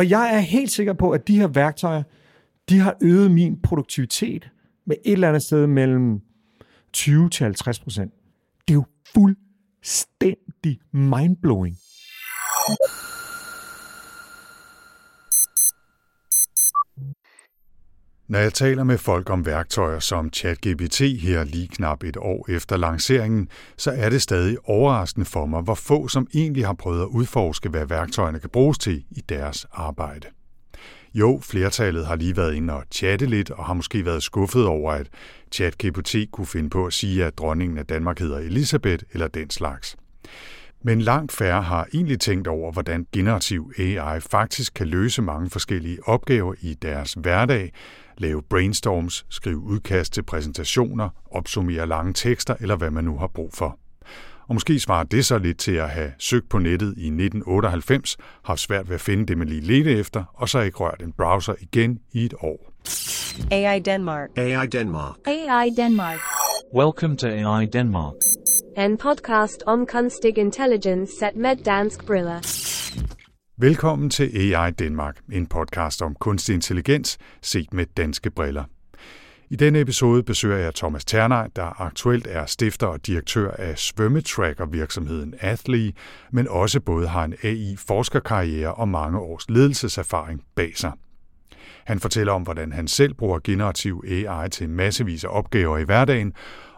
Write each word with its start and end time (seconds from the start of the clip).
Og 0.00 0.10
jeg 0.10 0.34
er 0.34 0.38
helt 0.38 0.70
sikker 0.70 0.92
på, 0.92 1.10
at 1.10 1.28
de 1.28 1.38
her 1.38 1.46
værktøjer, 1.46 2.02
de 2.68 2.78
har 2.78 2.96
øget 3.02 3.30
min 3.30 3.62
produktivitet 3.62 4.50
med 4.86 4.96
et 5.04 5.12
eller 5.12 5.28
andet 5.28 5.42
sted 5.42 5.66
mellem 5.66 6.20
20 6.92 7.30
til 7.30 7.44
50 7.44 7.80
procent. 7.80 8.12
Det 8.68 8.74
er 8.74 8.74
jo 8.74 8.84
fuldstændig 9.14 10.80
mindblowing. 10.92 11.76
Når 18.30 18.38
jeg 18.38 18.54
taler 18.54 18.84
med 18.84 18.98
folk 18.98 19.30
om 19.30 19.46
værktøjer 19.46 19.98
som 19.98 20.32
ChatGPT 20.32 21.00
her 21.00 21.44
lige 21.44 21.68
knap 21.68 22.04
et 22.04 22.16
år 22.16 22.50
efter 22.50 22.76
lanceringen, 22.76 23.48
så 23.76 23.90
er 23.90 24.10
det 24.10 24.22
stadig 24.22 24.56
overraskende 24.64 25.26
for 25.26 25.46
mig, 25.46 25.62
hvor 25.62 25.74
få 25.74 26.08
som 26.08 26.26
egentlig 26.34 26.66
har 26.66 26.72
prøvet 26.72 27.00
at 27.00 27.06
udforske, 27.06 27.68
hvad 27.68 27.86
værktøjerne 27.86 28.40
kan 28.40 28.50
bruges 28.50 28.78
til 28.78 29.04
i 29.10 29.20
deres 29.28 29.66
arbejde. 29.72 30.26
Jo, 31.14 31.40
flertallet 31.42 32.06
har 32.06 32.16
lige 32.16 32.36
været 32.36 32.54
inde 32.54 32.74
og 32.74 32.84
chatte 32.92 33.26
lidt, 33.26 33.50
og 33.50 33.64
har 33.64 33.74
måske 33.74 34.04
været 34.04 34.22
skuffet 34.22 34.66
over, 34.66 34.92
at 34.92 35.08
ChatGPT 35.52 36.16
kunne 36.32 36.46
finde 36.46 36.70
på 36.70 36.86
at 36.86 36.92
sige, 36.92 37.24
at 37.24 37.38
dronningen 37.38 37.78
af 37.78 37.86
Danmark 37.86 38.18
hedder 38.18 38.38
Elisabeth 38.38 39.04
eller 39.12 39.28
den 39.28 39.50
slags. 39.50 39.96
Men 40.82 41.00
langt 41.00 41.32
færre 41.32 41.62
har 41.62 41.88
egentlig 41.94 42.20
tænkt 42.20 42.48
over, 42.48 42.72
hvordan 42.72 43.06
generativ 43.12 43.72
AI 43.78 44.20
faktisk 44.20 44.74
kan 44.74 44.86
løse 44.86 45.22
mange 45.22 45.50
forskellige 45.50 45.98
opgaver 46.08 46.54
i 46.60 46.74
deres 46.74 47.12
hverdag, 47.12 47.72
lave 48.20 48.42
brainstorms, 48.42 49.26
skrive 49.28 49.58
udkast 49.58 50.12
til 50.12 50.22
præsentationer, 50.22 51.08
opsummere 51.30 51.86
lange 51.86 52.12
tekster 52.12 52.54
eller 52.60 52.76
hvad 52.76 52.90
man 52.90 53.04
nu 53.04 53.18
har 53.18 53.26
brug 53.26 53.50
for. 53.54 53.78
Og 54.48 54.54
måske 54.54 54.80
svarer 54.80 55.04
det 55.04 55.26
så 55.26 55.38
lidt 55.38 55.58
til 55.58 55.72
at 55.72 55.90
have 55.90 56.12
søgt 56.18 56.48
på 56.48 56.58
nettet 56.58 56.86
i 56.86 57.06
1998, 57.06 58.16
haft 58.44 58.60
svært 58.60 58.88
ved 58.88 58.94
at 58.94 59.00
finde 59.00 59.26
det, 59.26 59.38
man 59.38 59.48
lige 59.48 59.60
ledte 59.60 59.98
efter, 59.98 60.24
og 60.34 60.48
så 60.48 60.60
ikke 60.60 60.78
rørt 60.78 61.02
en 61.02 61.12
browser 61.12 61.54
igen 61.60 61.98
i 62.12 62.24
et 62.24 62.34
år. 62.40 62.72
AI 63.50 63.78
Denmark. 63.78 64.28
AI 64.36 64.66
Denmark. 64.66 65.16
AI 65.26 65.70
Denmark. 65.76 66.18
Welcome 66.74 67.16
to 67.16 67.26
AI 67.26 67.66
Denmark. 67.66 68.14
En 68.78 68.98
podcast 68.98 69.62
om 69.66 69.86
kunstig 69.86 70.38
intelligens 70.38 71.10
set 71.10 71.36
med 71.36 71.56
dansk 71.56 72.06
briller. 72.06 72.40
Velkommen 73.62 74.10
til 74.10 74.54
AI 74.54 74.70
Danmark, 74.70 75.20
en 75.32 75.46
podcast 75.46 76.02
om 76.02 76.14
kunstig 76.14 76.54
intelligens 76.54 77.18
set 77.42 77.72
med 77.72 77.86
danske 77.96 78.30
briller. 78.30 78.64
I 79.50 79.56
denne 79.56 79.80
episode 79.80 80.22
besøger 80.22 80.56
jeg 80.56 80.74
Thomas 80.74 81.04
Ternej, 81.04 81.48
der 81.56 81.80
aktuelt 81.80 82.26
er 82.26 82.46
stifter 82.46 82.86
og 82.86 83.06
direktør 83.06 83.50
af 83.50 83.78
svømmetracker-virksomheden 83.78 85.34
Athly, 85.40 85.90
men 86.32 86.48
også 86.48 86.80
både 86.80 87.08
har 87.08 87.24
en 87.24 87.34
AI-forskerkarriere 87.42 88.74
og 88.74 88.88
mange 88.88 89.18
års 89.18 89.50
ledelseserfaring 89.50 90.42
bag 90.54 90.76
sig. 90.76 90.92
Han 91.84 92.00
fortæller 92.00 92.32
om, 92.32 92.42
hvordan 92.42 92.72
han 92.72 92.88
selv 92.88 93.14
bruger 93.14 93.38
generativ 93.44 94.04
AI 94.08 94.48
til 94.48 94.70
massevis 94.70 95.24
af 95.24 95.28
opgaver 95.30 95.78
i 95.78 95.84
hverdagen, 95.84 96.32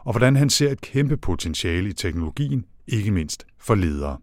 og 0.04 0.12
hvordan 0.12 0.36
han 0.36 0.50
ser 0.50 0.70
et 0.70 0.80
kæmpe 0.80 1.16
potentiale 1.16 1.88
i 1.88 1.92
teknologien, 1.92 2.64
ikke 2.86 3.10
mindst 3.10 3.46
for 3.58 3.74
ledere. 3.74 4.16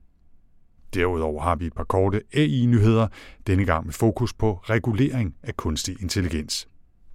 Derudover 0.94 1.42
har 1.42 1.56
vi 1.56 1.66
et 1.66 1.74
par 1.74 1.84
korte 1.84 2.22
AI-nyheder, 2.34 3.08
denne 3.48 3.66
gang 3.66 3.86
med 3.86 3.94
fokus 3.94 4.34
på 4.34 4.54
regulering 4.54 5.36
af 5.44 5.58
kunstig 5.58 6.02
intelligens. 6.02 6.68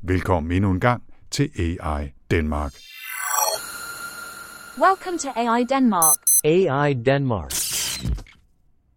Velkommen 0.03 0.53
endnu 0.53 0.71
en 0.71 0.81
gang 0.81 1.03
til 1.31 1.51
AI 1.59 2.13
Danmark. 2.31 2.73
Welcome 4.79 5.19
to 5.19 5.29
AI 5.37 5.65
Denmark. 5.65 6.17
AI 6.45 6.95
Denmark. 6.95 7.53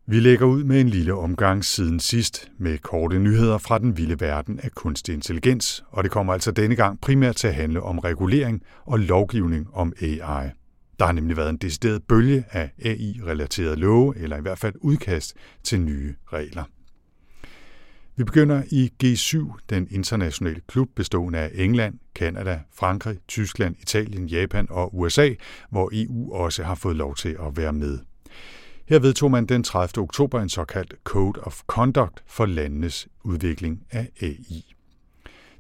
Vi 0.10 0.20
lægger 0.20 0.46
ud 0.46 0.64
med 0.64 0.82
en 0.82 0.90
lille 0.90 1.14
omgang 1.14 1.66
siden 1.66 2.00
sidst 2.00 2.52
med 2.58 2.78
korte 2.78 3.20
nyheder 3.20 3.58
fra 3.58 3.78
den 3.78 3.98
vilde 3.98 4.20
verden 4.20 4.60
af 4.64 4.72
kunstig 4.72 5.14
intelligens, 5.14 5.84
og 5.90 6.04
det 6.04 6.12
kommer 6.12 6.34
altså 6.34 6.52
denne 6.52 6.76
gang 6.76 7.02
primært 7.02 7.36
til 7.36 7.48
at 7.48 7.56
handle 7.56 7.82
om 7.84 8.00
regulering 8.00 8.62
og 8.86 9.00
lovgivning 9.00 9.68
om 9.74 9.94
AI. 10.02 10.50
Der 11.00 11.06
har 11.06 11.12
nemlig 11.12 11.38
været 11.38 11.50
en 11.50 11.58
decideret 11.58 12.04
bølge 12.04 12.44
af 12.52 12.72
AI-relaterede 12.86 13.76
love, 13.76 14.18
eller 14.18 14.38
i 14.38 14.42
hvert 14.42 14.60
fald 14.60 14.74
udkast 14.82 15.36
til 15.64 15.82
nye 15.82 16.16
regler. 16.34 16.64
Vi 18.16 18.24
begynder 18.24 18.64
i 18.72 18.92
G7, 19.04 19.58
den 19.70 19.88
internationale 19.92 20.62
klub 20.68 20.90
bestående 20.96 21.40
af 21.40 21.52
England, 21.54 22.00
Kanada, 22.16 22.60
Frankrig, 22.74 23.18
Tyskland, 23.28 23.76
Italien, 23.82 24.28
Japan 24.28 24.68
og 24.70 24.98
USA, 24.98 25.34
hvor 25.70 25.90
EU 25.94 26.34
også 26.34 26.64
har 26.64 26.76
fået 26.76 26.96
lov 26.96 27.16
til 27.16 27.38
at 27.40 27.58
være 27.58 27.74
med. 27.74 28.00
Her 28.86 29.00
vedtog 29.00 29.32
man 29.32 29.46
den 29.46 29.64
30. 29.64 30.04
oktober 30.04 30.42
en 30.42 30.50
såkaldt 30.50 30.94
Code 31.04 31.40
of 31.40 31.62
Conduct 31.68 32.24
for 32.28 32.46
landenes 32.46 33.08
udvikling 33.24 33.84
af 33.92 34.10
AI. 34.22 34.77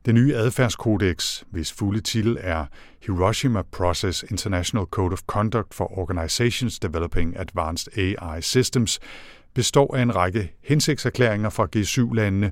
Den 0.07 0.15
nye 0.15 0.35
adfærdskodex, 0.35 1.43
hvis 1.51 1.73
fulde 1.73 2.01
titel 2.01 2.37
er 2.39 2.65
Hiroshima 3.05 3.61
Process 3.61 4.25
International 4.31 4.85
Code 4.85 5.13
of 5.13 5.21
Conduct 5.21 5.73
for 5.73 5.99
Organizations 5.99 6.79
Developing 6.79 7.39
Advanced 7.39 7.97
AI 7.97 8.41
Systems, 8.41 8.99
består 9.53 9.95
af 9.95 10.01
en 10.01 10.15
række 10.15 10.53
hensigtserklæringer 10.63 11.49
fra 11.49 11.67
G7-landene, 11.75 12.51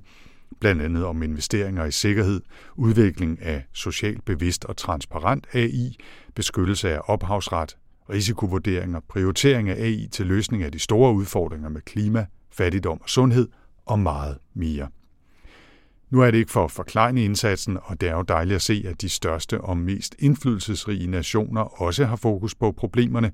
blandt 0.59 0.81
andet 0.81 1.05
om 1.05 1.23
investeringer 1.23 1.85
i 1.85 1.91
sikkerhed, 1.91 2.41
udvikling 2.75 3.41
af 3.41 3.63
socialt 3.73 4.25
bevidst 4.25 4.65
og 4.65 4.77
transparent 4.77 5.47
AI, 5.53 5.97
beskyttelse 6.35 6.89
af 6.89 7.01
ophavsret, 7.05 7.77
risikovurderinger, 8.09 8.99
prioritering 9.09 9.69
af 9.69 9.75
AI 9.75 10.07
til 10.11 10.25
løsning 10.25 10.63
af 10.63 10.71
de 10.71 10.79
store 10.79 11.13
udfordringer 11.13 11.69
med 11.69 11.81
klima, 11.81 12.25
fattigdom 12.51 13.01
og 13.01 13.09
sundhed 13.09 13.47
og 13.85 13.99
meget 13.99 14.37
mere. 14.53 14.87
Nu 16.09 16.21
er 16.21 16.31
det 16.31 16.37
ikke 16.37 16.51
for 16.51 16.63
at 16.63 16.71
forklejne 16.71 17.23
indsatsen, 17.23 17.77
og 17.83 18.01
det 18.01 18.09
er 18.09 18.15
jo 18.15 18.21
dejligt 18.21 18.55
at 18.55 18.61
se, 18.61 18.85
at 18.87 19.01
de 19.01 19.09
største 19.09 19.61
og 19.61 19.77
mest 19.77 20.15
indflydelsesrige 20.19 21.07
nationer 21.07 21.81
også 21.81 22.05
har 22.05 22.15
fokus 22.15 22.55
på 22.55 22.71
problemerne, 22.71 23.31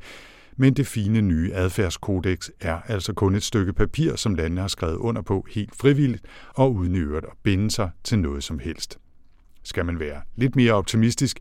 men 0.57 0.73
det 0.73 0.87
fine 0.87 1.21
nye 1.21 1.53
adfærdskodex 1.53 2.49
er 2.59 2.79
altså 2.87 3.13
kun 3.13 3.35
et 3.35 3.43
stykke 3.43 3.73
papir, 3.73 4.15
som 4.15 4.35
landene 4.35 4.61
har 4.61 4.67
skrevet 4.67 4.95
under 4.95 5.21
på 5.21 5.45
helt 5.49 5.75
frivilligt 5.75 6.25
og 6.49 6.73
uden 6.73 6.95
i 6.95 6.99
øvrigt 6.99 7.25
at 7.25 7.37
binde 7.43 7.71
sig 7.71 7.89
til 8.03 8.19
noget 8.19 8.43
som 8.43 8.59
helst. 8.59 8.99
Skal 9.63 9.85
man 9.85 9.99
være 9.99 10.21
lidt 10.35 10.55
mere 10.55 10.73
optimistisk, 10.73 11.39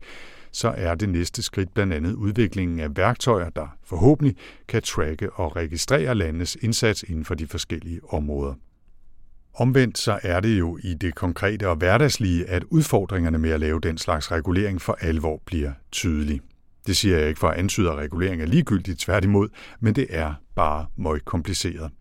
så 0.51 0.73
er 0.77 0.95
det 0.95 1.09
næste 1.09 1.41
skridt 1.41 1.73
blandt 1.73 1.93
andet 1.93 2.13
udviklingen 2.13 2.79
af 2.79 2.97
værktøjer, 2.97 3.49
der 3.49 3.67
forhåbentlig 3.83 4.35
kan 4.67 4.81
tracke 4.81 5.31
og 5.31 5.55
registrere 5.55 6.15
landets 6.15 6.57
indsats 6.61 7.03
inden 7.03 7.25
for 7.25 7.35
de 7.35 7.47
forskellige 7.47 7.99
områder. 8.09 8.53
Omvendt 9.53 9.97
så 9.97 10.19
er 10.23 10.39
det 10.39 10.59
jo 10.59 10.79
i 10.83 10.93
det 10.93 11.15
konkrete 11.15 11.69
og 11.69 11.75
hverdagslige, 11.75 12.45
at 12.45 12.63
udfordringerne 12.63 13.37
med 13.37 13.49
at 13.49 13.59
lave 13.59 13.79
den 13.79 13.97
slags 13.97 14.31
regulering 14.31 14.81
for 14.81 14.97
alvor 15.01 15.41
bliver 15.45 15.71
tydelige. 15.91 16.41
Det 16.87 16.97
siger 16.97 17.17
jeg 17.17 17.27
ikke 17.27 17.39
for 17.39 17.47
at 17.47 17.57
antyde, 17.57 17.91
at 17.91 17.97
regulering 17.97 18.41
er 18.41 18.45
ligegyldigt, 18.45 18.99
tværtimod, 18.99 19.49
men 19.79 19.95
det 19.95 20.07
er 20.09 20.33
bare 20.55 20.85
meget 20.97 21.25
kompliceret. 21.25 21.91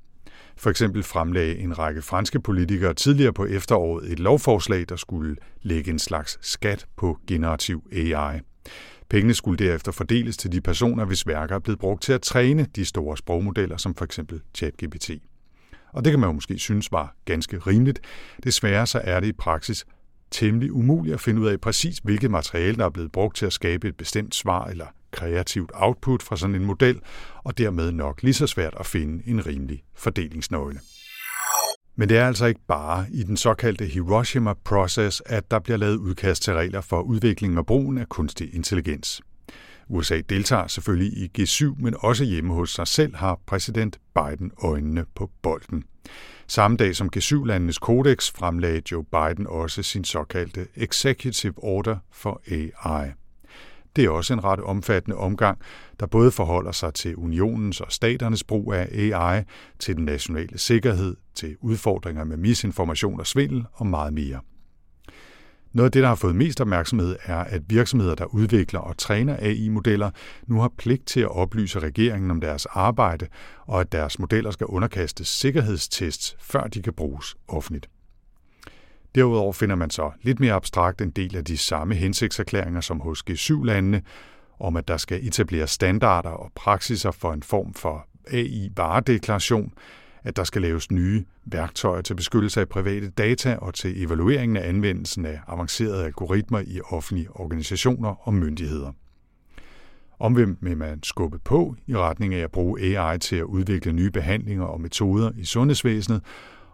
For 0.56 0.70
eksempel 0.70 1.02
fremlagde 1.02 1.58
en 1.58 1.78
række 1.78 2.02
franske 2.02 2.40
politikere 2.40 2.94
tidligere 2.94 3.32
på 3.32 3.46
efteråret 3.46 4.12
et 4.12 4.18
lovforslag, 4.18 4.84
der 4.88 4.96
skulle 4.96 5.36
lægge 5.62 5.90
en 5.90 5.98
slags 5.98 6.38
skat 6.42 6.86
på 6.96 7.18
generativ 7.26 7.82
AI. 7.92 8.40
Pengene 9.08 9.34
skulle 9.34 9.66
derefter 9.66 9.92
fordeles 9.92 10.36
til 10.36 10.52
de 10.52 10.60
personer, 10.60 11.04
hvis 11.04 11.26
værker 11.26 11.54
er 11.54 11.58
blevet 11.58 11.78
brugt 11.78 12.02
til 12.02 12.12
at 12.12 12.22
træne 12.22 12.66
de 12.76 12.84
store 12.84 13.16
sprogmodeller, 13.16 13.76
som 13.76 13.94
for 13.94 14.04
eksempel 14.04 14.40
ChatGPT. 14.54 15.10
Og 15.92 16.04
det 16.04 16.12
kan 16.12 16.20
man 16.20 16.28
jo 16.28 16.32
måske 16.32 16.58
synes 16.58 16.92
var 16.92 17.14
ganske 17.24 17.58
rimeligt. 17.58 18.00
Desværre 18.44 18.86
så 18.86 19.00
er 19.04 19.20
det 19.20 19.26
i 19.26 19.32
praksis 19.32 19.86
temmelig 20.30 20.72
umuligt 20.72 21.14
at 21.14 21.20
finde 21.20 21.40
ud 21.40 21.46
af 21.46 21.60
præcis, 21.60 21.98
hvilket 21.98 22.30
materiale, 22.30 22.76
der 22.76 22.84
er 22.84 22.90
blevet 22.90 23.12
brugt 23.12 23.36
til 23.36 23.46
at 23.46 23.52
skabe 23.52 23.88
et 23.88 23.96
bestemt 23.96 24.34
svar 24.34 24.64
eller 24.64 24.86
kreativt 25.10 25.70
output 25.74 26.22
fra 26.22 26.36
sådan 26.36 26.54
en 26.54 26.64
model, 26.64 27.00
og 27.44 27.58
dermed 27.58 27.92
nok 27.92 28.22
lige 28.22 28.34
så 28.34 28.46
svært 28.46 28.74
at 28.80 28.86
finde 28.86 29.22
en 29.26 29.46
rimelig 29.46 29.82
fordelingsnøgle. 29.94 30.80
Men 31.96 32.08
det 32.08 32.18
er 32.18 32.26
altså 32.26 32.46
ikke 32.46 32.60
bare 32.68 33.06
i 33.10 33.22
den 33.22 33.36
såkaldte 33.36 33.84
Hiroshima 33.84 34.52
Process, 34.64 35.22
at 35.26 35.50
der 35.50 35.58
bliver 35.58 35.76
lavet 35.76 35.96
udkast 35.96 36.42
til 36.42 36.54
regler 36.54 36.80
for 36.80 37.00
udviklingen 37.00 37.58
og 37.58 37.66
brugen 37.66 37.98
af 37.98 38.08
kunstig 38.08 38.54
intelligens. 38.54 39.22
USA 39.90 40.20
deltager 40.28 40.66
selvfølgelig 40.66 41.12
i 41.12 41.42
G7, 41.42 41.82
men 41.82 41.94
også 41.98 42.24
hjemme 42.24 42.54
hos 42.54 42.70
sig 42.70 42.86
selv 42.86 43.16
har 43.16 43.40
præsident 43.46 44.00
Biden 44.14 44.52
øjnene 44.62 45.04
på 45.14 45.30
bolden. 45.42 45.84
Samme 46.46 46.76
dag 46.76 46.96
som 46.96 47.10
G7-landenes 47.16 47.78
kodex 47.78 48.32
fremlagde 48.32 48.82
Joe 48.92 49.04
Biden 49.04 49.46
også 49.46 49.82
sin 49.82 50.04
såkaldte 50.04 50.66
Executive 50.76 51.54
Order 51.56 51.96
for 52.12 52.42
AI. 52.50 53.10
Det 53.96 54.04
er 54.04 54.10
også 54.10 54.32
en 54.32 54.44
ret 54.44 54.60
omfattende 54.60 55.16
omgang, 55.16 55.58
der 56.00 56.06
både 56.06 56.30
forholder 56.30 56.72
sig 56.72 56.94
til 56.94 57.16
unionens 57.16 57.80
og 57.80 57.92
staternes 57.92 58.44
brug 58.44 58.72
af 58.72 58.88
AI, 58.92 59.42
til 59.78 59.96
den 59.96 60.04
nationale 60.04 60.58
sikkerhed, 60.58 61.16
til 61.34 61.56
udfordringer 61.60 62.24
med 62.24 62.36
misinformation 62.36 63.20
og 63.20 63.26
svindel 63.26 63.64
og 63.72 63.86
meget 63.86 64.12
mere. 64.12 64.40
Noget 65.72 65.88
af 65.88 65.92
det, 65.92 66.02
der 66.02 66.08
har 66.08 66.14
fået 66.14 66.36
mest 66.36 66.60
opmærksomhed, 66.60 67.16
er, 67.24 67.36
at 67.36 67.62
virksomheder, 67.68 68.14
der 68.14 68.24
udvikler 68.24 68.80
og 68.80 68.96
træner 68.96 69.36
AI-modeller, 69.36 70.10
nu 70.46 70.60
har 70.60 70.72
pligt 70.78 71.06
til 71.06 71.20
at 71.20 71.36
oplyse 71.36 71.78
regeringen 71.78 72.30
om 72.30 72.40
deres 72.40 72.66
arbejde, 72.66 73.26
og 73.66 73.80
at 73.80 73.92
deres 73.92 74.18
modeller 74.18 74.50
skal 74.50 74.66
underkastes 74.66 75.28
sikkerhedstests, 75.28 76.36
før 76.40 76.62
de 76.62 76.82
kan 76.82 76.92
bruges 76.92 77.36
offentligt. 77.48 77.90
Derudover 79.14 79.52
finder 79.52 79.76
man 79.76 79.90
så 79.90 80.10
lidt 80.22 80.40
mere 80.40 80.52
abstrakt 80.52 81.00
en 81.00 81.10
del 81.10 81.36
af 81.36 81.44
de 81.44 81.56
samme 81.56 81.94
hensigtserklæringer 81.94 82.80
som 82.80 83.00
hos 83.00 83.24
G7-landene, 83.30 84.02
om 84.60 84.76
at 84.76 84.88
der 84.88 84.96
skal 84.96 85.26
etableres 85.26 85.70
standarder 85.70 86.30
og 86.30 86.52
praksiser 86.54 87.10
for 87.10 87.32
en 87.32 87.42
form 87.42 87.74
for 87.74 88.06
AI-varedeklaration, 88.32 89.72
at 90.24 90.36
der 90.36 90.44
skal 90.44 90.62
laves 90.62 90.90
nye 90.90 91.24
værktøjer 91.44 92.02
til 92.02 92.14
beskyttelse 92.14 92.60
af 92.60 92.68
private 92.68 93.10
data 93.10 93.56
og 93.56 93.74
til 93.74 94.04
evalueringen 94.04 94.56
af 94.56 94.68
anvendelsen 94.68 95.26
af 95.26 95.40
avancerede 95.46 96.04
algoritmer 96.04 96.60
i 96.66 96.80
offentlige 96.80 97.30
organisationer 97.30 98.28
og 98.28 98.34
myndigheder. 98.34 98.92
Omvendt 100.18 100.58
vil 100.62 100.76
man 100.76 101.02
skubbe 101.02 101.38
på 101.38 101.76
i 101.86 101.96
retning 101.96 102.34
af 102.34 102.40
at 102.40 102.50
bruge 102.50 102.80
AI 102.80 103.18
til 103.18 103.36
at 103.36 103.44
udvikle 103.44 103.92
nye 103.92 104.10
behandlinger 104.10 104.64
og 104.64 104.80
metoder 104.80 105.30
i 105.36 105.44
sundhedsvæsenet, 105.44 106.22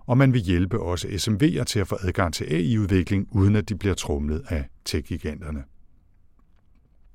og 0.06 0.18
man 0.18 0.32
vil 0.32 0.40
hjælpe 0.40 0.80
også 0.80 1.08
SMV'er 1.08 1.64
til 1.64 1.80
at 1.80 1.88
få 1.88 1.96
adgang 2.02 2.34
til 2.34 2.44
AI-udvikling, 2.44 3.28
uden 3.30 3.56
at 3.56 3.68
de 3.68 3.76
bliver 3.76 3.94
trumlet 3.94 4.42
af 4.48 4.64
tech-giganterne. 4.84 5.64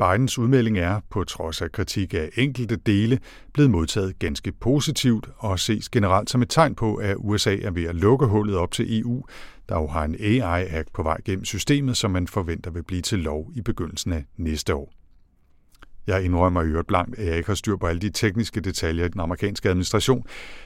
Bidens 0.01 0.37
udmelding 0.37 0.77
er, 0.77 0.99
på 1.09 1.23
trods 1.23 1.61
af 1.61 1.71
kritik 1.71 2.13
af 2.13 2.29
enkelte 2.35 2.75
dele, 2.75 3.19
blevet 3.53 3.71
modtaget 3.71 4.19
ganske 4.19 4.51
positivt 4.51 5.29
og 5.37 5.59
ses 5.59 5.89
generelt 5.89 6.29
som 6.29 6.41
et 6.41 6.49
tegn 6.49 6.75
på, 6.75 6.95
at 6.95 7.15
USA 7.19 7.55
er 7.55 7.71
ved 7.71 7.83
at 7.83 7.95
lukke 7.95 8.25
hullet 8.25 8.55
op 8.57 8.71
til 8.71 8.99
EU, 8.99 9.23
der 9.69 9.75
jo 9.79 9.87
har 9.87 10.03
en 10.05 10.15
AI-act 10.19 10.93
på 10.93 11.03
vej 11.03 11.21
gennem 11.25 11.45
systemet, 11.45 11.97
som 11.97 12.11
man 12.11 12.27
forventer 12.27 12.71
vil 12.71 12.83
blive 12.83 13.01
til 13.01 13.19
lov 13.19 13.51
i 13.55 13.61
begyndelsen 13.61 14.13
af 14.13 14.25
næste 14.37 14.75
år. 14.75 15.00
Jeg 16.07 16.23
indrømmer 16.23 16.61
i 16.61 16.65
øvrigt 16.65 16.87
blankt, 16.87 17.19
at 17.19 17.27
jeg 17.27 17.37
ikke 17.37 17.47
har 17.47 17.55
styr 17.55 17.75
på 17.75 17.87
alle 17.87 18.01
de 18.01 18.09
tekniske 18.09 18.61
detaljer 18.61 19.05
i 19.05 19.07
den 19.07 19.21
amerikanske 19.21 19.69
administration, 19.69 20.25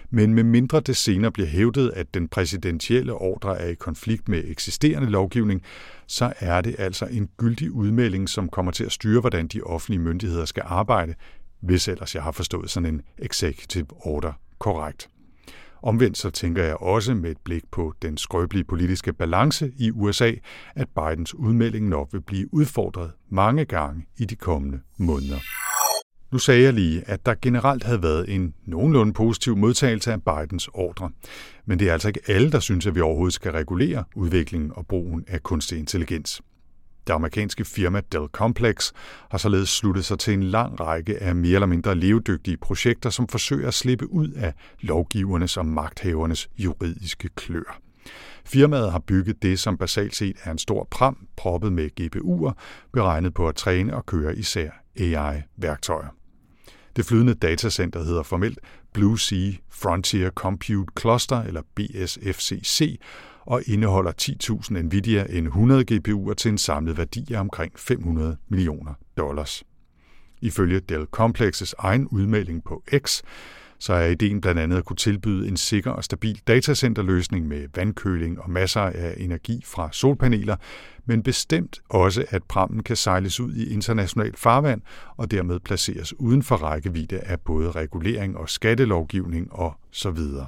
men 0.09 0.33
med 0.33 0.43
mindre 0.43 0.79
det 0.79 0.97
senere 0.97 1.31
bliver 1.31 1.47
hævdet, 1.47 1.91
at 1.95 2.13
den 2.13 2.27
præsidentielle 2.27 3.13
ordre 3.13 3.59
er 3.59 3.67
i 3.67 3.73
konflikt 3.73 4.29
med 4.29 4.43
eksisterende 4.47 5.09
lovgivning, 5.09 5.61
så 6.07 6.33
er 6.39 6.61
det 6.61 6.75
altså 6.79 7.05
en 7.05 7.29
gyldig 7.37 7.71
udmelding, 7.71 8.29
som 8.29 8.49
kommer 8.49 8.71
til 8.71 8.83
at 8.83 8.91
styre, 8.91 9.21
hvordan 9.21 9.47
de 9.47 9.61
offentlige 9.61 10.01
myndigheder 10.01 10.45
skal 10.45 10.63
arbejde, 10.65 11.13
hvis 11.59 11.87
ellers 11.87 12.15
jeg 12.15 12.23
har 12.23 12.31
forstået 12.31 12.69
sådan 12.69 12.89
en 12.93 13.01
executive 13.17 13.87
order 13.89 14.33
korrekt. 14.59 15.09
Omvendt 15.85 16.17
så 16.17 16.29
tænker 16.29 16.63
jeg 16.63 16.81
også 16.81 17.13
med 17.13 17.31
et 17.31 17.37
blik 17.43 17.63
på 17.71 17.93
den 18.01 18.17
skrøbelige 18.17 18.63
politiske 18.63 19.13
balance 19.13 19.71
i 19.77 19.91
USA, 19.91 20.31
at 20.75 20.87
Bidens 20.95 21.35
udmelding 21.35 21.89
nok 21.89 22.09
vil 22.11 22.21
blive 22.21 22.53
udfordret 22.53 23.11
mange 23.29 23.65
gange 23.65 24.05
i 24.17 24.25
de 24.25 24.35
kommende 24.35 24.79
måneder. 24.97 25.39
Nu 26.31 26.37
sagde 26.37 26.63
jeg 26.63 26.73
lige, 26.73 27.03
at 27.09 27.25
der 27.25 27.35
generelt 27.41 27.83
havde 27.83 28.03
været 28.03 28.35
en 28.35 28.53
nogenlunde 28.65 29.13
positiv 29.13 29.57
modtagelse 29.57 30.13
af 30.13 30.23
Bidens 30.23 30.69
ordre. 30.73 31.09
Men 31.65 31.79
det 31.79 31.89
er 31.89 31.93
altså 31.93 32.07
ikke 32.07 32.21
alle, 32.27 32.51
der 32.51 32.59
synes, 32.59 32.87
at 32.87 32.95
vi 32.95 33.01
overhovedet 33.01 33.33
skal 33.33 33.51
regulere 33.51 34.03
udviklingen 34.15 34.71
og 34.75 34.87
brugen 34.87 35.23
af 35.27 35.43
kunstig 35.43 35.79
intelligens. 35.79 36.41
Det 37.07 37.13
amerikanske 37.13 37.65
firma 37.65 38.01
Dell 38.11 38.27
Complex 38.27 38.91
har 39.29 39.37
således 39.37 39.69
sluttet 39.69 40.05
sig 40.05 40.19
til 40.19 40.33
en 40.33 40.43
lang 40.43 40.79
række 40.79 41.23
af 41.23 41.35
mere 41.35 41.53
eller 41.53 41.67
mindre 41.67 41.95
levedygtige 41.95 42.57
projekter, 42.57 43.09
som 43.09 43.27
forsøger 43.27 43.67
at 43.67 43.73
slippe 43.73 44.11
ud 44.11 44.29
af 44.29 44.53
lovgivernes 44.81 45.57
og 45.57 45.65
magthavernes 45.65 46.49
juridiske 46.57 47.29
klør. 47.35 47.79
Firmaet 48.45 48.91
har 48.91 48.99
bygget 48.99 49.43
det, 49.43 49.59
som 49.59 49.77
basalt 49.77 50.15
set 50.15 50.35
er 50.43 50.51
en 50.51 50.57
stor 50.57 50.87
pram, 50.91 51.27
proppet 51.35 51.73
med 51.73 51.89
GPU'er, 52.01 52.53
beregnet 52.93 53.33
på 53.33 53.47
at 53.47 53.55
træne 53.55 53.95
og 53.95 54.05
køre 54.05 54.35
især 54.35 54.69
AI-værktøjer. 54.99 56.07
Det 56.95 57.05
flydende 57.05 57.33
datacenter 57.33 58.03
hedder 58.03 58.23
formelt 58.23 58.59
Blue 58.93 59.19
Sea 59.19 59.51
Frontier 59.69 60.29
Compute 60.29 60.93
Cluster, 60.99 61.41
eller 61.41 61.61
BSFCC, 61.75 62.99
og 63.45 63.61
indeholder 63.65 64.11
10.000 64.21 64.81
Nvidia 64.81 65.23
N100 65.23 65.83
GPU'er 65.91 66.33
til 66.33 66.49
en 66.49 66.57
samlet 66.57 66.97
værdi 66.97 67.33
af 67.33 67.39
omkring 67.39 67.71
500 67.75 68.37
millioner 68.49 68.93
dollars. 69.17 69.63
Ifølge 70.41 70.79
Dell 70.79 71.05
Complexes 71.05 71.75
egen 71.77 72.07
udmelding 72.07 72.63
på 72.63 72.83
X, 72.97 73.21
så 73.79 73.93
er 73.93 74.05
ideen 74.05 74.41
blandt 74.41 74.61
andet 74.61 74.77
at 74.77 74.85
kunne 74.85 74.97
tilbyde 74.97 75.47
en 75.47 75.57
sikker 75.57 75.91
og 75.91 76.03
stabil 76.03 76.41
datacenterløsning 76.47 77.47
med 77.47 77.67
vandkøling 77.75 78.41
og 78.41 78.49
masser 78.49 78.81
af 78.81 79.15
energi 79.17 79.61
fra 79.65 79.89
solpaneler, 79.91 80.55
men 81.05 81.23
bestemt 81.23 81.81
også, 81.89 82.25
at 82.29 82.43
prammen 82.43 82.83
kan 82.83 82.95
sejles 82.95 83.39
ud 83.39 83.53
i 83.55 83.73
internationalt 83.73 84.39
farvand 84.39 84.81
og 85.17 85.31
dermed 85.31 85.59
placeres 85.59 86.19
uden 86.19 86.43
for 86.43 86.55
rækkevidde 86.55 87.19
af 87.19 87.39
både 87.39 87.71
regulering 87.71 88.37
og 88.37 88.49
skattelovgivning 88.49 89.53
og 89.53 89.73
så 89.91 90.11
videre. 90.11 90.47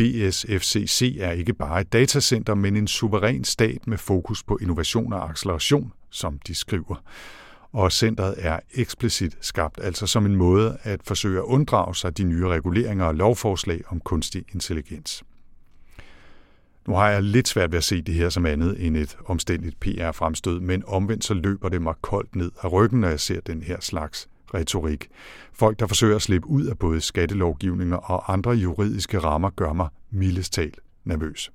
BSFCC 0.00 1.16
er 1.20 1.30
ikke 1.30 1.54
bare 1.54 1.80
et 1.80 1.92
datacenter, 1.92 2.54
men 2.54 2.76
en 2.76 2.86
suveræn 2.86 3.44
stat 3.44 3.86
med 3.86 3.98
fokus 3.98 4.42
på 4.42 4.58
innovation 4.62 5.12
og 5.12 5.30
acceleration, 5.30 5.92
som 6.10 6.38
de 6.46 6.54
skriver. 6.54 7.02
Og 7.72 7.92
centret 7.92 8.34
er 8.38 8.60
eksplicit 8.74 9.36
skabt, 9.40 9.80
altså 9.82 10.06
som 10.06 10.26
en 10.26 10.36
måde 10.36 10.78
at 10.82 11.00
forsøge 11.04 11.38
at 11.38 11.44
unddrage 11.44 11.94
sig 11.94 12.18
de 12.18 12.24
nye 12.24 12.48
reguleringer 12.48 13.04
og 13.04 13.14
lovforslag 13.14 13.82
om 13.88 14.00
kunstig 14.00 14.44
intelligens. 14.54 15.24
Nu 16.88 16.94
har 16.94 17.08
jeg 17.08 17.22
lidt 17.22 17.48
svært 17.48 17.72
ved 17.72 17.78
at 17.78 17.84
se 17.84 18.02
det 18.02 18.14
her 18.14 18.28
som 18.28 18.46
andet 18.46 18.86
end 18.86 18.96
et 18.96 19.16
omstændigt 19.26 19.80
PR-fremstød, 19.80 20.60
men 20.60 20.82
omvendt 20.86 21.24
så 21.24 21.34
løber 21.34 21.68
det 21.68 21.82
mig 21.82 21.94
koldt 22.02 22.36
ned 22.36 22.50
af 22.62 22.72
ryggen, 22.72 23.00
når 23.00 23.08
jeg 23.08 23.20
ser 23.20 23.40
den 23.40 23.62
her 23.62 23.80
slags 23.80 24.28
retorik. 24.54 25.08
Folk, 25.52 25.78
der 25.78 25.86
forsøger 25.86 26.16
at 26.16 26.22
slippe 26.22 26.48
ud 26.48 26.64
af 26.64 26.78
både 26.78 27.00
skattelovgivninger 27.00 27.96
og 27.96 28.32
andre 28.32 28.50
juridiske 28.50 29.18
rammer, 29.18 29.50
gør 29.50 29.72
mig 29.72 29.88
mildest 30.10 30.52
talt 30.52 30.80
nervøs. 31.04 31.50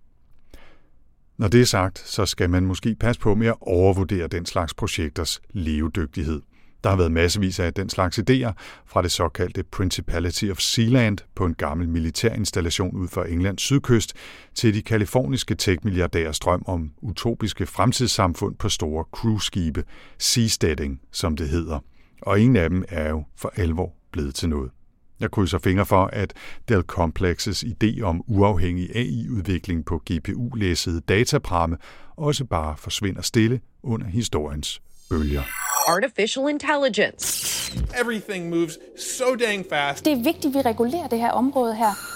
Når 1.38 1.48
det 1.48 1.62
er 1.62 1.66
sagt, 1.66 2.00
så 2.00 2.26
skal 2.26 2.50
man 2.50 2.66
måske 2.66 2.96
passe 2.96 3.22
på 3.22 3.36
med 3.36 3.48
at 3.48 3.56
overvurdere 3.62 4.28
den 4.28 4.46
slags 4.46 4.74
projekters 4.74 5.42
levedygtighed. 5.50 6.42
Der 6.84 6.90
har 6.90 6.98
været 6.98 7.12
massevis 7.12 7.60
af 7.60 7.74
den 7.74 7.90
slags 7.90 8.20
idéer 8.20 8.52
fra 8.86 9.02
det 9.02 9.12
såkaldte 9.12 9.64
Principality 9.64 10.46
of 10.52 10.60
Sealand 10.60 11.18
på 11.36 11.46
en 11.46 11.54
gammel 11.54 11.90
militærinstallation 11.90 12.96
ud 12.96 13.08
for 13.08 13.24
Englands 13.24 13.62
sydkyst 13.62 14.14
til 14.56 14.74
de 14.74 14.82
kaliforniske 14.82 15.56
tech-milliardærers 15.56 16.40
drøm 16.40 16.64
om 16.68 16.92
utopiske 17.02 17.66
fremtidssamfund 17.66 18.56
på 18.56 18.70
store 18.70 19.06
cruise-skibe, 19.12 19.84
seasteading, 20.18 21.02
som 21.12 21.38
det 21.38 21.50
hedder– 21.50 21.80
og 22.22 22.40
ingen 22.40 22.56
af 22.56 22.70
dem 22.70 22.86
er 22.90 23.10
jo 23.10 23.24
for 23.38 23.54
alvor 23.56 23.94
blevet 24.12 24.36
til 24.36 24.50
noget. 24.50 24.72
Jeg 25.20 25.32
krydser 25.32 25.58
fingre 25.58 25.86
for, 25.86 26.06
at 26.06 26.34
Dell 26.70 26.82
Complexes 26.82 27.64
idé 27.64 28.02
om 28.02 28.24
uafhængig 28.28 28.96
AI-udvikling 28.96 29.86
på 29.86 30.02
GPU-læsede 30.12 31.02
datapramme 31.02 31.78
også 32.18 32.46
bare 32.46 32.78
forsvinder 32.78 33.22
stille 33.22 33.60
under 33.84 34.08
historiens 34.08 34.82
bølger. 35.10 35.44
Artificial 35.88 36.50
intelligence. 36.50 37.56
Everything 38.02 38.50
moves 38.50 38.78
so 39.00 39.36
dang 39.36 39.66
fast. 39.70 40.06
Det 40.06 40.14
er 40.14 40.24
vigtigt, 40.24 40.46
at 40.46 40.54
vi 40.54 40.70
regulerer 40.70 41.08
det 41.08 41.20
her 41.20 41.32
område 41.32 41.76
her. 41.76 42.15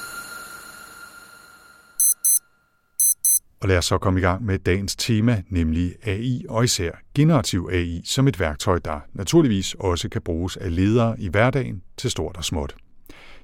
Og 3.61 3.69
lad 3.69 3.77
os 3.77 3.85
så 3.85 3.97
komme 3.97 4.19
i 4.19 4.23
gang 4.23 4.45
med 4.45 4.59
dagens 4.59 4.95
tema, 4.95 5.43
nemlig 5.49 5.95
AI 6.03 6.45
og 6.49 6.63
især 6.63 6.91
generativ 7.15 7.69
AI 7.71 8.01
som 8.05 8.27
et 8.27 8.39
værktøj, 8.39 8.79
der 8.85 8.99
naturligvis 9.13 9.75
også 9.79 10.09
kan 10.09 10.21
bruges 10.21 10.57
af 10.57 10.75
ledere 10.75 11.19
i 11.19 11.29
hverdagen 11.29 11.81
til 11.97 12.11
stort 12.11 12.37
og 12.37 12.45
småt. 12.45 12.75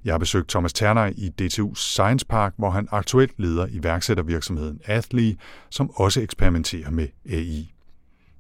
Jeg 0.06 0.14
har 0.14 0.18
besøgt 0.18 0.50
Thomas 0.50 0.74
Ternej 0.74 1.14
i 1.18 1.32
DTU's 1.42 1.76
Science 1.76 2.26
Park, 2.26 2.54
hvor 2.58 2.70
han 2.70 2.88
aktuelt 2.92 3.32
leder 3.38 3.68
iværksættervirksomheden 3.70 4.80
Athly, 4.86 5.34
som 5.70 5.90
også 5.96 6.22
eksperimenterer 6.22 6.90
med 6.90 7.08
AI. 7.30 7.74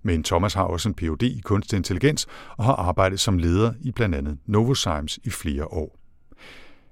Men 0.03 0.23
Thomas 0.23 0.53
har 0.53 0.63
også 0.63 0.89
en 0.89 0.95
Ph.D. 0.95 1.23
i 1.23 1.41
kunstig 1.43 1.77
intelligens 1.77 2.27
og 2.57 2.65
har 2.65 2.73
arbejdet 2.73 3.19
som 3.19 3.37
leder 3.37 3.73
i 3.81 3.91
blandt 3.91 4.15
andet 4.15 4.37
Novozymes 4.45 5.19
i 5.23 5.29
flere 5.29 5.65
år. 5.65 6.04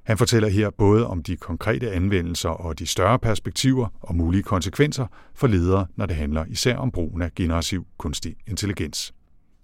Han 0.03 0.17
fortæller 0.17 0.49
her 0.49 0.69
både 0.69 1.07
om 1.07 1.23
de 1.23 1.35
konkrete 1.35 1.91
anvendelser 1.91 2.49
og 2.49 2.79
de 2.79 2.85
større 2.85 3.19
perspektiver 3.19 3.87
og 4.01 4.15
mulige 4.15 4.43
konsekvenser 4.43 5.07
for 5.35 5.47
ledere, 5.47 5.85
når 5.95 6.05
det 6.05 6.15
handler 6.15 6.45
især 6.45 6.77
om 6.77 6.91
brugen 6.91 7.21
af 7.21 7.35
generativ 7.35 7.85
kunstig 7.97 8.35
intelligens. 8.47 9.13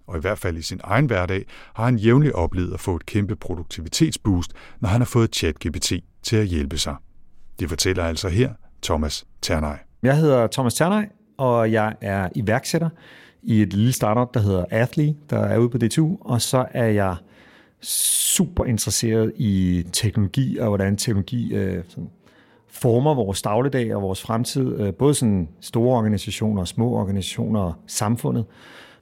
Og 0.06 0.16
i 0.16 0.20
hvert 0.20 0.38
fald 0.38 0.56
i 0.56 0.62
sin 0.62 0.80
egen 0.84 1.06
hverdag 1.06 1.46
har 1.74 1.84
han 1.84 1.96
jævnligt 1.96 2.34
oplevet 2.34 2.74
at 2.74 2.80
få 2.80 2.96
et 2.96 3.06
kæmpe 3.06 3.36
produktivitetsboost, 3.36 4.52
når 4.80 4.88
han 4.88 5.00
har 5.00 5.06
fået 5.06 5.34
ChatGPT 5.34 5.92
til 6.22 6.36
at 6.36 6.46
hjælpe 6.46 6.78
sig. 6.78 6.96
Det 7.60 7.68
fortæller 7.68 8.04
altså 8.04 8.28
her 8.28 8.52
Thomas 8.82 9.26
Ternej. 9.42 9.78
Jeg 10.02 10.16
hedder 10.16 10.46
Thomas 10.46 10.74
Ternej, 10.74 11.08
og 11.38 11.72
jeg 11.72 11.96
er 12.00 12.28
iværksætter 12.34 12.88
i 13.42 13.62
et 13.62 13.72
lille 13.72 13.92
startup, 13.92 14.34
der 14.34 14.40
hedder 14.40 14.64
Athly, 14.70 15.08
der 15.30 15.38
er 15.38 15.58
ude 15.58 15.70
på 15.70 15.78
DTU, 15.78 16.16
og 16.20 16.42
så 16.42 16.66
er 16.70 16.86
jeg 16.86 17.16
super 17.82 18.64
interesseret 18.64 19.32
i 19.36 19.84
teknologi 19.92 20.58
og 20.58 20.68
hvordan 20.68 20.96
teknologi 20.96 21.54
øh, 21.54 21.84
sådan 21.88 22.10
former 22.68 23.14
vores 23.14 23.42
dagligdag 23.42 23.94
og 23.94 24.02
vores 24.02 24.22
fremtid, 24.22 24.80
øh, 24.80 24.94
både 24.94 25.14
sådan 25.14 25.48
store 25.60 25.96
organisationer, 25.96 26.64
små 26.64 26.92
organisationer 26.92 27.60
og 27.60 27.74
samfundet. 27.86 28.44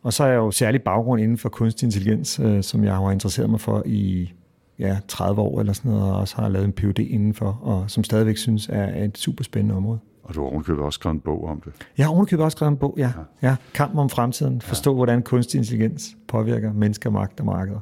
Og 0.02 0.12
så 0.12 0.24
er 0.24 0.28
jeg 0.28 0.36
jo 0.36 0.50
særlig 0.50 0.82
baggrund 0.82 1.22
inden 1.22 1.38
for 1.38 1.48
kunstig 1.48 1.86
intelligens, 1.86 2.40
øh, 2.40 2.62
som 2.62 2.84
jeg 2.84 2.94
har 2.94 3.10
interesseret 3.10 3.50
mig 3.50 3.60
for 3.60 3.82
i 3.86 4.32
ja, 4.78 4.98
30 5.08 5.40
år 5.40 5.60
eller 5.60 5.72
sådan 5.72 5.90
noget, 5.90 6.12
og 6.12 6.20
også 6.20 6.36
har 6.36 6.48
lavet 6.48 6.64
en 6.64 6.72
PhD 6.72 6.98
indenfor, 6.98 7.60
og 7.62 7.90
som 7.90 8.04
stadigvæk 8.04 8.36
synes 8.36 8.68
er 8.72 9.04
et 9.04 9.18
super 9.18 9.44
spændende 9.44 9.74
område. 9.74 9.98
Og 10.22 10.34
du 10.34 10.42
har 10.42 10.50
ovenkøbet 10.50 10.84
også 10.84 10.96
skrevet 10.96 11.14
en 11.14 11.20
bog 11.20 11.44
om 11.44 11.60
det. 11.60 11.72
Jeg 11.98 12.06
har 12.06 12.12
ovenikøbet 12.12 12.44
også 12.44 12.56
skrevet 12.56 12.70
en 12.70 12.76
bog, 12.76 12.94
ja. 12.98 13.12
ja. 13.42 13.56
Kamp 13.74 13.96
om 13.96 14.08
fremtiden. 14.08 14.60
Forstå, 14.60 14.90
ja. 14.90 14.94
hvordan 14.94 15.22
kunstig 15.22 15.58
intelligens 15.58 16.16
påvirker 16.28 16.72
mennesker, 16.72 17.10
magt 17.10 17.40
og 17.40 17.46
markeder. 17.46 17.80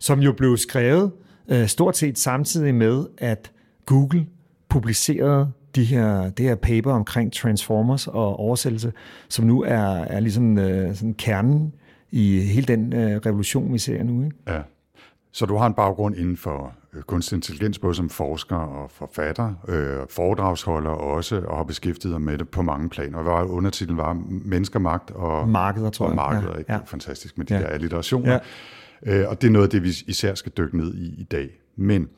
Som 0.00 0.20
jo 0.20 0.32
blev 0.32 0.56
skrevet 0.56 1.12
øh, 1.48 1.66
stort 1.66 1.96
set 1.96 2.18
samtidig 2.18 2.74
med, 2.74 3.06
at 3.18 3.52
Google 3.86 4.26
publicerede 4.68 5.52
de 5.74 5.84
her, 5.84 6.30
det 6.30 6.44
her 6.46 6.54
paper 6.54 6.92
omkring 6.92 7.32
Transformers 7.32 8.06
og 8.06 8.36
oversættelse, 8.40 8.92
som 9.28 9.44
nu 9.44 9.62
er, 9.62 9.82
er 9.86 10.20
ligesom 10.20 10.58
øh, 10.58 10.94
sådan 10.94 11.14
kernen 11.14 11.72
i 12.10 12.40
hele 12.40 12.66
den 12.66 12.92
øh, 12.92 13.16
revolution, 13.26 13.72
vi 13.72 13.78
ser 13.78 14.02
nu. 14.02 14.24
Ikke? 14.24 14.36
Ja. 14.48 14.60
Så 15.32 15.46
du 15.46 15.56
har 15.56 15.66
en 15.66 15.74
baggrund 15.74 16.16
inden 16.16 16.36
for 16.36 16.72
øh, 16.94 17.02
kunstig 17.02 17.36
intelligens, 17.36 17.78
både 17.78 17.94
som 17.94 18.08
forsker 18.08 18.56
og 18.56 18.90
forfatter, 18.90 19.54
øh, 19.68 19.96
foredragsholder 20.10 20.90
også, 20.90 21.40
og 21.40 21.56
har 21.56 21.64
beskæftiget 21.64 22.12
dig 22.12 22.20
med 22.22 22.38
det 22.38 22.48
på 22.48 22.62
mange 22.62 22.88
planer. 22.88 23.18
Og 23.18 23.24
hvad 23.24 23.50
undertitlen 23.54 23.96
var 23.96 24.22
Mennesker, 24.28 24.78
magt 24.78 25.10
og 25.10 25.48
Markeder, 25.48 25.90
tror 25.90 26.04
og 26.06 26.10
jeg. 26.10 26.16
markeder. 26.16 26.52
Ja, 26.52 26.58
Ikke? 26.58 26.72
ja. 26.72 26.78
Fantastisk 26.86 27.38
med 27.38 27.46
de 27.46 27.54
Ja. 27.54 27.60
der 27.60 27.66
alliterationer. 27.66 28.32
Ja. 28.32 28.38
Øh, 29.06 29.28
og 29.28 29.42
det 29.42 29.48
er 29.48 29.52
noget 29.52 29.66
af 29.66 29.70
det, 29.70 29.82
vi 29.82 29.88
især 30.06 30.34
skal 30.34 30.52
dykke 30.58 30.76
ned 30.76 30.94
i 30.94 31.20
i 31.20 31.24
dag. 31.24 31.48
Men 31.76 32.08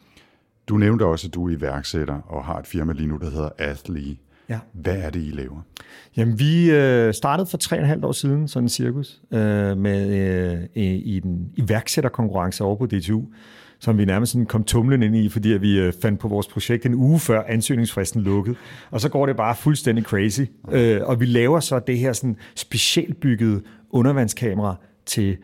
du 0.68 0.76
nævnte 0.76 1.04
også, 1.06 1.26
at 1.26 1.34
du 1.34 1.48
er 1.48 1.50
iværksætter 1.50 2.14
og 2.14 2.44
har 2.44 2.58
et 2.58 2.66
firma 2.66 2.92
lige 2.92 3.06
nu, 3.06 3.16
der 3.16 3.30
hedder 3.30 3.48
Athlee. 3.58 4.16
Ja. 4.48 4.58
Hvad 4.72 4.96
er 4.96 5.10
det, 5.10 5.20
I 5.20 5.30
laver? 5.30 5.60
Jamen, 6.16 6.38
vi 6.38 6.70
øh, 6.70 7.14
startede 7.14 7.46
for 7.46 7.56
tre 7.56 7.76
og 7.76 7.82
et 7.82 7.88
halvt 7.88 8.04
år 8.04 8.12
siden, 8.12 8.48
sådan 8.48 8.64
en 8.64 8.68
cirkus, 8.68 9.20
øh, 9.32 9.76
med, 9.78 10.10
øh, 10.74 10.82
i, 10.82 11.16
en 11.24 11.50
iværksætterkonkurrence 11.56 12.64
over 12.64 12.76
på 12.76 12.86
DTU, 12.86 13.22
som 13.78 13.98
vi 13.98 14.04
nærmest 14.04 14.32
sådan 14.32 14.46
kom 14.46 14.64
tumlen 14.64 15.02
ind 15.02 15.16
i, 15.16 15.28
fordi 15.28 15.52
at 15.52 15.62
vi 15.62 15.78
øh, 15.80 15.92
fandt 16.02 16.20
på 16.20 16.28
vores 16.28 16.46
projekt 16.46 16.86
en 16.86 16.94
uge 16.94 17.18
før 17.18 17.42
ansøgningsfristen 17.48 18.22
lukkede. 18.22 18.56
Og 18.90 19.00
så 19.00 19.08
går 19.08 19.26
det 19.26 19.36
bare 19.36 19.54
fuldstændig 19.56 20.04
crazy. 20.04 20.40
Øh, 20.72 21.00
og 21.02 21.20
vi 21.20 21.26
laver 21.26 21.60
så 21.60 21.78
det 21.78 21.98
her 21.98 22.12
sådan 22.12 22.36
specialbyggede 22.54 23.62
undervandskamera 23.90 24.76
til 25.06 25.36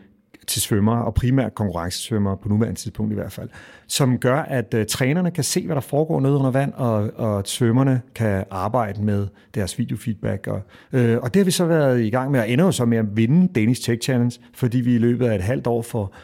til 0.49 0.61
svømmere, 0.61 1.05
og 1.05 1.13
primært 1.13 1.55
konkurrencesvømmere 1.55 2.37
på 2.37 2.49
nuværende 2.49 2.79
tidspunkt 2.79 3.11
i 3.11 3.15
hvert 3.15 3.31
fald, 3.31 3.49
som 3.87 4.17
gør, 4.17 4.37
at 4.41 4.73
uh, 4.73 4.81
trænerne 4.89 5.31
kan 5.31 5.43
se, 5.43 5.65
hvad 5.65 5.75
der 5.75 5.81
foregår 5.81 6.19
nede 6.19 6.33
under 6.33 6.51
vand, 6.51 6.73
og, 6.73 7.11
og 7.15 7.43
svømmerne 7.45 8.01
kan 8.15 8.43
arbejde 8.51 9.03
med 9.03 9.27
deres 9.55 9.79
videofeedback. 9.79 10.47
Og, 10.47 10.61
øh, 10.93 11.17
og 11.17 11.33
det 11.33 11.39
har 11.39 11.45
vi 11.45 11.51
så 11.51 11.65
været 11.65 12.01
i 12.01 12.09
gang 12.09 12.31
med, 12.31 12.39
og 12.39 12.49
ender 12.49 12.65
jo 12.65 12.71
så 12.71 12.85
med 12.85 12.97
at 12.97 13.17
vinde 13.17 13.53
Danish 13.53 13.85
Tech 13.85 14.01
Challenge, 14.01 14.39
fordi 14.53 14.77
vi 14.77 14.95
i 14.95 14.97
løbet 14.97 15.25
af 15.25 15.35
et 15.35 15.41
halvt 15.41 15.67
år 15.67 15.81
får 15.81 16.15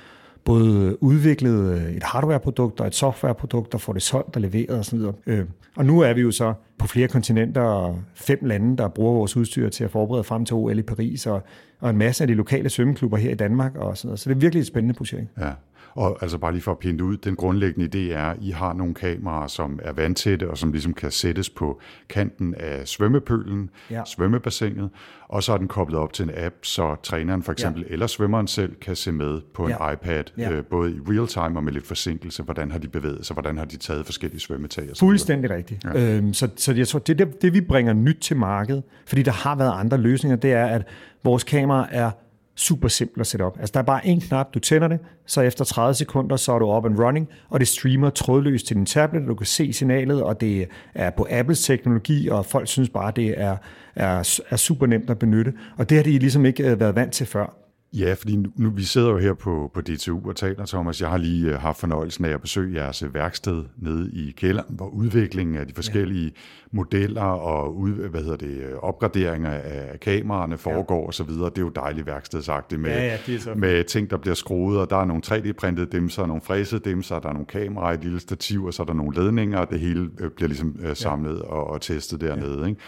både 0.45 1.03
udviklet 1.03 1.73
øh, 1.75 1.95
et 1.95 2.03
hardwareprodukt 2.03 2.79
og 2.79 2.87
et 2.87 2.95
softwareprodukt, 2.95 3.73
og 3.73 3.81
får 3.81 3.93
det 3.93 4.01
solgt 4.01 4.35
og 4.35 4.41
leveret 4.41 4.79
osv. 4.79 4.99
Øh, 5.27 5.45
og 5.75 5.85
nu 5.85 5.99
er 5.99 6.13
vi 6.13 6.21
jo 6.21 6.31
så 6.31 6.53
på 6.77 6.87
flere 6.87 7.07
kontinenter 7.07 7.61
og 7.61 7.99
fem 8.13 8.39
lande, 8.41 8.77
der 8.77 8.87
bruger 8.87 9.13
vores 9.13 9.37
udstyr 9.37 9.69
til 9.69 9.83
at 9.83 9.91
forberede 9.91 10.23
frem 10.23 10.45
til 10.45 10.53
OL 10.53 10.79
i 10.79 10.81
Paris, 10.81 11.27
og, 11.27 11.43
og 11.79 11.89
en 11.89 11.97
masse 11.97 12.23
af 12.23 12.27
de 12.27 12.33
lokale 12.33 12.69
svømmeklubber 12.69 13.17
her 13.17 13.31
i 13.31 13.35
Danmark 13.35 13.75
og 13.75 13.97
sådan 13.97 14.07
noget. 14.07 14.19
Så 14.19 14.29
det 14.29 14.35
er 14.35 14.39
virkelig 14.39 14.61
et 14.61 14.67
spændende 14.67 14.93
projekt. 14.93 15.27
Ja. 15.39 15.51
Og 15.95 16.17
altså 16.21 16.37
bare 16.37 16.51
lige 16.51 16.61
for 16.61 16.71
at 16.71 16.79
pinde 16.79 17.03
ud, 17.03 17.17
den 17.17 17.35
grundlæggende 17.35 17.89
idé 18.09 18.13
er, 18.13 18.25
at 18.25 18.37
I 18.41 18.51
har 18.51 18.73
nogle 18.73 18.93
kameraer, 18.93 19.47
som 19.47 19.79
er 19.83 19.91
vandtætte, 19.93 20.49
og 20.49 20.57
som 20.57 20.71
ligesom 20.71 20.93
kan 20.93 21.11
sættes 21.11 21.49
på 21.49 21.81
kanten 22.09 22.55
af 22.55 22.87
svømmepølen, 22.87 23.69
Ja. 23.91 24.01
svømmebassinet, 24.05 24.89
og 25.27 25.43
så 25.43 25.53
er 25.53 25.57
den 25.57 25.67
koblet 25.67 25.99
op 25.99 26.13
til 26.13 26.23
en 26.23 26.31
app, 26.37 26.55
så 26.61 26.95
træneren 27.03 27.43
for 27.43 27.51
eksempel, 27.51 27.85
ja. 27.87 27.93
eller 27.93 28.07
svømmeren 28.07 28.47
selv, 28.47 28.75
kan 28.75 28.95
se 28.95 29.11
med 29.11 29.41
på 29.53 29.63
en 29.65 29.69
Ja. 29.79 29.91
iPad, 29.91 30.23
Ja. 30.37 30.51
øh, 30.51 30.63
både 30.63 30.91
i 30.91 30.95
real 31.09 31.27
time 31.27 31.59
og 31.59 31.63
med 31.63 31.73
lidt 31.73 31.87
forsinkelse, 31.87 32.43
hvordan 32.43 32.71
har 32.71 32.79
de 32.79 32.87
bevæget 32.87 33.25
sig, 33.25 33.33
hvordan 33.33 33.57
har 33.57 33.65
de 33.65 33.77
taget 33.77 34.05
forskellige 34.05 34.39
svømmetag 34.39 34.89
og. 34.91 34.97
Fuldstændig 34.99 35.49
rigtigt. 35.49 35.83
Ja. 35.83 36.15
Øhm, 36.17 36.33
så, 36.33 36.49
så 36.55 36.73
jeg 36.73 36.87
tror, 36.87 36.99
det, 36.99 37.19
det, 37.19 37.41
det 37.41 37.53
vi 37.53 37.61
bringer 37.61 37.93
nyt 37.93 38.17
til 38.21 38.37
markedet, 38.37 38.83
fordi 39.07 39.23
der 39.23 39.31
har 39.31 39.55
været 39.55 39.73
andre 39.79 39.97
løsninger, 39.97 40.35
det 40.37 40.51
er, 40.53 40.65
at 40.65 40.87
vores 41.23 41.43
kamera 41.43 41.87
er 41.91 42.11
super 42.55 42.87
simpelt 42.87 43.21
at 43.21 43.27
sætte 43.27 43.43
op. 43.43 43.57
Altså, 43.59 43.71
der 43.73 43.79
er 43.79 43.83
bare 43.83 44.07
en 44.07 44.21
knap, 44.21 44.53
du 44.53 44.59
tænder 44.59 44.87
det, 44.87 44.99
så 45.25 45.41
efter 45.41 45.65
30 45.65 45.93
sekunder, 45.93 46.35
så 46.35 46.51
er 46.51 46.59
du 46.59 46.71
up 46.71 46.85
and 46.85 46.99
running, 46.99 47.29
og 47.49 47.59
det 47.59 47.67
streamer 47.67 48.09
trådløst 48.09 48.67
til 48.67 48.75
din 48.75 48.85
tablet, 48.85 49.23
og 49.23 49.29
du 49.29 49.35
kan 49.35 49.45
se 49.45 49.73
signalet, 49.73 50.23
og 50.23 50.41
det 50.41 50.67
er 50.95 51.09
på 51.09 51.27
Apples 51.31 51.63
teknologi, 51.63 52.27
og 52.27 52.45
folk 52.45 52.67
synes 52.67 52.89
bare, 52.89 53.11
det 53.15 53.41
er, 53.41 53.57
er, 53.95 54.39
er 54.49 54.55
super 54.55 54.85
nemt 54.85 55.09
at 55.09 55.19
benytte. 55.19 55.53
Og 55.77 55.89
det 55.89 55.97
har 55.97 56.03
de 56.03 56.19
ligesom 56.19 56.45
ikke 56.45 56.71
øh, 56.71 56.79
været 56.79 56.95
vant 56.95 57.13
til 57.13 57.25
før. 57.25 57.64
Ja, 57.93 58.13
fordi 58.13 58.35
nu, 58.55 58.69
vi 58.69 58.83
sidder 58.83 59.09
jo 59.09 59.17
her 59.17 59.33
på, 59.33 59.71
på 59.73 59.81
DTU 59.81 60.29
og 60.29 60.35
taler, 60.35 60.65
Thomas. 60.65 61.01
Jeg 61.01 61.09
har 61.09 61.17
lige 61.17 61.53
uh, 61.53 61.59
haft 61.59 61.79
fornøjelsen 61.79 62.25
af 62.25 62.29
at 62.29 62.41
besøge 62.41 62.81
jeres 62.81 63.03
øh, 63.03 63.13
værksted 63.13 63.63
nede 63.77 64.11
i 64.13 64.31
kælderen, 64.37 64.75
hvor 64.75 64.87
udviklingen 64.87 65.55
af 65.55 65.67
de 65.67 65.73
forskellige 65.73 66.25
ja. 66.25 66.31
modeller 66.71 67.21
og 67.21 67.77
ud, 67.77 67.91
hvad 68.09 68.21
hedder 68.21 68.35
det, 68.37 68.47
øh, 68.57 68.73
opgraderinger 68.81 69.49
af 69.51 69.99
kameraerne 69.99 70.57
foregår 70.57 71.01
ja. 71.01 71.07
og 71.07 71.13
så 71.13 71.23
videre. 71.23 71.49
Det 71.49 71.57
er 71.57 71.61
jo 71.61 71.69
dejligt 71.69 72.07
værkstedsagtigt 72.07 72.81
med, 72.81 72.89
Ja, 72.91 73.05
ja, 73.05 73.17
det 73.25 73.41
så- 73.41 73.53
med 73.55 73.83
ting, 73.83 74.09
der 74.09 74.17
bliver 74.17 74.35
skruet, 74.35 74.79
og 74.79 74.89
der 74.89 74.97
er 74.97 75.05
nogle 75.05 75.21
3D-printede 75.25 75.85
dimser, 75.91 76.25
nogle 76.25 76.41
fræsede 76.41 76.89
dimser, 76.89 77.19
der 77.19 77.29
er 77.29 77.33
nogle 77.33 77.47
kameraer, 77.47 77.93
et 77.93 78.03
lille 78.03 78.19
stativ, 78.19 78.63
og 78.65 78.73
så 78.73 78.81
er 78.83 78.85
der 78.87 78.93
nogle 78.93 79.23
ledninger, 79.23 79.59
og 79.59 79.69
det 79.69 79.79
hele 79.79 80.09
øh, 80.19 80.31
bliver 80.31 80.47
ligesom 80.47 80.75
øh, 80.79 80.95
samlet 80.95 81.35
ja. 81.37 81.43
og, 81.43 81.67
og 81.67 81.81
testet 81.81 82.21
dernede. 82.21 82.59
Ja. 82.61 82.67
Ikke? 82.67 82.81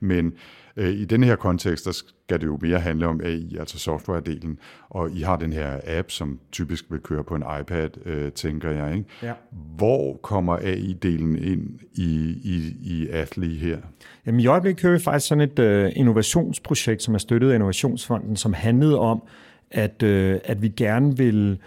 Men 0.00 0.26
øh, 0.26 0.32
i 0.88 1.04
den 1.04 1.22
her 1.22 1.36
kontekst, 1.36 1.84
der 1.84 1.92
skal 1.92 2.40
det 2.40 2.46
jo 2.46 2.58
mere 2.62 2.78
handle 2.78 3.06
om 3.06 3.20
AI, 3.24 3.56
altså 3.58 3.78
softwaredelen, 3.78 4.58
og 4.88 5.10
I 5.10 5.20
har 5.20 5.36
den 5.36 5.52
her 5.52 5.80
app, 5.86 6.10
som 6.10 6.38
typisk 6.52 6.84
vil 6.90 7.00
køre 7.00 7.24
på 7.24 7.34
en 7.34 7.44
iPad, 7.60 8.06
øh, 8.06 8.32
tænker 8.32 8.70
jeg. 8.70 8.94
Ikke? 8.94 9.08
Ja. 9.22 9.32
Hvor 9.76 10.16
kommer 10.22 10.56
AI-delen 10.56 11.44
ind 11.44 11.78
i, 11.94 12.34
i, 12.44 12.76
i 12.82 13.08
Athlee 13.08 13.56
her? 13.56 13.78
Jamen 14.26 14.40
i 14.40 14.46
øjeblikket 14.46 14.82
kører 14.82 14.92
vi 14.92 15.02
faktisk 15.02 15.28
sådan 15.28 15.50
et 15.50 15.58
øh, 15.58 15.92
innovationsprojekt, 15.94 17.02
som 17.02 17.14
er 17.14 17.18
støttet 17.18 17.50
af 17.50 17.54
Innovationsfonden, 17.54 18.36
som 18.36 18.52
handlede 18.52 18.98
om, 18.98 19.22
at, 19.70 20.02
øh, 20.02 20.40
at 20.44 20.62
vi 20.62 20.68
gerne 20.68 21.16
vil 21.16 21.58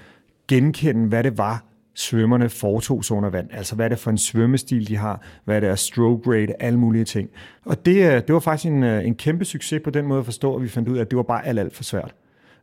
genkende, 0.47 1.07
hvad 1.07 1.23
det 1.23 1.37
var, 1.37 1.63
svømmerne 1.95 2.49
foretog 2.49 3.05
sig 3.05 3.17
under 3.17 3.29
vand. 3.29 3.47
Altså 3.51 3.75
hvad 3.75 3.85
er 3.85 3.89
det 3.89 3.99
for 3.99 4.11
en 4.11 4.17
svømmestil, 4.17 4.87
de 4.87 4.97
har, 4.97 5.21
hvad 5.45 5.55
er 5.55 5.59
deres 5.59 5.79
stroke 5.79 6.31
rate, 6.31 6.63
alle 6.63 6.79
mulige 6.79 7.05
ting. 7.05 7.29
Og 7.65 7.85
det, 7.85 7.95
øh, 7.95 8.13
det 8.13 8.33
var 8.33 8.39
faktisk 8.39 8.71
en, 8.71 8.83
øh, 8.83 9.05
en 9.05 9.15
kæmpe 9.15 9.45
succes 9.45 9.81
på 9.83 9.89
den 9.89 10.05
måde 10.05 10.19
at 10.19 10.25
forstå, 10.25 10.55
at 10.55 10.63
vi 10.63 10.67
fandt 10.67 10.89
ud 10.89 10.97
af, 10.97 11.01
at 11.01 11.11
det 11.11 11.17
var 11.17 11.23
bare 11.23 11.45
alt, 11.45 11.59
alt 11.59 11.75
for 11.75 11.83
svært. 11.83 12.15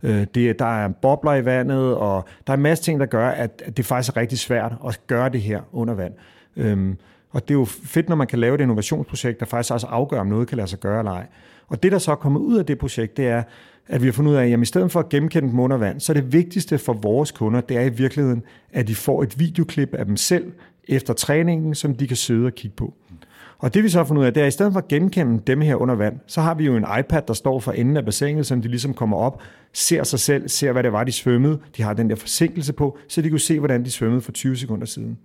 Øh, 0.03 0.27
det, 0.35 0.59
der 0.59 0.83
er 0.85 0.89
bobler 0.89 1.35
i 1.35 1.45
vandet, 1.45 1.95
og 1.95 2.29
der 2.47 2.53
er 2.53 2.57
en 2.57 2.63
masse 2.63 2.85
ting, 2.85 3.01
der 3.01 3.07
gør, 3.07 3.29
at, 3.29 3.63
at 3.67 3.77
det 3.77 3.87
faktisk 3.87 4.17
er 4.17 4.21
rigtig 4.21 4.39
svært 4.39 4.73
at 4.87 5.01
gøre 5.07 5.29
det 5.29 5.41
her 5.41 5.61
under 5.73 5.95
vand. 5.95 6.13
Øhm, 6.57 6.99
og 7.31 7.49
det 7.49 7.55
er 7.55 7.59
jo 7.59 7.65
fedt, 7.65 8.09
når 8.09 8.17
man 8.17 8.27
kan 8.27 8.39
lave 8.39 8.55
et 8.55 8.61
innovationsprojekt, 8.61 9.41
der 9.41 9.47
faktisk 9.47 9.73
også 9.73 9.87
afgør, 9.87 10.21
om 10.21 10.27
noget 10.27 10.49
kan 10.49 10.57
lade 10.57 10.69
sig 10.69 10.81
gøre 10.81 10.99
eller 10.99 11.13
ej. 11.13 11.27
Og 11.71 11.83
det, 11.83 11.93
der 11.93 11.99
så 11.99 12.11
er 12.11 12.17
kommet 12.17 12.41
ud 12.41 12.59
af 12.59 12.67
det 12.67 12.79
projekt, 12.79 13.17
det 13.17 13.29
er, 13.29 13.43
at 13.89 14.03
vi 14.03 14.07
har 14.07 14.13
fundet 14.13 14.31
ud 14.31 14.37
af, 14.37 14.43
at 14.43 14.51
jamen, 14.51 14.63
i 14.63 14.67
stedet 14.67 14.93
for 14.93 15.01
at 15.01 15.09
gennemkende 15.09 15.49
dem 15.49 15.59
under 15.59 15.77
vand, 15.77 16.01
så 16.01 16.13
er 16.13 16.15
det 16.15 16.33
vigtigste 16.33 16.79
for 16.79 16.93
vores 16.93 17.31
kunder, 17.31 17.61
det 17.61 17.77
er 17.77 17.83
i 17.83 17.89
virkeligheden, 17.89 18.43
at 18.73 18.89
de 18.89 18.95
får 18.95 19.23
et 19.23 19.39
videoklip 19.39 19.95
af 19.95 20.07
dem 20.07 20.17
selv 20.17 20.53
efter 20.89 21.15
træningen, 21.15 21.75
som 21.75 21.95
de 21.95 22.09
kan 22.09 22.17
sidde 22.17 22.47
og 22.47 22.55
kigge 22.55 22.77
på. 22.77 22.95
Og 23.59 23.75
det 23.75 23.85
vi 23.85 23.89
så 23.89 23.99
har 23.99 24.05
fundet 24.05 24.21
ud 24.21 24.27
af, 24.27 24.35
det 24.35 24.41
er, 24.41 24.45
at 24.45 24.49
i 24.49 24.51
stedet 24.51 24.73
for 24.73 24.81
at 24.81 24.89
genkende 24.89 25.43
dem 25.47 25.61
her 25.61 25.75
under 25.75 25.95
vand, 25.95 26.19
så 26.27 26.41
har 26.41 26.55
vi 26.55 26.65
jo 26.65 26.77
en 26.77 26.87
iPad, 26.99 27.23
der 27.29 27.35
står 27.35 27.59
for 27.59 27.73
enden 27.73 27.97
af 27.97 28.05
bassinet, 28.05 28.47
som 28.47 28.63
de 28.63 28.69
ligesom 28.69 28.95
kommer 28.95 29.17
op, 29.17 29.43
ser 29.73 30.05
sig 30.05 30.19
selv, 30.19 30.49
ser 30.49 30.73
hvad 30.73 30.83
det 30.83 30.93
var, 30.93 31.05
de 31.05 31.13
svømmede. 31.13 31.59
De 31.77 31.83
har 31.83 31.93
den 31.93 32.11
der 32.11 32.17
forsinkelse 32.17 32.73
på, 32.73 32.99
så 33.09 33.23
de 33.23 33.31
kunne 33.31 33.41
se, 33.41 33.59
hvordan 33.59 33.85
de 33.85 33.91
svømmede 33.91 34.21
for 34.21 34.33
20 34.33 34.57
sekunder 34.57 34.87
siden. 34.87 35.19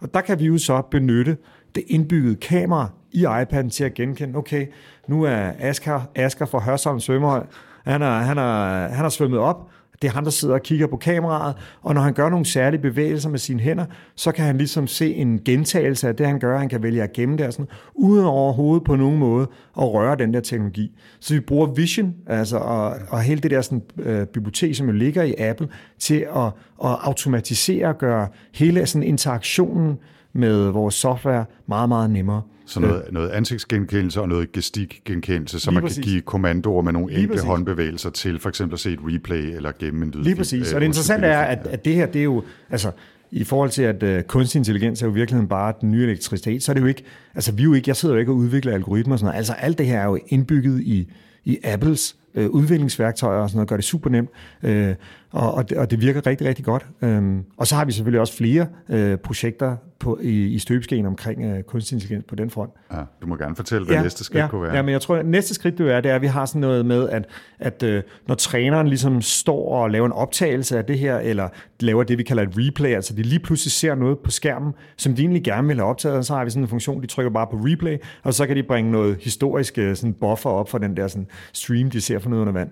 Og 0.00 0.14
der 0.14 0.20
kan 0.20 0.40
vi 0.40 0.44
jo 0.44 0.58
så 0.58 0.82
benytte 0.90 1.36
det 1.74 1.84
indbyggede 1.86 2.36
kamera 2.36 2.88
i 3.12 3.24
iPad'en 3.24 3.68
til 3.68 3.84
at 3.84 3.94
genkende, 3.94 4.38
okay, 4.38 4.66
nu 5.08 5.22
er 5.22 5.52
Asger, 5.58 6.00
Asger 6.14 6.46
fra 6.46 6.58
Hørsholm 6.58 7.00
Svømmehold, 7.00 7.46
han 7.84 8.00
har, 8.00 8.22
han, 8.22 8.36
har, 8.36 8.88
han 8.88 9.02
har 9.02 9.08
svømmet 9.08 9.38
op, 9.38 9.70
det 10.02 10.08
er 10.08 10.12
ham, 10.12 10.24
der 10.24 10.30
sidder 10.30 10.54
og 10.54 10.62
kigger 10.62 10.86
på 10.86 10.96
kameraet, 10.96 11.56
og 11.82 11.94
når 11.94 12.00
han 12.00 12.12
gør 12.12 12.28
nogle 12.28 12.46
særlige 12.46 12.80
bevægelser 12.80 13.30
med 13.30 13.38
sine 13.38 13.60
hænder, 13.60 13.84
så 14.14 14.32
kan 14.32 14.44
han 14.44 14.56
ligesom 14.58 14.86
se 14.86 15.14
en 15.14 15.40
gentagelse 15.44 16.08
af 16.08 16.16
det, 16.16 16.26
han 16.26 16.38
gør. 16.38 16.58
Han 16.58 16.68
kan 16.68 16.82
vælge 16.82 17.02
at 17.02 17.12
gemme 17.12 17.36
det 17.36 17.46
og 17.46 17.52
sådan, 17.52 17.68
uden 17.94 18.24
overhovedet 18.24 18.84
på 18.84 18.96
nogen 18.96 19.18
måde 19.18 19.46
at 19.78 19.92
røre 19.92 20.16
den 20.16 20.34
der 20.34 20.40
teknologi. 20.40 20.92
Så 21.20 21.34
vi 21.34 21.40
bruger 21.40 21.66
Vision, 21.66 22.14
altså, 22.26 22.56
og, 22.56 22.94
og 23.08 23.20
hele 23.20 23.40
det 23.40 23.50
der 23.50 23.60
sådan, 23.60 23.82
øh, 23.98 24.26
bibliotek, 24.26 24.74
som 24.74 24.86
jo 24.86 24.92
ligger 24.92 25.22
i 25.22 25.34
Apple, 25.38 25.68
til 25.98 26.26
at, 26.36 26.46
at 26.84 26.96
automatisere 27.00 27.86
og 27.86 27.98
gøre 27.98 28.28
hele 28.54 28.86
sådan, 28.86 29.02
interaktionen 29.02 29.98
med 30.32 30.70
vores 30.70 30.94
software 30.94 31.44
meget, 31.66 31.88
meget 31.88 32.10
nemmere. 32.10 32.42
Så 32.66 32.80
noget, 32.80 33.02
noget 33.12 33.28
ansigtsgenkendelse 33.30 34.20
og 34.20 34.28
noget 34.28 34.52
gestikgenkendelse, 34.52 35.60
så 35.60 35.70
Lige 35.70 35.74
man 35.74 35.82
præcis. 35.82 36.04
kan 36.04 36.12
give 36.12 36.20
kommandoer 36.20 36.82
med 36.82 36.92
nogle 36.92 37.08
Lige 37.08 37.20
enkle 37.20 37.34
præcis. 37.34 37.46
håndbevægelser 37.46 38.10
til 38.10 38.40
for 38.40 38.48
eksempel 38.48 38.74
at 38.74 38.80
se 38.80 38.92
et 38.92 38.98
replay 39.02 39.56
eller 39.56 39.72
gemme 39.78 40.04
en 40.04 40.10
lyd. 40.10 40.22
Lige 40.22 40.36
præcis. 40.36 40.72
Og 40.72 40.80
det 40.80 40.86
interessante 40.86 41.26
er, 41.26 41.40
at, 41.40 41.66
at 41.66 41.84
det 41.84 41.94
her, 41.94 42.06
det 42.06 42.18
er 42.18 42.24
jo, 42.24 42.42
altså, 42.70 42.90
i 43.30 43.44
forhold 43.44 43.70
til, 43.70 43.82
at 43.82 44.02
øh, 44.02 44.22
kunstig 44.22 44.58
intelligens 44.58 45.02
er 45.02 45.06
jo 45.06 45.12
i 45.12 45.14
virkeligheden 45.14 45.48
bare 45.48 45.72
den 45.80 45.90
nye 45.90 46.02
elektricitet, 46.02 46.62
så 46.62 46.72
er 46.72 46.74
det 46.74 46.80
jo 46.80 46.86
ikke, 46.86 47.04
altså 47.34 47.52
vi 47.52 47.62
er 47.62 47.64
jo 47.64 47.72
ikke, 47.74 47.88
jeg 47.88 47.96
sidder 47.96 48.14
jo 48.14 48.18
ikke 48.18 48.32
og 48.32 48.36
udvikler 48.36 48.74
algoritmer 48.74 49.12
og 49.14 49.18
sådan 49.18 49.26
noget. 49.26 49.38
Altså 49.38 49.52
alt 49.52 49.78
det 49.78 49.86
her 49.86 50.00
er 50.00 50.04
jo 50.04 50.18
indbygget 50.28 50.80
i, 50.80 51.12
i 51.44 51.58
Apples 51.64 52.16
øh, 52.34 52.50
udviklingsværktøjer 52.50 53.40
og 53.40 53.48
sådan 53.48 53.56
noget, 53.56 53.68
gør 53.68 53.76
det 53.76 53.84
super 53.84 54.10
nemt, 54.10 54.30
øh, 54.62 54.94
og, 55.30 55.54
og, 55.54 55.70
det, 55.70 55.78
og 55.78 55.90
det 55.90 56.00
virker 56.00 56.26
rigtig, 56.26 56.46
rigtig 56.46 56.64
godt. 56.64 56.86
Øhm, 57.02 57.44
og 57.56 57.66
så 57.66 57.74
har 57.74 57.84
vi 57.84 57.92
selvfølgelig 57.92 58.20
også 58.20 58.36
flere 58.36 58.66
øh, 58.88 59.18
projekter 59.18 59.76
på, 60.00 60.18
i, 60.22 60.46
i 60.46 60.58
støbeskeen 60.58 61.06
omkring 61.06 61.44
øh, 61.44 61.62
kunstig 61.62 61.96
intelligens 61.96 62.24
på 62.28 62.34
den 62.34 62.50
front. 62.50 62.70
Ja, 62.92 63.00
du 63.22 63.26
må 63.26 63.36
gerne 63.36 63.56
fortælle, 63.56 63.86
hvad 63.86 64.02
næste 64.02 64.24
skridt 64.24 64.42
ja, 64.42 64.48
kunne 64.48 64.62
være. 64.62 64.76
Ja, 64.76 64.82
men 64.82 64.92
jeg 64.92 65.00
tror, 65.00 65.16
at 65.16 65.26
næste 65.26 65.54
skridt 65.54 65.78
det 65.78 65.92
er, 65.92 66.00
det 66.00 66.10
er, 66.10 66.14
at 66.14 66.22
vi 66.22 66.26
har 66.26 66.46
sådan 66.46 66.60
noget 66.60 66.86
med, 66.86 67.08
at, 67.08 67.28
at 67.58 67.82
øh, 67.82 68.02
når 68.28 68.34
træneren 68.34 68.88
ligesom 68.88 69.22
står 69.22 69.82
og 69.82 69.90
laver 69.90 70.06
en 70.06 70.12
optagelse 70.12 70.78
af 70.78 70.84
det 70.84 70.98
her, 70.98 71.18
eller 71.18 71.48
laver 71.80 72.02
det, 72.02 72.18
vi 72.18 72.22
kalder 72.22 72.42
et 72.42 72.52
replay, 72.56 72.94
altså 72.94 73.14
de 73.14 73.22
lige 73.22 73.40
pludselig 73.40 73.72
ser 73.72 73.94
noget 73.94 74.18
på 74.18 74.30
skærmen, 74.30 74.72
som 74.96 75.14
de 75.14 75.22
egentlig 75.22 75.44
gerne 75.44 75.68
vil 75.68 75.76
have 75.76 75.88
optaget, 75.88 76.26
så 76.26 76.34
har 76.34 76.44
vi 76.44 76.50
sådan 76.50 76.62
en 76.62 76.68
funktion, 76.68 77.02
de 77.02 77.06
trykker 77.06 77.30
bare 77.30 77.46
på 77.46 77.56
replay, 77.56 77.96
og 78.22 78.34
så 78.34 78.46
kan 78.46 78.56
de 78.56 78.62
bringe 78.62 78.90
noget 78.92 79.16
historisk 79.20 79.78
øh, 79.78 79.96
sådan 79.96 80.12
buffer 80.12 80.50
op 80.50 80.68
for 80.68 80.78
den 80.78 80.96
der 80.96 81.08
sådan 81.08 81.26
stream, 81.52 81.90
de 81.90 82.00
ser 82.00 82.18
for 82.18 82.30
noget 82.30 82.40
under 82.40 82.52
vand. 82.52 82.70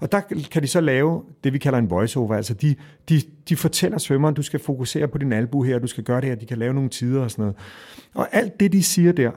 Og 0.00 0.12
der 0.12 0.20
kan 0.50 0.62
de 0.62 0.68
så 0.68 0.80
lave 0.80 1.22
det, 1.44 1.52
vi 1.52 1.58
kalder 1.58 1.78
en 1.78 1.90
voiceover. 1.90 2.34
Altså 2.34 2.54
de, 2.54 2.74
de, 3.08 3.22
de 3.48 3.56
fortæller 3.56 3.98
svømmeren, 3.98 4.34
du 4.34 4.42
skal 4.42 4.60
fokusere 4.60 5.08
på 5.08 5.18
din 5.18 5.32
albu 5.32 5.62
her, 5.62 5.78
du 5.78 5.86
skal 5.86 6.04
gøre 6.04 6.20
det 6.20 6.28
her, 6.28 6.36
de 6.36 6.46
kan 6.46 6.58
lave 6.58 6.74
nogle 6.74 6.90
tider 6.90 7.22
og 7.22 7.30
sådan 7.30 7.42
noget. 7.42 7.56
Og 8.14 8.28
alt 8.32 8.60
det, 8.60 8.72
de 8.72 8.82
siger 8.82 9.12
der, 9.12 9.30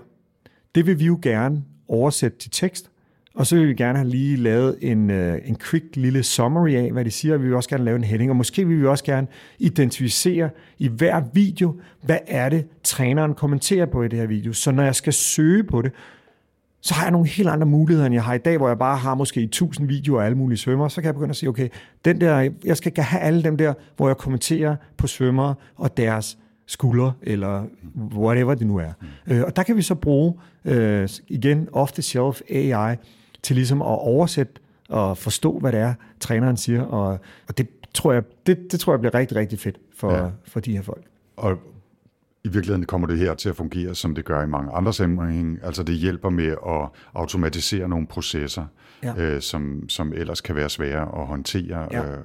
det 0.75 0.87
vil 0.87 0.99
vi 0.99 1.05
jo 1.05 1.19
gerne 1.21 1.63
oversætte 1.87 2.37
til 2.37 2.51
tekst, 2.51 2.89
og 3.35 3.47
så 3.47 3.55
vil 3.55 3.67
vi 3.67 3.73
gerne 3.73 3.97
have 3.97 4.09
lige 4.09 4.35
lavet 4.35 4.77
en, 4.81 5.09
øh, 5.09 5.39
en 5.45 5.55
quick 5.55 5.85
lille 5.95 6.23
summary 6.23 6.73
af, 6.73 6.91
hvad 6.91 7.05
de 7.05 7.11
siger. 7.11 7.37
Vi 7.37 7.43
vil 7.43 7.55
også 7.55 7.69
gerne 7.69 7.83
lave 7.83 7.95
en 7.95 8.03
heading, 8.03 8.29
og 8.29 8.35
måske 8.35 8.67
vil 8.67 8.81
vi 8.81 8.85
også 8.85 9.03
gerne 9.03 9.27
identificere 9.59 10.49
i 10.79 10.87
hver 10.87 11.21
video, 11.33 11.79
hvad 12.01 12.17
er 12.27 12.49
det, 12.49 12.65
træneren 12.83 13.33
kommenterer 13.33 13.85
på 13.85 14.03
i 14.03 14.07
det 14.07 14.19
her 14.19 14.25
video. 14.25 14.53
Så 14.53 14.71
når 14.71 14.83
jeg 14.83 14.95
skal 14.95 15.13
søge 15.13 15.63
på 15.63 15.81
det, 15.81 15.91
så 16.83 16.93
har 16.93 17.03
jeg 17.03 17.11
nogle 17.11 17.27
helt 17.27 17.49
andre 17.49 17.67
muligheder, 17.67 18.05
end 18.05 18.13
jeg 18.13 18.23
har 18.23 18.33
i 18.33 18.37
dag, 18.37 18.57
hvor 18.57 18.67
jeg 18.67 18.77
bare 18.77 18.97
har 18.97 19.15
måske 19.15 19.41
1000 19.43 19.87
videoer 19.87 20.21
af 20.21 20.25
alle 20.25 20.37
mulige 20.37 20.57
svømmere. 20.57 20.89
Så 20.89 21.01
kan 21.01 21.05
jeg 21.05 21.13
begynde 21.13 21.29
at 21.29 21.35
sige, 21.35 21.49
okay, 21.49 21.69
den 22.05 22.21
der, 22.21 22.49
jeg 22.65 22.77
skal 22.77 23.03
have 23.03 23.21
alle 23.21 23.43
dem 23.43 23.57
der, 23.57 23.73
hvor 23.97 24.07
jeg 24.07 24.17
kommenterer 24.17 24.75
på 24.97 25.07
svømmere 25.07 25.55
og 25.75 25.97
deres 25.97 26.37
skuldre, 26.67 27.13
eller 27.21 27.63
whatever 27.95 28.55
det 28.55 28.67
nu 28.67 28.77
er. 28.77 28.91
Mm. 29.01 29.33
Øh, 29.33 29.43
og 29.43 29.55
der 29.55 29.63
kan 29.63 29.77
vi 29.77 29.81
så 29.81 29.95
bruge, 29.95 30.33
øh, 30.65 31.09
igen, 31.27 31.69
off-the-shelf 31.71 32.41
AI, 32.49 32.95
til 33.43 33.55
ligesom 33.55 33.81
at 33.81 33.87
oversætte 33.87 34.53
og 34.89 35.17
forstå, 35.17 35.59
hvad 35.59 35.71
det 35.71 35.79
er, 35.79 35.93
træneren 36.19 36.57
siger. 36.57 36.81
Og, 36.81 37.19
og 37.47 37.57
det, 37.57 37.67
tror 37.93 38.13
jeg, 38.13 38.23
det, 38.47 38.71
det 38.71 38.79
tror 38.79 38.93
jeg 38.93 38.99
bliver 38.99 39.13
rigtig, 39.13 39.37
rigtig 39.37 39.59
fedt 39.59 39.77
for, 39.97 40.13
ja. 40.13 40.29
for 40.47 40.59
de 40.59 40.71
her 40.71 40.81
folk. 40.81 41.03
Og 41.37 41.57
i 42.45 42.47
virkeligheden 42.47 42.85
kommer 42.85 43.07
det 43.07 43.17
her 43.17 43.33
til 43.33 43.49
at 43.49 43.55
fungere, 43.55 43.95
som 43.95 44.15
det 44.15 44.25
gør 44.25 44.43
i 44.43 44.47
mange 44.47 44.71
andre 44.71 44.93
sammenhænge. 44.93 45.59
Altså 45.63 45.83
det 45.83 45.95
hjælper 45.95 46.29
med 46.29 46.47
at 46.47 46.89
automatisere 47.13 47.89
nogle 47.89 48.07
processer, 48.07 48.65
ja. 49.03 49.15
øh, 49.17 49.41
som, 49.41 49.89
som 49.89 50.13
ellers 50.13 50.41
kan 50.41 50.55
være 50.55 50.69
svære 50.69 51.21
at 51.21 51.27
håndtere. 51.27 51.87
Ja. 51.91 52.11
Øh, 52.11 52.19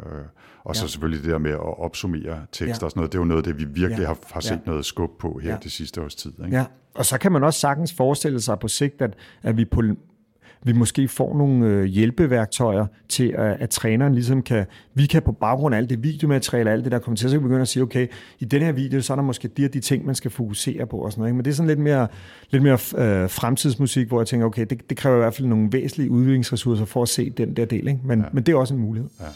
og 0.64 0.76
så 0.76 0.82
ja. 0.82 0.88
selvfølgelig 0.88 1.24
det 1.24 1.32
der 1.32 1.38
med 1.38 1.50
at 1.50 1.78
opsummere 1.78 2.46
tekster 2.52 2.66
ja. 2.66 2.84
og 2.84 2.90
sådan 2.90 2.92
noget. 2.96 3.12
Det 3.12 3.18
er 3.18 3.22
jo 3.22 3.26
noget, 3.26 3.44
det 3.44 3.58
vi 3.58 3.64
virkelig 3.64 4.00
ja. 4.00 4.06
har, 4.06 4.18
har 4.32 4.40
set 4.40 4.50
ja. 4.50 4.58
noget 4.66 4.84
skub 4.84 5.10
på 5.18 5.40
her 5.42 5.50
ja. 5.50 5.56
det 5.62 5.72
sidste 5.72 6.02
års 6.02 6.14
tid. 6.14 6.32
Ikke? 6.44 6.56
Ja, 6.56 6.64
og 6.94 7.04
så 7.04 7.18
kan 7.18 7.32
man 7.32 7.44
også 7.44 7.60
sagtens 7.60 7.92
forestille 7.92 8.40
sig 8.40 8.58
på 8.58 8.68
sigt, 8.68 9.02
at, 9.02 9.14
at 9.42 9.56
vi 9.56 9.64
på 9.64 9.82
vi 10.64 10.72
måske 10.72 11.08
får 11.08 11.36
nogle 11.36 11.66
øh, 11.66 11.84
hjælpeværktøjer 11.84 12.86
til, 13.08 13.34
at, 13.38 13.56
at 13.60 13.70
træneren 13.70 14.14
ligesom 14.14 14.42
kan, 14.42 14.66
vi 14.94 15.06
kan 15.06 15.22
på 15.22 15.32
baggrund 15.32 15.74
af 15.74 15.78
alt 15.78 15.90
det 15.90 16.02
videomateriale, 16.02 16.70
alt 16.70 16.84
det 16.84 16.92
der 16.92 16.98
kommer 16.98 17.16
til, 17.16 17.30
så 17.30 17.34
kan 17.34 17.40
vi 17.40 17.42
begynde 17.42 17.62
at 17.62 17.68
sige, 17.68 17.82
okay, 17.82 18.06
i 18.38 18.44
den 18.44 18.62
her 18.62 18.72
video, 18.72 19.00
så 19.00 19.12
er 19.12 19.14
der 19.14 19.22
måske 19.22 19.48
de 19.48 19.68
de 19.68 19.80
ting, 19.80 20.06
man 20.06 20.14
skal 20.14 20.30
fokusere 20.30 20.86
på 20.86 20.96
og 20.96 21.12
sådan 21.12 21.20
noget. 21.20 21.30
Ikke? 21.30 21.36
Men 21.36 21.44
det 21.44 21.50
er 21.50 21.54
sådan 21.54 21.68
lidt 21.68 21.78
mere, 21.78 22.08
lidt 22.50 22.62
mere 22.62 22.72
øh, 22.74 23.30
fremtidsmusik, 23.30 24.08
hvor 24.08 24.20
jeg 24.20 24.26
tænker, 24.26 24.46
okay, 24.46 24.66
det, 24.70 24.90
det 24.90 24.96
kræver 24.96 25.16
i 25.16 25.20
hvert 25.20 25.34
fald 25.34 25.48
nogle 25.48 25.68
væsentlige 25.72 26.10
udviklingsressourcer 26.10 26.84
for 26.84 27.02
at 27.02 27.08
se 27.08 27.30
den 27.30 27.56
der 27.56 27.64
del. 27.64 27.88
Ikke? 27.88 28.00
Men, 28.04 28.20
ja. 28.20 28.24
men 28.32 28.42
det 28.42 28.52
er 28.52 28.56
også 28.56 28.74
en 28.74 28.80
mulighed. 28.80 29.10
Ja. 29.20 29.26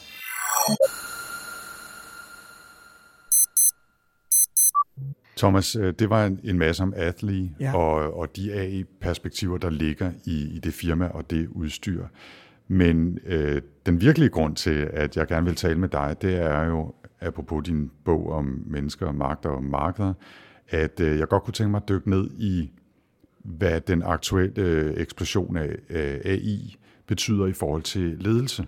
Thomas, 5.43 5.77
øh, 5.77 5.95
det 5.99 6.11
var 6.11 6.37
en, 6.45 6.59
masse 6.59 6.83
om 6.83 6.93
Athly 6.97 7.47
ja. 7.61 7.77
og, 7.77 8.19
og 8.19 8.37
de 8.37 8.53
AI-perspektiver, 8.53 9.59
der 9.59 9.71
ligger 9.71 10.13
i, 10.25 10.49
i 10.55 10.59
det 10.59 10.75
firma 10.75 11.07
og 11.07 11.31
det 11.31 11.49
udstyr. 11.49 12.07
Men 12.69 13.19
øh, 13.27 13.63
den 13.87 14.01
virkelige 14.01 14.29
grund 14.29 14.57
til, 14.57 14.89
at 14.93 15.17
jeg 15.17 15.27
gerne 15.27 15.47
vil 15.47 15.55
tale 15.55 15.79
med 15.79 15.89
dig, 15.89 16.17
det 16.23 16.35
er 16.35 16.65
jo, 16.65 16.95
apropos 17.21 17.65
din 17.65 17.91
bog 18.05 18.33
om 18.33 18.63
mennesker, 18.67 19.13
magter 19.13 19.51
og 19.51 19.65
markeder, 19.65 20.13
at 20.69 21.01
øh, 21.01 21.19
jeg 21.19 21.29
godt 21.29 21.43
kunne 21.43 21.55
tænke 21.55 21.71
mig 21.71 21.83
at 21.83 21.89
dykke 21.89 22.11
ned 22.11 22.31
i, 22.39 22.71
hvad 23.45 23.81
den 23.81 24.03
aktuelle 24.03 24.63
øh, 24.63 24.95
eksplosion 24.97 25.57
af 25.57 25.77
øh, 25.91 26.21
AI 26.25 26.77
betyder 27.07 27.47
i 27.47 27.53
forhold 27.53 27.83
til 27.83 28.17
ledelse. 28.21 28.67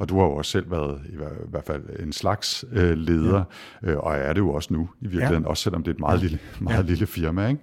Og 0.00 0.08
du 0.08 0.18
har 0.18 0.24
jo 0.24 0.32
også 0.32 0.50
selv 0.50 0.70
været 0.70 1.00
i 1.08 1.16
hvert 1.50 1.64
fald 1.64 1.82
en 1.98 2.12
slags 2.12 2.64
øh, 2.72 2.96
leder, 2.96 3.44
ja. 3.82 3.90
øh, 3.90 3.98
og 3.98 4.14
er 4.16 4.32
det 4.32 4.40
jo 4.40 4.52
også 4.52 4.72
nu 4.72 4.88
i 5.00 5.06
virkeligheden, 5.06 5.42
ja. 5.42 5.48
også 5.48 5.62
selvom 5.62 5.82
det 5.82 5.90
er 5.90 5.94
et 5.94 6.00
meget, 6.00 6.20
lille, 6.20 6.38
meget 6.60 6.84
ja. 6.84 6.88
lille 6.88 7.06
firma. 7.06 7.48
Ikke? 7.48 7.60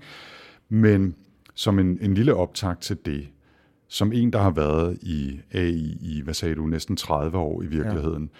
Men 0.69 1.15
som 1.53 1.79
en, 1.79 1.97
en 2.01 2.13
lille 2.13 2.33
optakt 2.33 2.81
til 2.81 2.97
det, 3.05 3.27
som 3.87 4.13
en, 4.13 4.33
der 4.33 4.39
har 4.39 4.49
været 4.51 4.97
i 5.01 5.39
AI 5.51 5.97
i, 6.01 6.21
hvad 6.23 6.33
sagde 6.33 6.55
du, 6.55 6.65
næsten 6.65 6.95
30 6.95 7.37
år 7.37 7.61
i 7.61 7.65
virkeligheden, 7.65 8.23
ja 8.23 8.39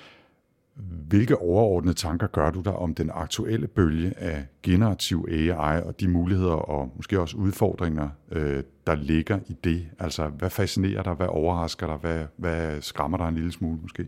hvilke 1.07 1.37
overordnede 1.37 1.93
tanker 1.93 2.27
gør 2.27 2.51
du 2.51 2.61
dig 2.61 2.73
om 2.73 2.93
den 2.93 3.09
aktuelle 3.13 3.67
bølge 3.67 4.13
af 4.17 4.45
generativ 4.63 5.27
AI 5.31 5.81
og 5.81 5.99
de 5.99 6.07
muligheder 6.07 6.53
og 6.53 6.91
måske 6.95 7.19
også 7.19 7.37
udfordringer, 7.37 8.09
øh, 8.31 8.63
der 8.87 8.95
ligger 8.95 9.39
i 9.47 9.55
det? 9.63 9.87
Altså, 9.99 10.27
hvad 10.27 10.49
fascinerer 10.49 11.03
dig? 11.03 11.13
Hvad 11.13 11.27
overrasker 11.27 11.87
dig? 11.87 11.95
Hvad, 11.95 12.25
hvad 12.37 12.81
skræmmer 12.81 13.17
dig 13.17 13.27
en 13.27 13.35
lille 13.35 13.51
smule 13.51 13.79
måske? 13.81 14.07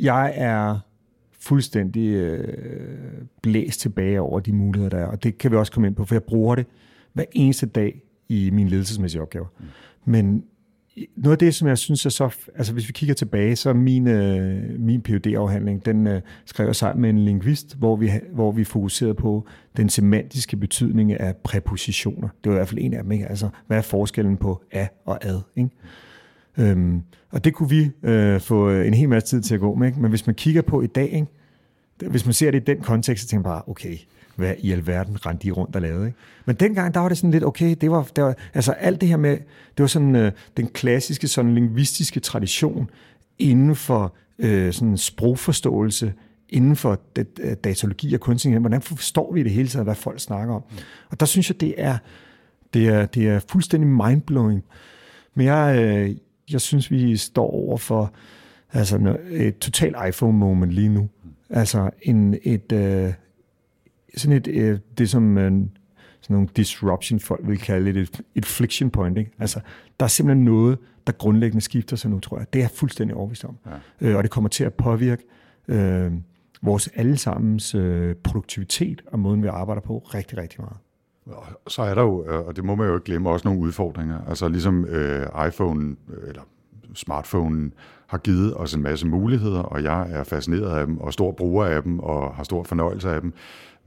Jeg 0.00 0.32
er 0.36 0.78
fuldstændig 1.40 2.08
øh, 2.08 3.22
blæst 3.42 3.80
tilbage 3.80 4.20
over 4.20 4.40
de 4.40 4.52
muligheder, 4.52 4.90
der 4.90 4.98
er, 4.98 5.06
og 5.06 5.22
det 5.22 5.38
kan 5.38 5.50
vi 5.50 5.56
også 5.56 5.72
komme 5.72 5.86
ind 5.86 5.96
på, 5.96 6.04
for 6.04 6.14
jeg 6.14 6.22
bruger 6.22 6.54
det 6.54 6.66
hver 7.12 7.24
eneste 7.32 7.66
dag 7.66 8.02
i 8.28 8.50
min 8.50 8.68
ledelsesmæssige 8.68 9.22
opgaver. 9.22 9.46
Mm. 9.58 9.66
Men 10.04 10.44
noget 11.16 11.32
af 11.32 11.38
det, 11.38 11.54
som 11.54 11.68
jeg 11.68 11.78
synes 11.78 12.06
er 12.06 12.10
så... 12.10 12.36
Altså 12.54 12.72
hvis 12.72 12.88
vi 12.88 12.92
kigger 12.92 13.14
tilbage, 13.14 13.56
så 13.56 13.72
min, 13.72 14.06
øh, 14.06 14.80
min 14.80 15.02
phd 15.02 15.26
afhandling 15.26 15.84
den 15.84 16.06
øh, 16.06 16.20
skrev 16.44 16.66
jeg 16.66 16.76
sammen 16.76 17.02
med 17.02 17.10
en 17.10 17.18
lingvist, 17.18 17.78
hvor 17.78 17.96
vi, 17.96 18.10
hvor 18.32 18.52
vi 18.52 18.64
fokuserede 18.64 19.14
på 19.14 19.46
den 19.76 19.88
semantiske 19.88 20.56
betydning 20.56 21.20
af 21.20 21.36
præpositioner. 21.36 22.28
Det 22.44 22.50
var 22.50 22.56
i 22.56 22.58
hvert 22.58 22.68
fald 22.68 22.80
en 22.80 22.94
af 22.94 23.02
dem, 23.02 23.12
ikke? 23.12 23.26
Altså, 23.26 23.48
hvad 23.66 23.78
er 23.78 23.82
forskellen 23.82 24.36
på 24.36 24.62
af 24.72 24.88
og 25.04 25.24
ad, 25.24 25.40
ikke? 25.56 25.70
Øhm, 26.58 27.02
og 27.30 27.44
det 27.44 27.54
kunne 27.54 27.68
vi 27.68 27.90
øh, 28.02 28.40
få 28.40 28.70
øh, 28.70 28.86
en 28.86 28.94
hel 28.94 29.08
masse 29.08 29.36
tid 29.36 29.42
til 29.42 29.54
at 29.54 29.60
gå 29.60 29.74
med, 29.74 29.86
ikke? 29.86 30.00
Men 30.00 30.10
hvis 30.10 30.26
man 30.26 30.34
kigger 30.34 30.62
på 30.62 30.82
i 30.82 30.86
dag, 30.86 31.12
ikke? 31.12 31.26
hvis 32.06 32.24
man 32.24 32.32
ser 32.32 32.50
det 32.50 32.60
i 32.60 32.64
den 32.64 32.80
kontekst, 32.80 33.22
så 33.22 33.28
tænker 33.28 33.48
man 33.48 33.54
bare, 33.54 33.62
okay, 33.66 33.96
hvad 34.38 34.54
i 34.58 34.72
alverden 34.72 35.26
rendte 35.26 35.46
de 35.46 35.50
rundt 35.50 35.76
og 35.76 35.82
lavede. 35.82 36.06
Ikke? 36.06 36.18
Men 36.46 36.56
dengang, 36.56 36.94
der 36.94 37.00
var 37.00 37.08
det 37.08 37.18
sådan 37.18 37.30
lidt, 37.30 37.44
okay, 37.44 37.76
det 37.80 37.90
var, 37.90 38.08
det 38.16 38.24
var 38.24 38.34
altså 38.54 38.72
alt 38.72 39.00
det 39.00 39.08
her 39.08 39.16
med, 39.16 39.36
det 39.76 39.82
var 39.82 39.86
sådan 39.86 40.16
øh, 40.16 40.32
den 40.56 40.66
klassiske 40.66 41.28
sådan 41.28 41.54
lingvistiske 41.54 42.20
tradition 42.20 42.90
inden 43.38 43.76
for 43.76 44.14
øh, 44.38 44.72
sådan 44.72 44.96
sprogforståelse, 44.96 46.12
inden 46.48 46.76
for 46.76 47.00
det, 47.16 47.26
øh, 47.40 47.52
datalogi 47.64 48.14
og 48.14 48.20
kunstig 48.20 48.58
hvordan 48.58 48.82
forstår 48.82 49.32
vi 49.32 49.42
det 49.42 49.52
hele 49.52 49.68
taget, 49.68 49.86
hvad 49.86 49.94
folk 49.94 50.20
snakker 50.20 50.54
om. 50.54 50.62
Mm. 50.70 50.78
Og 51.10 51.20
der 51.20 51.26
synes 51.26 51.50
jeg, 51.50 51.60
det 51.60 51.74
er, 51.76 51.98
det 52.74 52.88
er, 52.88 53.06
det 53.06 53.28
er 53.28 53.40
fuldstændig 53.48 53.88
mindblowing. 53.90 54.64
Men 55.34 55.46
jeg, 55.46 55.78
øh, 55.78 56.16
jeg 56.52 56.60
synes, 56.60 56.90
vi 56.90 57.16
står 57.16 57.50
over 57.50 57.76
for 57.76 58.12
altså, 58.72 59.16
et 59.30 59.58
total 59.58 59.94
iPhone-moment 60.08 60.72
lige 60.72 60.88
nu. 60.88 61.08
Altså 61.50 61.90
en, 62.02 62.38
et, 62.42 62.72
øh, 62.72 63.12
sådan 64.20 64.36
et, 64.36 64.48
øh, 64.48 64.78
det 64.98 65.10
som 65.10 65.38
øh, 65.38 65.52
sådan 66.20 66.34
nogle 66.34 66.48
disruption 66.56 67.20
folk 67.20 67.40
vil 67.48 67.58
kalde 67.58 67.94
det, 67.94 68.02
et, 68.02 68.20
et 68.34 68.46
friction 68.46 68.90
point. 68.90 69.18
Ikke? 69.18 69.30
Altså, 69.38 69.60
der 70.00 70.04
er 70.04 70.08
simpelthen 70.08 70.44
noget, 70.44 70.78
der 71.06 71.12
grundlæggende 71.12 71.64
skifter 71.64 71.96
sig 71.96 72.10
nu, 72.10 72.20
tror 72.20 72.38
jeg. 72.38 72.46
Det 72.52 72.58
er 72.58 72.62
jeg 72.62 72.70
fuldstændig 72.70 73.16
overbevist 73.16 73.44
om. 73.44 73.58
Ja. 73.66 74.08
Øh, 74.08 74.16
og 74.16 74.22
det 74.22 74.30
kommer 74.30 74.48
til 74.48 74.64
at 74.64 74.74
påvirke 74.74 75.22
øh, 75.68 76.12
vores 76.62 76.88
allesammens 76.94 77.74
øh, 77.74 78.14
produktivitet 78.14 79.02
og 79.06 79.18
måden, 79.18 79.42
vi 79.42 79.48
arbejder 79.48 79.82
på 79.82 79.98
rigtig, 79.98 80.38
rigtig 80.38 80.60
meget. 80.60 80.76
Så 81.68 81.82
er 81.82 81.94
der 81.94 82.02
jo, 82.02 82.24
øh, 82.28 82.46
og 82.46 82.56
det 82.56 82.64
må 82.64 82.74
man 82.74 82.86
jo 82.86 82.94
ikke 82.94 83.04
glemme, 83.04 83.30
også 83.30 83.48
nogle 83.48 83.60
udfordringer. 83.60 84.24
Altså 84.28 84.48
ligesom 84.48 84.84
øh, 84.84 85.26
iPhone, 85.48 85.96
eller 86.26 86.42
smartphone 86.94 87.70
har 88.06 88.18
givet 88.18 88.56
os 88.56 88.74
en 88.74 88.82
masse 88.82 89.06
muligheder, 89.06 89.60
og 89.60 89.82
jeg 89.82 90.10
er 90.10 90.24
fascineret 90.24 90.78
af 90.78 90.86
dem, 90.86 90.98
og 90.98 91.12
stor 91.12 91.32
bruger 91.32 91.64
af 91.64 91.82
dem, 91.82 91.98
og 91.98 92.34
har 92.34 92.44
stor 92.44 92.62
fornøjelse 92.62 93.10
af 93.10 93.20
dem 93.20 93.32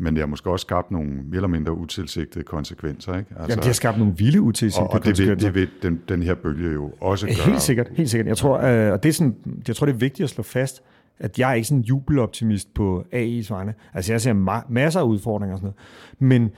men 0.02 0.14
det 0.14 0.22
har 0.22 0.28
måske 0.28 0.50
også 0.50 0.64
skabt 0.64 0.92
nogle 0.92 1.10
mere 1.10 1.36
eller 1.36 1.48
mindre 1.48 1.74
utilsigtede 1.74 2.44
konsekvenser. 2.44 3.18
Ikke? 3.18 3.30
Altså, 3.40 3.50
ja, 3.50 3.56
det 3.56 3.66
har 3.66 3.74
skabt 3.74 3.98
nogle 3.98 4.14
vilde 4.18 4.42
utilsigtede 4.42 4.88
og, 4.88 4.94
og 4.94 5.06
det 5.06 5.20
vil, 5.20 5.40
det 5.40 5.56
vil 5.56 5.70
den, 5.84 6.02
den 6.10 6.24
her 6.24 6.36
bølge 6.36 6.74
jo 6.74 6.94
også 7.02 7.28
gøre. 7.28 7.36
Helt 7.46 7.62
sikkert, 7.62 7.88
helt 7.96 8.10
sikkert. 8.10 8.28
Jeg 8.28 8.38
tror, 8.38 8.58
øh, 8.58 8.92
og 8.92 9.04
det 9.04 9.10
er 9.10 9.14
sådan, 9.14 9.36
jeg 9.68 9.76
tror, 9.76 9.86
det 9.86 9.94
er 9.94 9.98
vigtigt 9.98 10.24
at 10.24 10.30
slå 10.30 10.44
fast, 10.44 10.84
at 11.20 11.40
jeg 11.40 11.50
er 11.50 11.54
ikke 11.54 11.68
sådan 11.68 11.78
en 11.78 11.84
jubeloptimist 11.84 12.74
på 12.74 13.06
AI's 13.14 13.48
vegne. 13.50 13.74
Altså 13.94 14.14
jeg 14.14 14.22
ser 14.22 14.34
ma- 14.34 14.74
masser 14.74 15.00
af 15.00 15.04
udfordringer 15.04 15.56
og 15.56 15.60
sådan 15.60 15.74
noget. 16.20 16.44
Men 16.44 16.52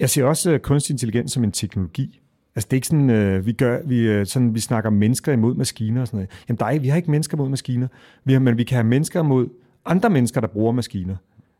jeg 0.00 0.10
ser 0.10 0.24
også 0.24 0.52
øh, 0.52 0.60
kunstig 0.60 0.94
intelligens 0.94 1.32
som 1.32 1.44
en 1.44 1.52
teknologi. 1.52 2.20
Altså 2.56 2.66
det 2.70 2.72
er 2.72 2.76
ikke 2.76 2.86
sådan, 2.86 3.10
øh, 3.10 3.46
vi, 3.46 3.52
gør, 3.52 3.78
vi, 3.84 3.98
øh, 4.00 4.26
sådan, 4.26 4.54
vi 4.54 4.60
snakker 4.60 4.90
mennesker 4.90 5.32
imod 5.32 5.54
maskiner 5.54 6.00
og 6.00 6.06
sådan 6.06 6.16
noget. 6.18 6.30
Jamen 6.48 6.58
der 6.58 6.66
er, 6.66 6.78
vi 6.78 6.88
har 6.88 6.96
ikke 6.96 7.10
mennesker 7.10 7.36
mod 7.36 7.48
maskiner, 7.48 7.88
vi 8.24 8.32
har, 8.32 8.40
men 8.40 8.58
vi 8.58 8.64
kan 8.64 8.74
have 8.76 8.86
mennesker 8.86 9.22
mod 9.22 9.48
andre 9.84 10.10
mennesker, 10.10 10.40
der 10.40 10.48
bruger 10.48 10.72
maskiner. 10.72 11.16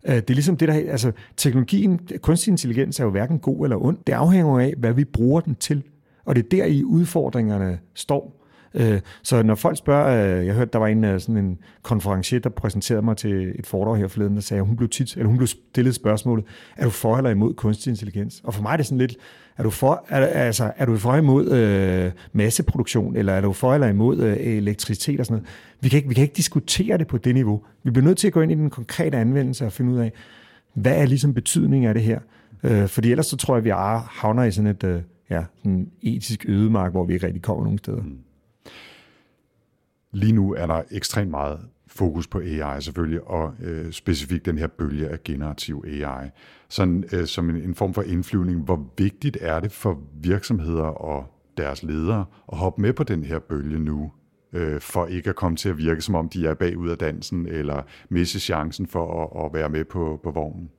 Øh, 0.09 0.14
Det 0.14 0.30
er 0.30 0.35
ligesom 0.35 0.56
det, 0.56 0.68
der... 0.68 0.74
Altså, 0.74 1.12
teknologien, 1.37 2.00
kunstig 2.20 2.50
intelligens 2.50 3.00
er 3.00 3.04
jo 3.04 3.11
hverken 3.11 3.38
god 3.38 3.64
eller 3.64 3.85
ond. 3.85 3.98
Det 4.06 4.12
afhænger 4.12 4.59
af, 4.59 4.74
hvad 4.78 4.92
vi 4.92 5.04
bruger 5.04 5.40
den 5.40 5.54
til. 5.54 5.82
Og 6.24 6.37
det 6.37 6.44
er 6.44 6.48
der 6.50 6.64
i 6.64 6.85
udfordringerne 6.85 7.78
står. 7.94 8.42
Øh, 8.74 9.00
Så 9.22 9.42
når 9.42 9.54
folk 9.54 9.78
spørger... 9.78 10.38
øh, 10.40 10.46
Jeg 10.46 10.54
hørte, 10.54 10.70
der 10.72 10.78
var 10.78 10.87
en, 10.87 11.04
øh, 11.04 11.20
sådan 11.20 11.37
en 11.44 11.59
konferencier, 11.82 12.38
der 12.40 12.50
præsenterede 12.50 13.02
mig 13.02 13.16
til 13.16 13.52
et 13.59 13.66
foredrag 13.66 13.96
her 13.96 14.09
forleden, 14.09 14.35
der 14.35 14.40
sagde, 14.40 14.61
at 14.61 14.66
hun 14.66 14.76
blev, 14.76 14.88
tit, 14.88 15.16
eller 15.16 15.26
hun 15.28 15.37
blev 15.37 15.46
stillet 15.46 15.94
spørgsmålet, 15.94 16.44
er 16.76 16.85
du 16.85 16.90
for 16.90 17.16
eller 17.16 17.30
imod 17.30 17.54
kunstig 17.54 17.90
intelligens? 17.90 18.40
Og 18.44 18.54
for 18.54 18.62
mig 18.62 18.72
er 18.72 18.76
det 18.76 18.87
sådan 18.87 18.98
lidt, 18.98 19.16
er 19.57 19.62
du 19.62 19.71
for, 19.71 20.05
er, 20.09 20.27
altså, 20.27 20.73
er 20.77 20.85
du 20.87 20.97
for 20.97 21.14
imod 21.16 21.51
øh, 21.53 22.12
masseproduktion, 22.33 23.16
eller 23.16 23.33
er 23.33 23.40
du 23.40 23.53
for 23.53 23.75
eller 23.75 23.87
imod 23.87 24.19
øh, 24.21 24.37
elektricitet 24.40 25.21
og 25.21 25.27
sådan 25.27 25.35
noget? 25.35 25.49
Vi 25.81 25.88
kan, 25.88 25.97
ikke, 25.97 26.09
vi 26.09 26.14
kan 26.14 26.23
ikke 26.23 26.35
diskutere 26.37 26.99
det 26.99 27.07
på 27.07 27.19
det 27.19 27.35
niveau. 27.35 27.62
Vi 27.83 27.90
bliver 27.90 28.05
nødt 28.05 28.19
til 28.19 28.27
at 28.27 28.33
gå 28.33 28.40
ind 28.40 28.53
i 28.53 28.55
den 28.55 28.71
konkrete 28.71 29.16
anvendelse 29.19 29.66
og 29.66 29.73
finde 29.73 29.92
ud 29.92 29.99
af, 29.99 30.12
hvad 30.75 30.97
er 30.97 31.07
ligesom 31.07 31.35
betydningen 31.35 31.88
af 31.88 31.95
det 31.95 32.03
her? 32.03 32.21
Øh, 32.62 32.88
fordi 32.88 33.11
ellers 33.11 33.27
så 33.27 33.37
tror 33.37 33.55
jeg, 33.55 33.59
at 33.59 33.64
vi 33.64 33.71
er- 33.71 34.09
havner 34.21 34.45
i 34.45 34.51
sådan 34.51 34.71
et 34.71 34.85
øh, 34.85 35.03
ja, 35.31 35.45
sådan 35.59 35.90
etisk 36.03 36.45
ødemark, 36.49 36.90
hvor 36.92 37.05
vi 37.05 37.14
ikke 37.14 37.27
rigtig 37.27 37.42
kommer 37.42 37.64
nogen 37.64 37.79
steder. 37.79 38.03
Mm. 38.03 38.19
Lige 40.12 40.33
nu 40.33 40.55
er 40.55 40.66
der 40.66 40.83
ekstremt 40.90 41.31
meget 41.31 41.59
fokus 41.96 42.26
på 42.26 42.40
AI 42.40 42.80
selvfølgelig, 42.80 43.28
og 43.28 43.54
øh, 43.62 43.92
specifikt 43.92 44.46
den 44.46 44.59
her 44.59 44.66
bølge 44.66 45.09
af 45.09 45.24
generativ 45.24 45.85
AI. 45.87 46.30
Sådan 46.68 47.04
øh, 47.12 47.26
som 47.26 47.50
en, 47.50 47.56
en 47.56 47.74
form 47.74 47.94
for 47.94 48.02
indflyvning, 48.02 48.61
hvor 48.61 48.92
vigtigt 48.98 49.38
er 49.40 49.61
det 49.61 49.72
for 49.72 50.00
virksomheder 50.22 50.85
og 50.85 51.26
deres 51.56 51.82
ledere 51.82 52.24
at 52.52 52.59
hoppe 52.59 52.82
med 52.82 52.92
på 52.92 53.04
den 53.04 53.24
her 53.24 53.38
bølge 53.38 53.78
nu, 53.78 54.12
øh, 54.52 54.80
for 54.80 55.06
ikke 55.06 55.30
at 55.30 55.37
komme 55.37 55.56
til 55.56 55.68
at 55.68 55.78
virke 55.78 56.00
som 56.00 56.14
om 56.14 56.28
de 56.28 56.46
er 56.46 56.54
bagud 56.54 56.90
af 56.90 56.98
dansen, 56.98 57.46
eller 57.46 57.82
misse 58.09 58.40
chancen 58.40 58.87
for 58.87 59.22
at, 59.22 59.44
at 59.44 59.54
være 59.54 59.68
med 59.68 59.85
på, 59.85 60.20
på 60.22 60.30
vognen. 60.30 60.70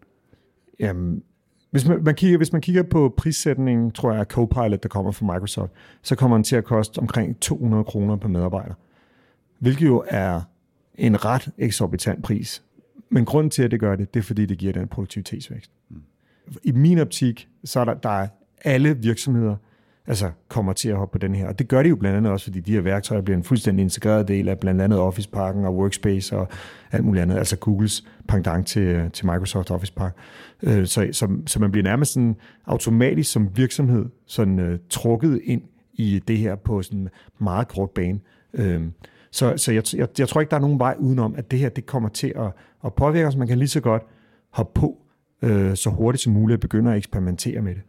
Jamen, 0.79 1.23
hvis 1.71 1.87
man, 1.87 2.03
man 2.03 2.15
kigger, 2.15 2.37
hvis 2.37 2.51
man 2.51 2.61
kigger 2.61 2.83
på 2.83 3.13
prissætningen, 3.17 3.91
tror 3.91 4.11
jeg, 4.11 4.21
at 4.21 4.31
Copilot, 4.31 4.83
der 4.83 4.89
kommer 4.89 5.11
fra 5.11 5.33
Microsoft, 5.33 5.71
så 6.01 6.15
kommer 6.15 6.37
den 6.37 6.43
til 6.43 6.55
at 6.55 6.63
koste 6.63 6.99
omkring 6.99 7.39
200 7.39 7.83
kroner 7.83 8.15
per 8.15 8.27
medarbejder. 8.27 8.73
Hvilket 9.59 9.87
jo 9.87 10.03
er 10.07 10.41
en 10.97 11.25
ret 11.25 11.49
eksorbitant 11.57 12.23
pris. 12.23 12.63
Men 13.09 13.25
grunden 13.25 13.49
til, 13.49 13.63
at 13.63 13.71
det 13.71 13.79
gør 13.79 13.95
det, 13.95 14.13
det 14.13 14.19
er, 14.19 14.23
fordi 14.23 14.45
det 14.45 14.57
giver 14.57 14.73
den 14.73 14.87
produktivitetsvækst. 14.87 15.71
I 16.63 16.71
min 16.71 16.99
optik, 16.99 17.47
så 17.63 17.79
er 17.79 17.85
der, 17.85 17.93
der 17.93 18.09
er 18.09 18.27
alle 18.63 18.97
virksomheder, 18.97 19.55
altså 20.07 20.31
kommer 20.47 20.73
til 20.73 20.89
at 20.89 20.97
hoppe 20.97 21.11
på 21.11 21.17
den 21.17 21.35
her. 21.35 21.47
Og 21.47 21.59
det 21.59 21.67
gør 21.67 21.83
de 21.83 21.89
jo 21.89 21.95
blandt 21.95 22.17
andet 22.17 22.31
også, 22.31 22.45
fordi 22.45 22.59
de 22.59 22.71
her 22.71 22.81
værktøjer 22.81 23.21
bliver 23.21 23.37
en 23.37 23.43
fuldstændig 23.43 23.83
integreret 23.83 24.27
del 24.27 24.49
af 24.49 24.59
blandt 24.59 24.81
andet 24.81 24.99
Office 24.99 25.29
Parken 25.29 25.65
og 25.65 25.75
Workspace 25.75 26.37
og 26.37 26.47
alt 26.91 27.05
muligt 27.05 27.21
andet, 27.21 27.37
altså 27.37 27.57
Googles 27.57 28.05
pendant 28.27 28.67
til, 28.67 29.11
til 29.13 29.25
Microsoft 29.25 29.71
Office 29.71 29.93
Park. 29.93 30.15
Øh, 30.63 30.85
så, 30.85 31.09
så, 31.11 31.37
så 31.45 31.59
man 31.59 31.71
bliver 31.71 31.83
nærmest 31.83 32.13
sådan 32.13 32.35
automatisk 32.65 33.31
som 33.31 33.49
virksomhed 33.55 34.05
sådan 34.25 34.59
uh, 34.59 34.79
trukket 34.89 35.41
ind 35.43 35.61
i 35.93 36.21
det 36.27 36.37
her 36.37 36.55
på 36.55 36.81
sådan 36.81 37.09
meget 37.39 37.67
kort 37.67 37.89
bane. 37.89 38.19
Uh, 38.53 38.81
så, 39.31 39.53
så 39.57 39.71
jeg, 39.71 39.83
jeg, 39.95 40.07
jeg 40.19 40.29
tror 40.29 40.41
ikke, 40.41 40.49
der 40.51 40.55
er 40.57 40.61
nogen 40.61 40.79
vej 40.79 40.95
udenom, 40.99 41.35
at 41.37 41.51
det 41.51 41.59
her 41.59 41.69
det 41.69 41.85
kommer 41.85 42.09
til 42.09 42.33
at, 42.35 42.51
at 42.85 42.93
påvirke 42.93 43.27
os. 43.27 43.35
Man 43.35 43.47
kan 43.47 43.57
lige 43.57 43.67
så 43.67 43.79
godt 43.79 44.03
hoppe 44.49 44.79
på 44.79 44.97
øh, 45.41 45.75
så 45.75 45.89
hurtigt 45.89 46.21
som 46.21 46.33
muligt 46.33 46.55
og 46.55 46.59
begynde 46.61 46.91
at 46.91 46.97
eksperimentere 46.97 47.61
med 47.61 47.75
det. 47.75 47.81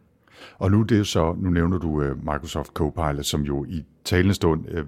Og 0.59 0.71
nu 0.71 0.83
det 0.83 0.99
jo 0.99 1.05
så, 1.05 1.35
nu 1.39 1.51
nævner 1.51 1.79
du 1.79 1.89
uh, 1.89 2.19
Microsoft 2.19 2.73
Copilot, 2.73 3.25
som 3.27 3.43
jo 3.43 3.65
i 3.65 3.85
talende 4.05 4.35
stund 4.35 4.65
uh, 4.79 4.83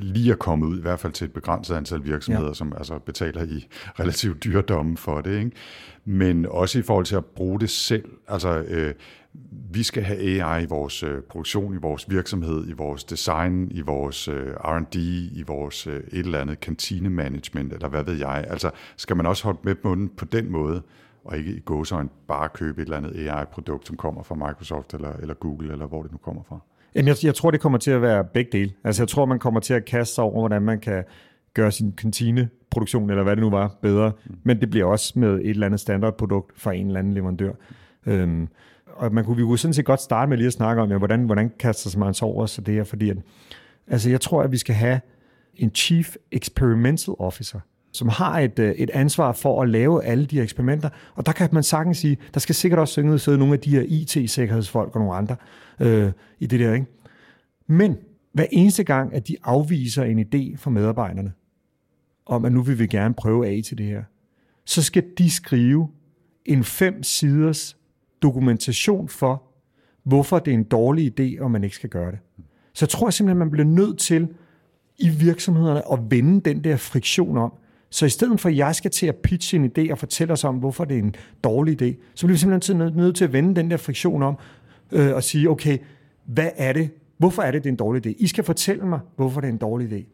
lige 0.00 0.32
er 0.32 0.36
kommet 0.36 0.66
ud, 0.66 0.78
i 0.78 0.80
hvert 0.80 1.00
fald 1.00 1.12
til 1.12 1.24
et 1.24 1.32
begrænset 1.32 1.74
antal 1.74 2.04
virksomheder, 2.04 2.48
Ja. 2.48 2.54
som 2.54 2.72
altså 2.76 2.98
betaler 2.98 3.42
i 3.42 3.66
relativt 4.00 4.44
dyre 4.44 4.62
domme 4.62 4.96
for 4.96 5.20
det. 5.20 5.38
Ikke? 5.38 5.50
Men 6.04 6.46
også 6.46 6.78
i 6.78 6.82
forhold 6.82 7.06
til 7.06 7.16
at 7.16 7.24
bruge 7.24 7.60
det 7.60 7.70
selv. 7.70 8.04
Altså, 8.28 8.60
uh, 8.60 8.90
vi 9.70 9.82
skal 9.82 10.02
have 10.02 10.18
AI 10.18 10.62
i 10.62 10.66
vores 10.66 11.02
uh, 11.02 11.18
produktion, 11.30 11.74
i 11.74 11.78
vores 11.78 12.10
virksomhed, 12.10 12.68
i 12.68 12.72
vores 12.72 13.04
design, 13.04 13.70
i 13.70 13.80
vores 13.80 14.28
uh, 14.28 14.34
R&D, 14.34 14.96
i 15.32 15.44
vores 15.46 15.86
uh, 15.86 15.92
et 15.92 16.04
eller 16.12 16.40
andet 16.40 16.60
kantinemanagement, 16.60 17.72
eller 17.72 17.88
hvad 17.88 18.04
ved 18.04 18.18
jeg. 18.18 18.44
Altså, 18.48 18.70
skal 18.96 19.16
man 19.16 19.26
også 19.26 19.44
holde 19.44 19.58
med 19.62 19.74
på 19.74 19.94
den 19.94 20.08
på 20.08 20.24
den 20.24 20.52
måde, 20.52 20.82
og 21.24 21.38
ikke 21.38 21.52
i 21.52 21.60
gåsøjne 21.60 22.08
bare 22.28 22.48
købe 22.48 22.82
et 22.82 22.84
eller 22.84 22.96
andet 22.96 23.28
AI-produkt, 23.28 23.86
som 23.86 23.96
kommer 23.96 24.22
fra 24.22 24.34
Microsoft 24.34 24.94
eller, 24.94 25.12
eller 25.12 25.34
Google, 25.34 25.72
eller 25.72 25.86
hvor 25.86 26.02
det 26.02 26.12
nu 26.12 26.18
kommer 26.18 26.42
fra. 26.42 26.58
Jamen, 26.94 27.08
jeg, 27.08 27.16
jeg 27.22 27.34
tror, 27.34 27.50
det 27.50 27.60
kommer 27.60 27.78
til 27.78 27.90
at 27.90 28.02
være 28.02 28.24
begge 28.24 28.58
dele. 28.58 28.72
Altså, 28.84 29.02
jeg 29.02 29.08
tror, 29.08 29.24
man 29.24 29.38
kommer 29.38 29.60
til 29.60 29.74
at 29.74 29.84
kaste 29.84 30.14
sig 30.14 30.24
over, 30.24 30.40
hvordan 30.40 30.62
man 30.62 30.80
kan 30.80 31.04
gøre 31.54 31.72
sin 31.72 31.92
kantineproduktion, 31.92 33.10
eller 33.10 33.22
hvad 33.22 33.36
det 33.36 33.42
nu 33.42 33.50
var, 33.50 33.76
bedre. 33.82 34.12
Men 34.42 34.60
det 34.60 34.70
bliver 34.70 34.86
også 34.86 35.18
med 35.18 35.34
et 35.34 35.50
eller 35.50 35.66
andet 35.66 35.80
standardprodukt 35.80 36.60
fra 36.60 36.72
en 36.72 36.86
eller 36.86 36.98
anden 36.98 37.14
leverandør. 37.14 37.52
Øhm, 38.06 38.48
og 38.96 39.14
man 39.14 39.24
kunne, 39.24 39.36
vi 39.36 39.42
kunne 39.42 39.58
sådan 39.58 39.74
set 39.74 39.84
godt 39.84 40.00
starte 40.00 40.28
med 40.28 40.36
lige 40.36 40.46
at 40.46 40.52
snakke 40.52 40.82
om, 40.82 40.90
ja, 40.90 40.98
hvordan, 40.98 41.24
hvordan 41.24 41.52
kaster 41.58 41.98
man 41.98 42.14
sig 42.14 42.28
over 42.28 42.46
så 42.46 42.60
det 42.60 42.74
her, 42.74 42.84
fordi 42.84 43.10
at, 43.10 43.16
altså, 43.86 44.10
jeg 44.10 44.20
tror, 44.20 44.42
at 44.42 44.52
vi 44.52 44.56
skal 44.56 44.74
have 44.74 45.00
en 45.54 45.70
Chief 45.74 46.16
Experimental 46.32 47.14
Officer, 47.18 47.60
som 47.92 48.08
har 48.08 48.38
et, 48.40 48.58
øh, 48.58 48.70
et 48.70 48.90
ansvar 48.90 49.32
for 49.32 49.62
at 49.62 49.68
lave 49.68 50.04
alle 50.04 50.26
de 50.26 50.36
her 50.36 50.42
eksperimenter. 50.42 50.88
Og 51.14 51.26
der 51.26 51.32
kan 51.32 51.48
man 51.52 51.62
sagtens 51.62 51.98
sige, 51.98 52.18
der 52.34 52.40
skal 52.40 52.54
sikkert 52.54 52.80
også 52.80 52.92
synge 52.92 53.18
sidde 53.18 53.38
nogle 53.38 53.54
af 53.54 53.60
de 53.60 53.70
her 53.70 53.82
IT-sikkerhedsfolk 53.88 54.94
og 54.94 55.00
nogle 55.00 55.14
andre 55.14 55.36
øh, 55.80 56.12
i 56.38 56.46
det 56.46 56.60
der. 56.60 56.74
Ikke? 56.74 56.86
Men 57.66 57.96
hver 58.32 58.46
eneste 58.52 58.84
gang, 58.84 59.14
at 59.14 59.28
de 59.28 59.36
afviser 59.42 60.04
en 60.04 60.18
idé 60.18 60.56
fra 60.56 60.70
medarbejderne, 60.70 61.32
om 62.26 62.44
at 62.44 62.52
nu 62.52 62.62
vil 62.62 62.78
vi 62.78 62.86
gerne 62.86 63.14
prøve 63.14 63.46
af 63.46 63.60
til 63.64 63.78
det 63.78 63.86
her, 63.86 64.02
så 64.64 64.82
skal 64.82 65.04
de 65.18 65.30
skrive 65.30 65.88
en 66.44 66.64
fem 66.64 67.02
siders 67.02 67.76
dokumentation 68.24 69.08
for, 69.08 69.42
hvorfor 70.02 70.38
det 70.38 70.50
er 70.50 70.54
en 70.54 70.64
dårlig 70.64 71.20
idé, 71.20 71.42
og 71.42 71.50
man 71.50 71.64
ikke 71.64 71.76
skal 71.76 71.90
gøre 71.90 72.10
det. 72.10 72.18
Så 72.72 72.84
jeg 72.84 72.88
tror 72.88 73.10
simpelthen, 73.10 73.38
man 73.38 73.50
bliver 73.50 73.66
nødt 73.66 73.98
til 73.98 74.28
i 74.98 75.08
virksomhederne 75.08 75.92
at 75.92 75.98
vende 76.10 76.40
den 76.50 76.64
der 76.64 76.76
friktion 76.76 77.38
om. 77.38 77.52
Så 77.90 78.06
i 78.06 78.08
stedet 78.08 78.40
for, 78.40 78.48
at 78.48 78.56
jeg 78.56 78.74
skal 78.74 78.90
til 78.90 79.06
at 79.06 79.16
pitche 79.16 79.58
en 79.58 79.70
idé 79.78 79.92
og 79.92 79.98
fortælle 79.98 80.32
os 80.32 80.44
om, 80.44 80.54
hvorfor 80.54 80.84
det 80.84 80.94
er 80.94 81.02
en 81.02 81.14
dårlig 81.44 81.82
idé, 81.82 81.94
så 82.14 82.26
bliver 82.26 82.34
vi 82.34 82.38
simpelthen 82.38 82.76
nødt- 82.76 82.96
nødt 82.96 83.16
til 83.16 83.24
at 83.24 83.32
vende 83.32 83.54
den 83.54 83.70
der 83.70 83.76
friktion 83.76 84.22
om 84.22 84.38
øh, 84.92 85.14
og 85.14 85.22
sige, 85.22 85.50
okay, 85.50 85.78
hvad 86.24 86.50
er 86.56 86.72
det? 86.72 86.90
Hvorfor 87.18 87.42
er 87.42 87.50
det, 87.50 87.64
det 87.64 87.68
er 87.68 87.72
en 87.72 87.76
dårlig 87.76 88.06
idé? 88.06 88.14
I 88.18 88.26
skal 88.26 88.44
fortælle 88.44 88.86
mig, 88.86 89.00
hvorfor 89.16 89.40
det 89.40 89.48
er 89.48 89.52
en 89.52 89.58
dårlig 89.58 89.92
idé. 89.92 90.04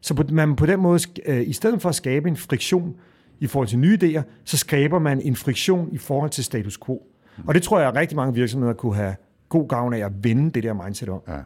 Så 0.00 0.14
på, 0.14 0.22
man 0.30 0.56
på 0.56 0.66
den 0.66 0.80
måde, 0.80 1.00
øh, 1.26 1.48
i 1.48 1.52
stedet 1.52 1.82
for 1.82 1.88
at 1.88 1.94
skabe 1.94 2.28
en 2.28 2.36
friktion 2.36 2.94
i 3.40 3.46
forhold 3.46 3.68
til 3.68 3.78
nye 3.78 3.98
idéer, 4.02 4.22
så 4.44 4.56
skaber 4.56 4.98
man 4.98 5.20
en 5.20 5.36
friktion 5.36 5.88
i 5.92 5.98
forhold 5.98 6.30
til 6.30 6.44
status 6.44 6.78
quo. 6.86 7.02
Og 7.46 7.54
det 7.54 7.62
tror 7.62 7.78
jeg, 7.78 7.88
at 7.88 7.94
rigtig 7.96 8.16
mange 8.16 8.34
virksomheder 8.34 8.72
kunne 8.74 8.94
have 8.94 9.14
god 9.48 9.68
gavn 9.68 9.94
af 9.94 9.98
at 10.04 10.12
vende 10.24 10.50
det 10.50 10.62
der 10.62 10.72
mindset 10.84 11.08
om. 11.08 11.20
Ja. 11.28 11.38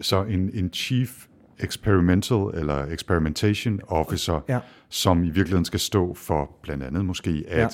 Så 0.00 0.22
en, 0.24 0.50
en 0.54 0.70
chief 0.72 1.24
experimental 1.60 2.38
eller 2.54 2.86
experimentation 2.86 3.80
officer, 3.88 4.44
Ja. 4.48 4.58
som 4.88 5.22
i 5.24 5.26
virkeligheden 5.30 5.64
skal 5.64 5.80
stå 5.80 6.14
for 6.14 6.50
blandt 6.62 6.84
andet 6.84 7.04
måske 7.04 7.44
at, 7.48 7.58
Ja. 7.58 7.68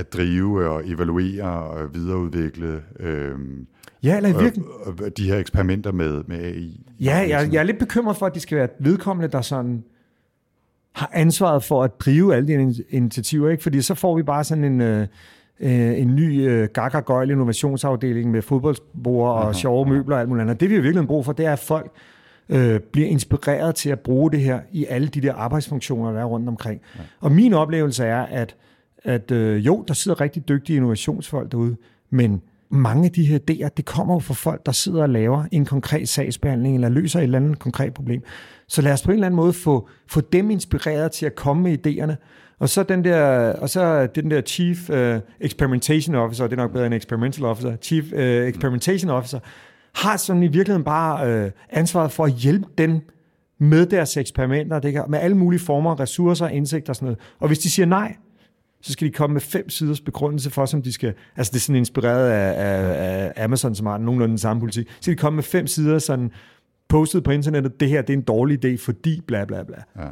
at 0.00 0.12
drive 0.12 0.68
og 0.68 0.82
evaluere 0.88 1.42
og 1.62 1.94
videreudvikle 1.94 2.82
øhm, 3.00 3.66
Ja, 4.02 4.16
eller 4.16 4.28
i 4.28 4.32
virkeligheden, 4.42 4.94
øh, 5.00 5.06
øh, 5.06 5.10
de 5.16 5.28
her 5.28 5.38
eksperimenter 5.38 5.92
med, 5.92 6.24
med 6.26 6.38
AI. 6.38 6.86
Ja, 7.00 7.16
jeg, 7.16 7.48
jeg 7.52 7.58
er 7.58 7.62
lidt 7.62 7.78
bekymret 7.78 8.16
for, 8.16 8.26
at 8.26 8.34
det 8.34 8.42
skal 8.42 8.58
være 8.58 8.68
vedkommende, 8.80 9.32
der 9.32 9.40
sådan 9.40 9.84
har 10.92 11.10
ansvaret 11.12 11.64
for 11.64 11.82
at 11.84 12.00
drive 12.00 12.34
alle 12.34 12.48
de 12.48 12.74
initiativer, 12.90 13.50
ikke? 13.50 13.62
Fordi 13.62 13.82
så 13.82 13.94
får 13.94 14.16
vi 14.16 14.22
bare 14.22 14.44
sådan 14.44 14.64
en, 14.64 14.80
øh, 14.80 15.06
øh, 15.60 16.00
en 16.00 16.14
ny 16.14 16.48
øh, 16.48 16.68
gakkagøjl 16.72 17.30
innovationsafdeling 17.30 18.30
med 18.30 18.42
fodboldsbord 18.42 19.44
og 19.44 19.54
sjove 19.54 19.88
møbler 19.88 20.14
og 20.14 20.20
alt 20.20 20.28
muligt 20.28 20.42
andet. 20.42 20.60
Det 20.60 20.70
vi 20.70 20.74
i 20.74 20.76
virkeligheden 20.76 21.06
brug 21.06 21.24
for, 21.24 21.32
det 21.32 21.46
er, 21.46 21.52
at 21.52 21.58
folk 21.58 21.92
øh, 22.48 22.80
bliver 22.80 23.08
inspireret 23.08 23.74
til 23.74 23.90
at 23.90 24.00
bruge 24.00 24.30
det 24.30 24.40
her 24.40 24.60
i 24.72 24.86
alle 24.88 25.08
de 25.08 25.20
der 25.20 25.34
arbejdsfunktioner, 25.34 26.12
der 26.12 26.20
er 26.20 26.24
rundt 26.24 26.48
omkring. 26.48 26.80
Ja. 26.98 27.00
Og 27.20 27.32
min 27.32 27.52
oplevelse 27.54 28.04
er, 28.04 28.22
at, 28.22 28.56
at 29.04 29.30
øh, 29.30 29.66
jo, 29.66 29.84
der 29.88 29.94
sidder 29.94 30.20
rigtig 30.20 30.48
dygtige 30.48 30.76
innovationsfolk 30.76 31.52
derude, 31.52 31.76
men 32.10 32.42
mange 32.68 33.04
af 33.04 33.10
de 33.10 33.24
her 33.24 33.38
idéer, 33.38 33.68
det 33.76 33.84
kommer 33.84 34.14
jo 34.14 34.18
fra 34.18 34.34
folk, 34.34 34.66
der 34.66 34.72
sidder 34.72 35.02
og 35.02 35.08
laver 35.08 35.44
en 35.52 35.64
konkret 35.64 36.08
sagsbehandling, 36.08 36.74
eller 36.74 36.88
løser 36.88 37.18
et 37.18 37.22
eller 37.22 37.38
andet 37.38 37.58
konkret 37.58 37.94
problem. 37.94 38.22
Så 38.68 38.82
lad 38.82 38.92
os 38.92 39.02
på 39.02 39.10
en 39.10 39.14
eller 39.14 39.26
anden 39.26 39.36
måde 39.36 39.52
få, 39.52 39.88
få 40.08 40.20
dem 40.20 40.50
inspireret 40.50 41.12
til 41.12 41.26
at 41.26 41.34
komme 41.34 41.62
med 41.62 41.86
idéerne, 41.86 42.14
og 42.58 42.68
så 42.68 42.82
den 42.82 43.04
der, 43.04 43.52
og 43.52 43.70
så 43.70 44.06
den 44.06 44.30
der 44.30 44.40
Chief 44.40 44.90
uh, 44.90 45.20
Experimentation 45.40 46.14
Officer, 46.14 46.44
det 46.44 46.52
er 46.52 46.56
nok 46.56 46.72
bedre 46.72 46.86
end 46.86 46.94
Experimental 46.94 47.44
Officer, 47.44 47.76
Chief 47.76 48.04
uh, 48.12 48.18
Experimentation 48.18 49.10
Officer, 49.10 49.38
har 49.94 50.16
sådan 50.16 50.42
i 50.42 50.46
virkeligheden 50.46 50.84
bare 50.84 51.44
uh, 51.44 51.50
ansvaret 51.70 52.12
for 52.12 52.24
at 52.24 52.32
hjælpe 52.32 52.66
dem 52.78 53.00
med 53.60 53.86
deres 53.86 54.16
eksperimenter, 54.16 54.78
det 54.78 54.92
kan, 54.92 55.04
med 55.08 55.18
alle 55.18 55.36
mulige 55.36 55.60
former, 55.60 56.00
ressourcer, 56.00 56.48
indsigter 56.48 56.90
og 56.90 56.96
sådan 56.96 57.06
noget. 57.06 57.18
Og 57.38 57.46
hvis 57.46 57.58
de 57.58 57.70
siger 57.70 57.86
nej, 57.86 58.16
så 58.82 58.92
skal 58.92 59.08
de 59.08 59.12
komme 59.12 59.32
med 59.32 59.40
fem 59.40 59.68
siders 59.70 60.00
begrundelse 60.00 60.50
for, 60.50 60.66
som 60.66 60.82
de 60.82 60.92
skal, 60.92 61.14
altså 61.36 61.50
det 61.50 61.56
er 61.56 61.60
sådan 61.60 61.76
inspireret 61.76 62.30
af, 62.30 62.54
af, 62.56 63.32
af 63.36 63.44
Amazon, 63.44 63.74
som 63.74 63.86
har 63.86 63.98
nogenlunde 63.98 64.30
den 64.30 64.38
samme 64.38 64.60
politik, 64.60 64.88
så 64.88 64.96
skal 65.00 65.12
de 65.12 65.18
komme 65.18 65.34
med 65.34 65.42
fem 65.42 65.66
sider 65.66 65.98
sådan 65.98 66.30
postet 66.88 67.24
på 67.24 67.30
internettet, 67.30 67.80
det 67.80 67.88
her 67.88 68.02
det 68.02 68.12
er 68.12 68.16
en 68.16 68.22
dårlig 68.22 68.64
idé, 68.64 68.76
fordi 68.84 69.20
bla 69.26 69.44
bla 69.44 69.62
bla. 69.62 69.76
Ja. 69.98 70.08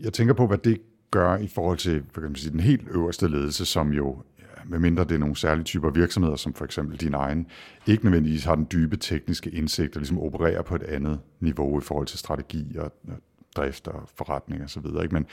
Jeg 0.00 0.12
tænker 0.12 0.34
på, 0.34 0.46
hvad 0.46 0.58
det 0.58 0.78
gøre 1.12 1.44
i 1.44 1.48
forhold 1.48 1.78
til 1.78 2.02
for 2.12 2.20
eksempel, 2.20 2.40
sige, 2.40 2.52
den 2.52 2.60
helt 2.60 2.88
øverste 2.90 3.28
ledelse, 3.28 3.64
som 3.64 3.92
jo, 3.92 4.16
medmindre 4.64 5.04
det 5.04 5.12
er 5.12 5.18
nogle 5.18 5.36
særlige 5.36 5.64
typer 5.64 5.90
virksomheder, 5.90 6.36
som 6.36 6.54
for 6.54 6.64
eksempel 6.64 6.96
din 6.96 7.14
egen, 7.14 7.46
ikke 7.86 8.04
nødvendigvis 8.04 8.44
har 8.44 8.54
den 8.54 8.66
dybe 8.72 8.96
tekniske 8.96 9.50
indsigt 9.50 9.96
og 9.96 10.00
ligesom 10.00 10.18
opererer 10.18 10.62
på 10.62 10.74
et 10.74 10.82
andet 10.82 11.18
niveau 11.40 11.78
i 11.78 11.82
forhold 11.82 12.06
til 12.06 12.18
strategi 12.18 12.76
og, 12.78 12.92
og 13.08 13.14
drift 13.56 13.88
og 13.88 14.02
forretning 14.16 14.62
og 14.62 14.70
så 14.70 14.80
videre. 14.80 15.02
Ikke? 15.02 15.14
Men 15.14 15.26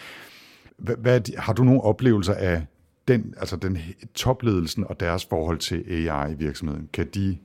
hvad, 0.77 0.95
hvad, 0.95 1.37
har 1.37 1.53
du 1.53 1.63
nogle 1.63 1.81
oplevelser 1.81 2.33
af 2.33 2.65
den, 3.07 3.33
altså 3.37 3.55
den 3.55 3.77
topledelsen 4.13 4.83
og 4.83 4.99
deres 4.99 5.25
forhold 5.25 5.57
til 5.57 5.83
AI 5.89 6.31
i 6.31 6.35
virksomheden? 6.35 6.89
Kan 6.93 7.07
de, 7.13 7.37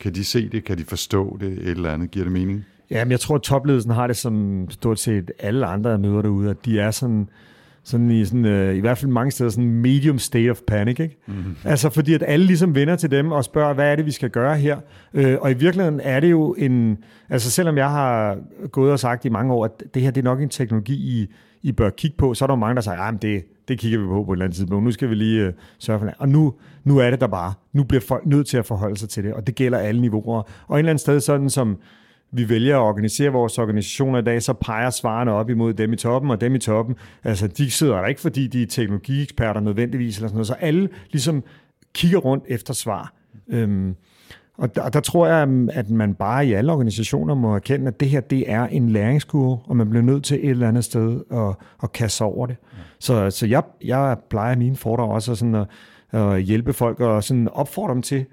kan 0.00 0.14
de 0.14 0.24
se 0.24 0.48
det? 0.48 0.64
Kan 0.64 0.78
de 0.78 0.84
forstå 0.84 1.36
det? 1.40 1.52
Et 1.52 1.68
eller 1.68 1.92
andet? 1.92 2.10
Giver 2.10 2.24
det 2.24 2.32
mening? 2.32 2.64
Ja, 2.90 3.04
men 3.04 3.12
jeg 3.12 3.20
tror, 3.20 3.34
at 3.34 3.42
topledelsen 3.42 3.90
har 3.90 4.06
det 4.06 4.16
som 4.16 4.66
stort 4.70 4.98
set 4.98 5.30
alle 5.38 5.66
andre, 5.66 5.90
der 5.90 5.98
møder 5.98 6.22
derude, 6.22 6.50
at 6.50 6.64
de 6.64 6.80
er 6.80 6.90
sådan, 6.90 7.28
sådan 7.84 8.10
i, 8.10 8.24
sådan, 8.24 8.44
øh, 8.44 8.76
i 8.76 8.80
hvert 8.80 8.98
fald 8.98 9.10
mange 9.10 9.30
steder 9.30 9.50
sådan 9.50 9.70
medium 9.70 10.18
state 10.18 10.50
of 10.50 10.60
panic. 10.66 11.00
Ikke? 11.00 11.18
Mm-hmm. 11.26 11.56
Altså 11.64 11.90
fordi 11.90 12.14
at 12.14 12.22
alle 12.26 12.46
ligesom 12.46 12.74
vender 12.74 12.96
til 12.96 13.10
dem 13.10 13.32
og 13.32 13.44
spørger, 13.44 13.74
hvad 13.74 13.92
er 13.92 13.96
det, 13.96 14.06
vi 14.06 14.10
skal 14.10 14.30
gøre 14.30 14.56
her? 14.56 14.78
Øh, 15.14 15.36
og 15.40 15.50
i 15.50 15.54
virkeligheden 15.54 16.00
er 16.00 16.20
det 16.20 16.30
jo 16.30 16.54
en... 16.58 16.98
Altså 17.28 17.50
selvom 17.50 17.76
jeg 17.76 17.90
har 17.90 18.38
gået 18.72 18.92
og 18.92 18.98
sagt 18.98 19.24
i 19.24 19.28
mange 19.28 19.52
år, 19.52 19.64
at 19.64 19.82
det 19.94 20.02
her 20.02 20.10
det 20.10 20.20
er 20.20 20.24
nok 20.24 20.40
en 20.42 20.48
teknologi, 20.48 20.94
I, 20.94 21.26
I 21.62 21.72
bør 21.72 21.90
kigge 21.90 22.16
på, 22.16 22.34
så 22.34 22.44
er 22.44 22.46
der 22.46 22.54
jo 22.54 22.58
mange, 22.58 22.74
der 22.74 22.80
siger, 22.80 22.96
at 22.96 23.22
det, 23.22 23.44
det 23.68 23.78
kigger 23.78 23.98
vi 23.98 24.06
på 24.06 24.24
på 24.24 24.32
et 24.32 24.36
eller 24.36 24.44
andet 24.44 24.56
tidspunkt. 24.56 24.84
Nu 24.84 24.90
skal 24.90 25.10
vi 25.10 25.14
lige 25.14 25.46
øh, 25.46 25.52
sørge 25.78 25.98
for 25.98 26.06
det. 26.06 26.14
Og 26.18 26.28
nu, 26.28 26.54
nu 26.84 26.98
er 26.98 27.10
det 27.10 27.20
der 27.20 27.26
bare. 27.26 27.52
Nu 27.72 27.84
bliver 27.84 28.00
folk 28.00 28.26
nødt 28.26 28.46
til 28.46 28.56
at 28.56 28.66
forholde 28.66 28.96
sig 28.96 29.08
til 29.08 29.24
det, 29.24 29.34
og 29.34 29.46
det 29.46 29.54
gælder 29.54 29.78
alle 29.78 30.00
niveauer. 30.00 30.42
Og 30.66 30.76
et 30.76 30.78
eller 30.78 30.90
andet 30.90 31.00
sted 31.00 31.20
sådan 31.20 31.50
som 31.50 31.78
vi 32.32 32.48
vælger 32.48 32.76
at 32.76 32.80
organisere 32.80 33.30
vores 33.30 33.58
organisationer 33.58 34.18
i 34.18 34.22
dag, 34.22 34.42
så 34.42 34.52
peger 34.52 34.90
svarene 34.90 35.32
op 35.32 35.50
imod 35.50 35.74
dem 35.74 35.92
i 35.92 35.96
toppen, 35.96 36.30
og 36.30 36.40
dem 36.40 36.54
i 36.54 36.58
toppen, 36.58 36.96
altså 37.24 37.46
de 37.46 37.70
sidder 37.70 38.00
der 38.00 38.06
ikke, 38.06 38.20
fordi 38.20 38.46
de 38.46 38.62
er 38.62 38.66
teknologieksperter 38.66 39.60
nødvendigvis, 39.60 40.16
eller 40.16 40.28
sådan 40.28 40.36
noget, 40.36 40.46
så 40.46 40.54
alle 40.54 40.88
ligesom 41.10 41.44
kigger 41.94 42.18
rundt 42.18 42.44
efter 42.48 42.74
svar. 42.74 43.12
Øhm, 43.48 43.94
og 44.60 44.74
der, 44.74 44.88
der 44.88 45.00
tror 45.00 45.26
jeg, 45.26 45.48
mm, 45.48 45.68
at 45.72 45.90
man 45.90 46.14
bare 46.14 46.46
i 46.46 46.52
alle 46.52 46.72
organisationer 46.72 47.34
må 47.34 47.54
erkende, 47.54 47.86
at 47.86 48.00
det 48.00 48.08
her 48.08 48.20
det 48.20 48.50
er 48.50 48.66
en 48.66 48.90
læringskurve, 48.90 49.58
og 49.64 49.76
man 49.76 49.90
bliver 49.90 50.02
nødt 50.02 50.24
til 50.24 50.44
et 50.44 50.50
eller 50.50 50.68
andet 50.68 50.84
sted 50.84 51.20
at, 51.30 51.66
at 51.82 51.92
kaste 51.92 52.16
sig 52.16 52.26
over 52.26 52.46
det. 52.46 52.56
Ja. 52.72 52.78
Så, 52.98 53.30
så 53.30 53.46
jeg, 53.46 53.62
jeg 53.84 54.16
plejer 54.30 54.56
mine 54.56 54.76
fordrag 54.76 55.10
også 55.10 55.34
sådan 55.34 55.54
at, 55.54 55.66
at 56.12 56.42
hjælpe 56.42 56.72
folk 56.72 57.00
og 57.00 57.24
sådan 57.24 57.48
opfordre 57.48 57.94
dem 57.94 58.02
til, 58.02 58.26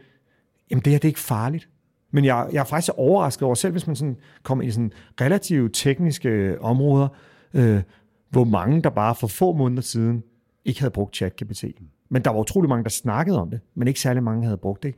jamen 0.71 0.81
det 0.81 0.91
her 0.91 0.99
det 0.99 1.05
er 1.05 1.09
ikke 1.09 1.19
farligt. 1.19 1.69
Men 2.11 2.25
jeg, 2.25 2.47
jeg 2.51 2.59
er 2.59 2.63
faktisk 2.63 2.93
overrasket 2.97 3.43
over, 3.43 3.55
selv 3.55 3.71
hvis 3.71 3.87
man 3.87 3.95
sådan 3.95 4.17
kommer 4.43 4.63
i 4.63 4.71
sådan 4.71 4.91
relativt 5.21 5.75
tekniske 5.75 6.61
områder, 6.61 7.07
øh, 7.53 7.81
hvor 8.29 8.43
mange, 8.43 8.81
der 8.81 8.89
bare 8.89 9.15
for 9.15 9.27
få 9.27 9.53
måneder 9.53 9.81
siden 9.81 10.23
ikke 10.65 10.79
havde 10.79 10.91
brugt 10.91 11.15
ChatGPT. 11.15 11.63
Men 12.09 12.21
der 12.21 12.31
var 12.31 12.39
utrolig 12.39 12.69
mange, 12.69 12.83
der 12.83 12.89
snakkede 12.89 13.41
om 13.41 13.49
det, 13.49 13.59
men 13.75 13.87
ikke 13.87 13.99
særlig 13.99 14.23
mange 14.23 14.43
havde 14.43 14.57
brugt 14.57 14.83
det. 14.83 14.95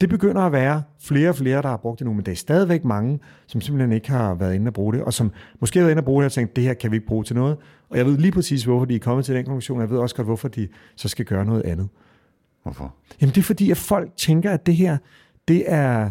Det 0.00 0.08
begynder 0.08 0.42
at 0.42 0.52
være 0.52 0.82
flere 1.00 1.28
og 1.28 1.36
flere, 1.36 1.62
der 1.62 1.68
har 1.68 1.76
brugt 1.76 1.98
det 1.98 2.06
nu, 2.06 2.12
men 2.12 2.26
der 2.26 2.32
er 2.32 2.36
stadigvæk 2.36 2.84
mange, 2.84 3.20
som 3.46 3.60
simpelthen 3.60 3.92
ikke 3.92 4.10
har 4.10 4.34
været 4.34 4.54
inde 4.54 4.68
og 4.68 4.72
bruge 4.72 4.94
det, 4.94 5.02
og 5.02 5.14
som 5.14 5.32
måske 5.60 5.78
har 5.78 5.84
været 5.84 5.92
inde 5.92 6.00
og 6.00 6.04
bruge 6.04 6.22
det 6.22 6.26
og 6.26 6.32
tænkt, 6.32 6.56
det 6.56 6.64
her 6.64 6.74
kan 6.74 6.90
vi 6.90 6.96
ikke 6.96 7.06
bruge 7.06 7.24
til 7.24 7.36
noget. 7.36 7.56
Og 7.88 7.98
jeg 7.98 8.06
ved 8.06 8.18
lige 8.18 8.32
præcis, 8.32 8.64
hvorfor 8.64 8.84
de 8.84 8.94
er 8.94 8.98
kommet 8.98 9.24
til 9.24 9.34
den 9.34 9.44
konklusion, 9.44 9.80
jeg 9.80 9.90
ved 9.90 9.98
også 9.98 10.16
godt, 10.16 10.26
hvorfor 10.26 10.48
de 10.48 10.68
så 10.96 11.08
skal 11.08 11.24
gøre 11.24 11.44
noget 11.44 11.62
andet. 11.62 11.88
Hvorfor? 12.62 12.94
Jamen 13.20 13.34
det 13.34 13.40
er 13.40 13.44
fordi, 13.44 13.70
at 13.70 13.76
folk 13.76 14.10
tænker, 14.16 14.50
at 14.50 14.66
det 14.66 14.76
her, 14.76 14.98
det 15.48 15.64
er, 15.66 16.10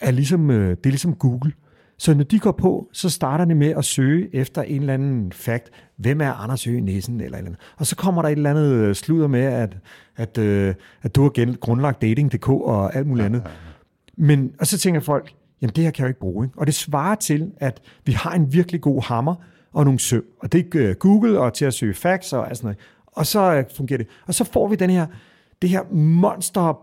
er 0.00 0.10
ligesom, 0.10 0.50
øh, 0.50 0.70
det 0.70 0.86
er 0.86 0.90
ligesom 0.90 1.14
Google. 1.14 1.52
Så 1.98 2.14
når 2.14 2.24
de 2.24 2.38
går 2.38 2.52
på, 2.52 2.88
så 2.92 3.10
starter 3.10 3.44
de 3.44 3.54
med 3.54 3.70
at 3.70 3.84
søge 3.84 4.34
efter 4.34 4.62
en 4.62 4.80
eller 4.80 4.94
anden 4.94 5.32
fakt. 5.32 5.70
Hvem 5.96 6.20
er 6.20 6.32
Anders 6.32 6.66
Øge 6.66 6.80
Nissen? 6.80 7.14
Eller, 7.14 7.24
eller 7.24 7.38
andet. 7.38 7.60
Og 7.76 7.86
så 7.86 7.96
kommer 7.96 8.22
der 8.22 8.28
et 8.28 8.36
eller 8.36 8.50
andet 8.50 8.72
øh, 8.72 8.94
sludder 8.94 9.26
med, 9.26 9.40
at, 9.40 9.76
at, 10.16 10.38
øh, 10.38 10.74
at 11.02 11.14
du 11.14 11.22
har 11.22 11.56
grundlagt 11.56 12.02
dating.dk 12.02 12.48
og 12.48 12.96
alt 12.96 13.06
muligt 13.06 13.26
andet. 13.26 13.42
Men, 14.16 14.52
og 14.60 14.66
så 14.66 14.78
tænker 14.78 15.00
folk, 15.00 15.34
jamen 15.62 15.72
det 15.76 15.84
her 15.84 15.90
kan 15.90 16.02
jeg 16.02 16.06
jo 16.06 16.10
ikke 16.10 16.20
bruge. 16.20 16.46
Ikke? 16.46 16.58
Og 16.58 16.66
det 16.66 16.74
svarer 16.74 17.14
til, 17.14 17.52
at 17.56 17.82
vi 18.04 18.12
har 18.12 18.34
en 18.34 18.52
virkelig 18.52 18.80
god 18.80 19.02
hammer 19.02 19.34
og 19.72 19.84
nogle 19.84 20.00
søm. 20.00 20.24
Og 20.40 20.52
det 20.52 20.74
er 20.74 20.88
øh, 20.88 20.94
Google 20.94 21.40
og 21.40 21.54
til 21.54 21.64
at 21.64 21.74
søge 21.74 21.94
facts 21.94 22.32
og 22.32 22.46
sådan 22.52 22.66
noget. 22.66 22.78
Og 23.06 23.26
så 23.26 23.64
fungerer 23.76 23.98
det. 23.98 24.06
Og 24.26 24.34
så 24.34 24.44
får 24.44 24.68
vi 24.68 24.76
den 24.76 24.90
her, 24.90 25.06
det 25.62 25.70
her 25.70 25.82
monster 25.92 26.78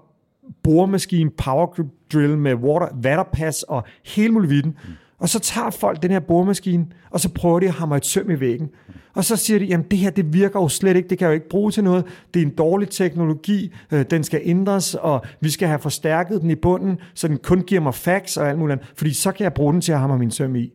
boremaskine, 0.63 1.29
power 1.29 1.85
drill 2.13 2.37
med 2.37 2.53
water, 2.53 2.87
vatterpass 3.01 3.63
og 3.63 3.83
hele 4.05 4.33
muligheden. 4.33 4.77
Og 5.19 5.29
så 5.29 5.39
tager 5.39 5.69
folk 5.69 6.01
den 6.01 6.11
her 6.11 6.19
boremaskine, 6.19 6.85
og 7.09 7.19
så 7.19 7.29
prøver 7.29 7.59
de 7.59 7.65
at 7.65 7.73
hamre 7.73 7.97
et 7.97 8.05
søm 8.05 8.29
i 8.29 8.39
væggen. 8.39 8.69
Og 9.15 9.23
så 9.23 9.35
siger 9.35 9.59
de, 9.59 9.65
jamen 9.65 9.85
det 9.91 9.99
her, 9.99 10.09
det 10.09 10.33
virker 10.33 10.59
jo 10.59 10.67
slet 10.67 10.95
ikke, 10.95 11.09
det 11.09 11.17
kan 11.17 11.25
jeg 11.25 11.31
jo 11.31 11.33
ikke 11.33 11.49
bruge 11.49 11.71
til 11.71 11.83
noget. 11.83 12.05
Det 12.33 12.41
er 12.41 12.45
en 12.45 12.55
dårlig 12.55 12.89
teknologi, 12.89 13.73
øh, 13.91 14.05
den 14.09 14.23
skal 14.23 14.41
ændres, 14.43 14.95
og 14.95 15.25
vi 15.41 15.49
skal 15.49 15.67
have 15.67 15.79
forstærket 15.79 16.41
den 16.41 16.49
i 16.49 16.55
bunden, 16.55 16.97
så 17.13 17.27
den 17.27 17.37
kun 17.37 17.61
giver 17.61 17.81
mig 17.81 17.93
facts 17.93 18.37
og 18.37 18.49
alt 18.49 18.59
muligt 18.59 18.79
andet, 18.79 18.93
fordi 18.97 19.13
så 19.13 19.31
kan 19.31 19.43
jeg 19.43 19.53
bruge 19.53 19.73
den 19.73 19.81
til 19.81 19.91
at 19.91 19.99
hamre 19.99 20.17
min 20.17 20.31
søm 20.31 20.55
i. 20.55 20.71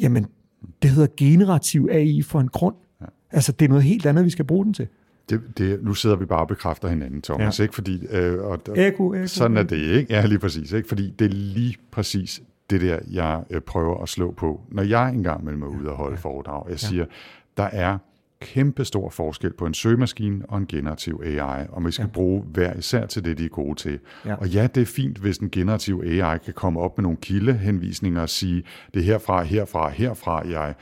Jamen, 0.00 0.26
det 0.82 0.90
hedder 0.90 1.08
generativ 1.16 1.88
AI 1.92 2.22
for 2.22 2.40
en 2.40 2.48
grund. 2.48 2.74
Altså, 3.32 3.52
det 3.52 3.64
er 3.64 3.68
noget 3.68 3.84
helt 3.84 4.06
andet, 4.06 4.24
vi 4.24 4.30
skal 4.30 4.44
bruge 4.44 4.64
den 4.64 4.74
til. 4.74 4.88
Det, 5.30 5.58
det, 5.58 5.82
nu 5.82 5.94
sidder 5.94 6.16
vi 6.16 6.24
bare 6.24 6.40
og 6.40 6.48
bekræfter 6.48 6.88
hinanden, 6.88 7.22
Thomas, 7.22 7.58
Ja. 7.58 7.62
ikke? 7.62 7.74
Fordi, 7.74 8.06
øh, 8.10 8.38
og, 8.42 8.60
og, 8.68 8.78
Eko, 8.78 9.12
eko, 9.12 9.26
sådan 9.26 9.56
er 9.56 9.62
det, 9.62 9.76
ikke? 9.76 10.14
Ja, 10.14 10.26
lige 10.26 10.38
præcis, 10.38 10.72
ikke? 10.72 10.88
Fordi 10.88 11.10
det 11.18 11.24
er 11.24 11.28
lige 11.34 11.76
præcis 11.90 12.42
det 12.70 12.80
der, 12.80 12.98
jeg 13.10 13.42
øh, 13.50 13.60
prøver 13.60 14.02
at 14.02 14.08
slå 14.08 14.32
på, 14.32 14.60
når 14.68 14.82
jeg 14.82 15.08
engang 15.10 15.44
mellem 15.44 15.62
er 15.62 15.66
ude 15.66 15.90
og 15.90 15.96
holde 15.96 16.16
foredrag. 16.16 16.70
Jeg 16.70 16.80
siger, 16.80 17.04
der 17.56 17.64
er 17.64 17.98
kæmpe 18.40 18.84
stor 18.84 19.10
forskel 19.10 19.52
på 19.52 19.66
en 19.66 19.74
søgemaskine 19.74 20.44
og 20.48 20.58
en 20.58 20.66
generativ 20.66 21.22
AI, 21.24 21.66
og 21.68 21.86
vi 21.86 21.90
skal 21.92 22.02
ja. 22.02 22.08
bruge 22.08 22.42
hver 22.42 22.74
især 22.74 23.06
til 23.06 23.24
det, 23.24 23.38
de 23.38 23.44
er 23.44 23.48
gode 23.48 23.74
til. 23.74 23.98
Ja. 24.26 24.34
Og 24.34 24.48
ja, 24.48 24.66
det 24.74 24.80
er 24.80 24.86
fint, 24.86 25.18
hvis 25.18 25.38
en 25.38 25.50
generativ 25.50 26.02
AI 26.06 26.38
kan 26.38 26.54
komme 26.54 26.80
op 26.80 26.98
med 26.98 27.02
nogle 27.02 27.18
kildehenvisninger 27.22 28.20
og 28.22 28.28
sige, 28.28 28.62
det 28.94 29.00
er 29.00 29.04
herfra, 29.04 29.42
herfra, 29.42 29.88
herfra, 29.90 30.48
jeg 30.48 30.74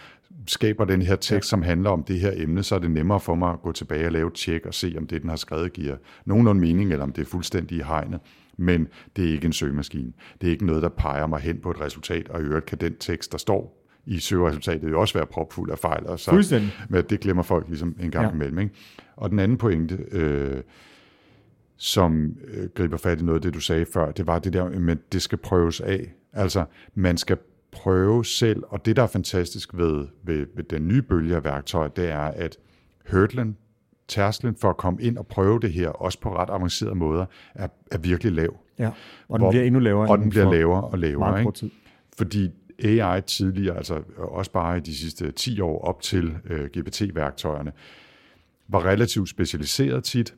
skaber 0.46 0.84
den 0.84 1.02
her 1.02 1.16
tekst, 1.16 1.30
ja. 1.30 1.40
som 1.40 1.62
handler 1.62 1.90
om 1.90 2.02
det 2.02 2.20
her 2.20 2.32
emne, 2.36 2.62
så 2.62 2.74
er 2.74 2.78
det 2.78 2.90
nemmere 2.90 3.20
for 3.20 3.34
mig 3.34 3.52
at 3.52 3.62
gå 3.62 3.72
tilbage 3.72 4.06
og 4.06 4.12
lave 4.12 4.28
et 4.28 4.34
tjek 4.34 4.66
og 4.66 4.74
se, 4.74 4.94
om 4.98 5.06
det, 5.06 5.22
den 5.22 5.30
har 5.30 5.36
skrevet, 5.36 5.72
giver 5.72 5.96
nogenlunde 6.24 6.60
mening, 6.60 6.92
eller 6.92 7.02
om 7.02 7.12
det 7.12 7.22
er 7.22 7.26
fuldstændig 7.26 7.78
i 7.78 7.82
hegnet. 7.82 8.20
Men 8.56 8.88
det 9.16 9.28
er 9.28 9.32
ikke 9.32 9.46
en 9.46 9.52
søgemaskine. 9.52 10.12
Det 10.40 10.46
er 10.46 10.50
ikke 10.50 10.66
noget, 10.66 10.82
der 10.82 10.88
peger 10.88 11.26
mig 11.26 11.40
hen 11.40 11.58
på 11.60 11.70
et 11.70 11.80
resultat, 11.80 12.28
og 12.28 12.40
i 12.40 12.44
øvrigt 12.44 12.66
kan 12.66 12.78
den 12.78 12.94
tekst, 13.00 13.32
der 13.32 13.38
står 13.38 13.78
i 14.06 14.18
søgeresultatet, 14.18 14.90
jo 14.90 15.00
også 15.00 15.14
være 15.14 15.26
propfuld 15.26 15.70
af 15.70 15.78
fejl. 15.78 16.06
Og 16.06 16.20
så, 16.20 16.30
Fuldstændig. 16.30 16.72
Men 16.88 17.04
det 17.10 17.20
glemmer 17.20 17.42
folk 17.42 17.68
ligesom 17.68 17.96
en 18.00 18.10
gang 18.10 18.26
Ja. 18.26 18.32
imellem. 18.32 18.58
Ikke? 18.58 18.74
Og 19.16 19.30
den 19.30 19.38
anden 19.38 19.58
pointe, 19.58 19.98
øh, 20.12 20.62
som 21.76 22.36
øh, 22.48 22.68
griber 22.74 22.96
fat 22.96 23.20
i 23.20 23.24
noget 23.24 23.38
af 23.38 23.42
det, 23.42 23.54
du 23.54 23.60
sagde 23.60 23.86
før, 23.92 24.12
det 24.12 24.26
var 24.26 24.38
det 24.38 24.52
der 24.52 24.90
at 24.90 24.98
det 25.12 25.22
skal 25.22 25.38
prøves 25.38 25.80
af. 25.80 26.14
Altså, 26.32 26.64
man 26.94 27.16
skal 27.16 27.36
prøve 27.72 28.24
selv, 28.24 28.62
og 28.68 28.84
det, 28.84 28.96
der 28.96 29.02
er 29.02 29.06
fantastisk 29.06 29.74
ved, 29.74 30.06
ved, 30.22 30.46
ved 30.54 30.64
den 30.64 30.88
nye 30.88 31.02
bølge 31.02 31.36
af 31.36 31.44
værktøjer, 31.44 31.88
det 31.88 32.10
er, 32.10 32.20
at 32.20 32.56
hurdlen, 33.10 33.56
tærsklen 34.08 34.56
for 34.56 34.70
at 34.70 34.76
komme 34.76 35.02
ind 35.02 35.18
og 35.18 35.26
prøve 35.26 35.60
det 35.60 35.72
her, 35.72 35.88
også 35.88 36.20
på 36.20 36.36
ret 36.36 36.50
avancerede 36.50 36.94
måder, 36.94 37.26
er, 37.54 37.68
er 37.90 37.98
virkelig 37.98 38.32
lav. 38.32 38.56
Ja. 38.78 38.90
Og 39.28 39.40
den 39.40 39.48
bliver 39.50 39.64
endnu 39.64 39.80
lavere. 39.80 40.08
Og 40.08 40.18
den 40.18 40.30
bliver 40.30 40.52
lavere 40.52 40.84
og 40.84 40.98
lavere. 40.98 41.40
Ikke? 41.40 41.52
tid. 41.52 41.70
Fordi 42.18 42.50
AI 42.84 43.20
tidligere, 43.20 43.76
altså 43.76 44.02
også 44.16 44.50
bare 44.50 44.76
i 44.76 44.80
de 44.80 44.96
sidste 44.96 45.32
10 45.32 45.60
år 45.60 45.84
op 45.84 46.02
til 46.02 46.36
øh, 46.44 46.64
GPT-værktøjerne, 46.64 47.72
var 48.68 48.84
relativt 48.84 49.28
specialiseret 49.28 50.04
tit, 50.04 50.34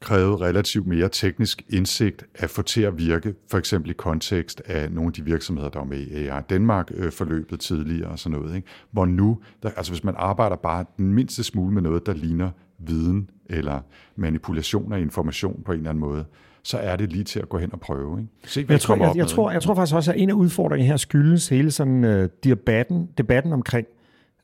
krævede 0.00 0.36
relativt 0.36 0.86
mere 0.86 1.08
teknisk 1.08 1.62
indsigt 1.68 2.24
at 2.34 2.50
få 2.50 2.62
til 2.62 2.82
at 2.82 2.98
virke, 2.98 3.34
for 3.50 3.58
eksempel 3.58 3.90
i 3.90 3.94
kontekst 3.94 4.62
af 4.66 4.92
nogle 4.92 5.06
af 5.06 5.12
de 5.12 5.24
virksomheder, 5.24 5.68
der 5.68 5.78
var 5.78 5.86
med 5.86 5.98
i 5.98 6.26
AI 6.26 6.40
Danmark-forløbet 6.50 7.60
tidligere 7.60 8.08
og 8.08 8.18
sådan 8.18 8.38
noget. 8.38 8.56
Ikke? 8.56 8.68
Hvor 8.90 9.06
nu, 9.06 9.38
der, 9.62 9.70
altså 9.76 9.92
hvis 9.92 10.04
man 10.04 10.14
arbejder 10.16 10.56
bare 10.56 10.84
den 10.96 11.12
mindste 11.12 11.44
smule 11.44 11.74
med 11.74 11.82
noget, 11.82 12.06
der 12.06 12.14
ligner 12.14 12.50
viden 12.78 13.30
eller 13.46 13.80
manipulation 14.16 14.92
af 14.92 15.00
information 15.00 15.62
på 15.64 15.72
en 15.72 15.78
eller 15.78 15.90
anden 15.90 16.00
måde, 16.00 16.24
så 16.62 16.78
er 16.78 16.96
det 16.96 17.12
lige 17.12 17.24
til 17.24 17.40
at 17.40 17.48
gå 17.48 17.58
hen 17.58 17.72
og 17.72 17.80
prøve. 17.80 18.20
Ikke? 18.20 18.30
Se, 18.44 18.64
hvad 18.64 18.74
Jeg 18.74 18.80
tror, 18.80 18.94
jeg, 18.94 19.02
jeg, 19.04 19.14
med, 19.16 19.26
tror, 19.26 19.50
jeg 19.50 19.62
tror 19.62 19.74
faktisk 19.74 19.94
også, 19.94 20.12
at 20.12 20.20
en 20.20 20.30
af 20.30 20.34
udfordringerne 20.34 20.88
her 20.88 20.96
skyldes 20.96 21.48
hele 21.48 21.70
sådan 21.70 22.04
uh, 22.04 22.28
debatten, 22.44 23.08
debatten 23.18 23.52
omkring 23.52 23.86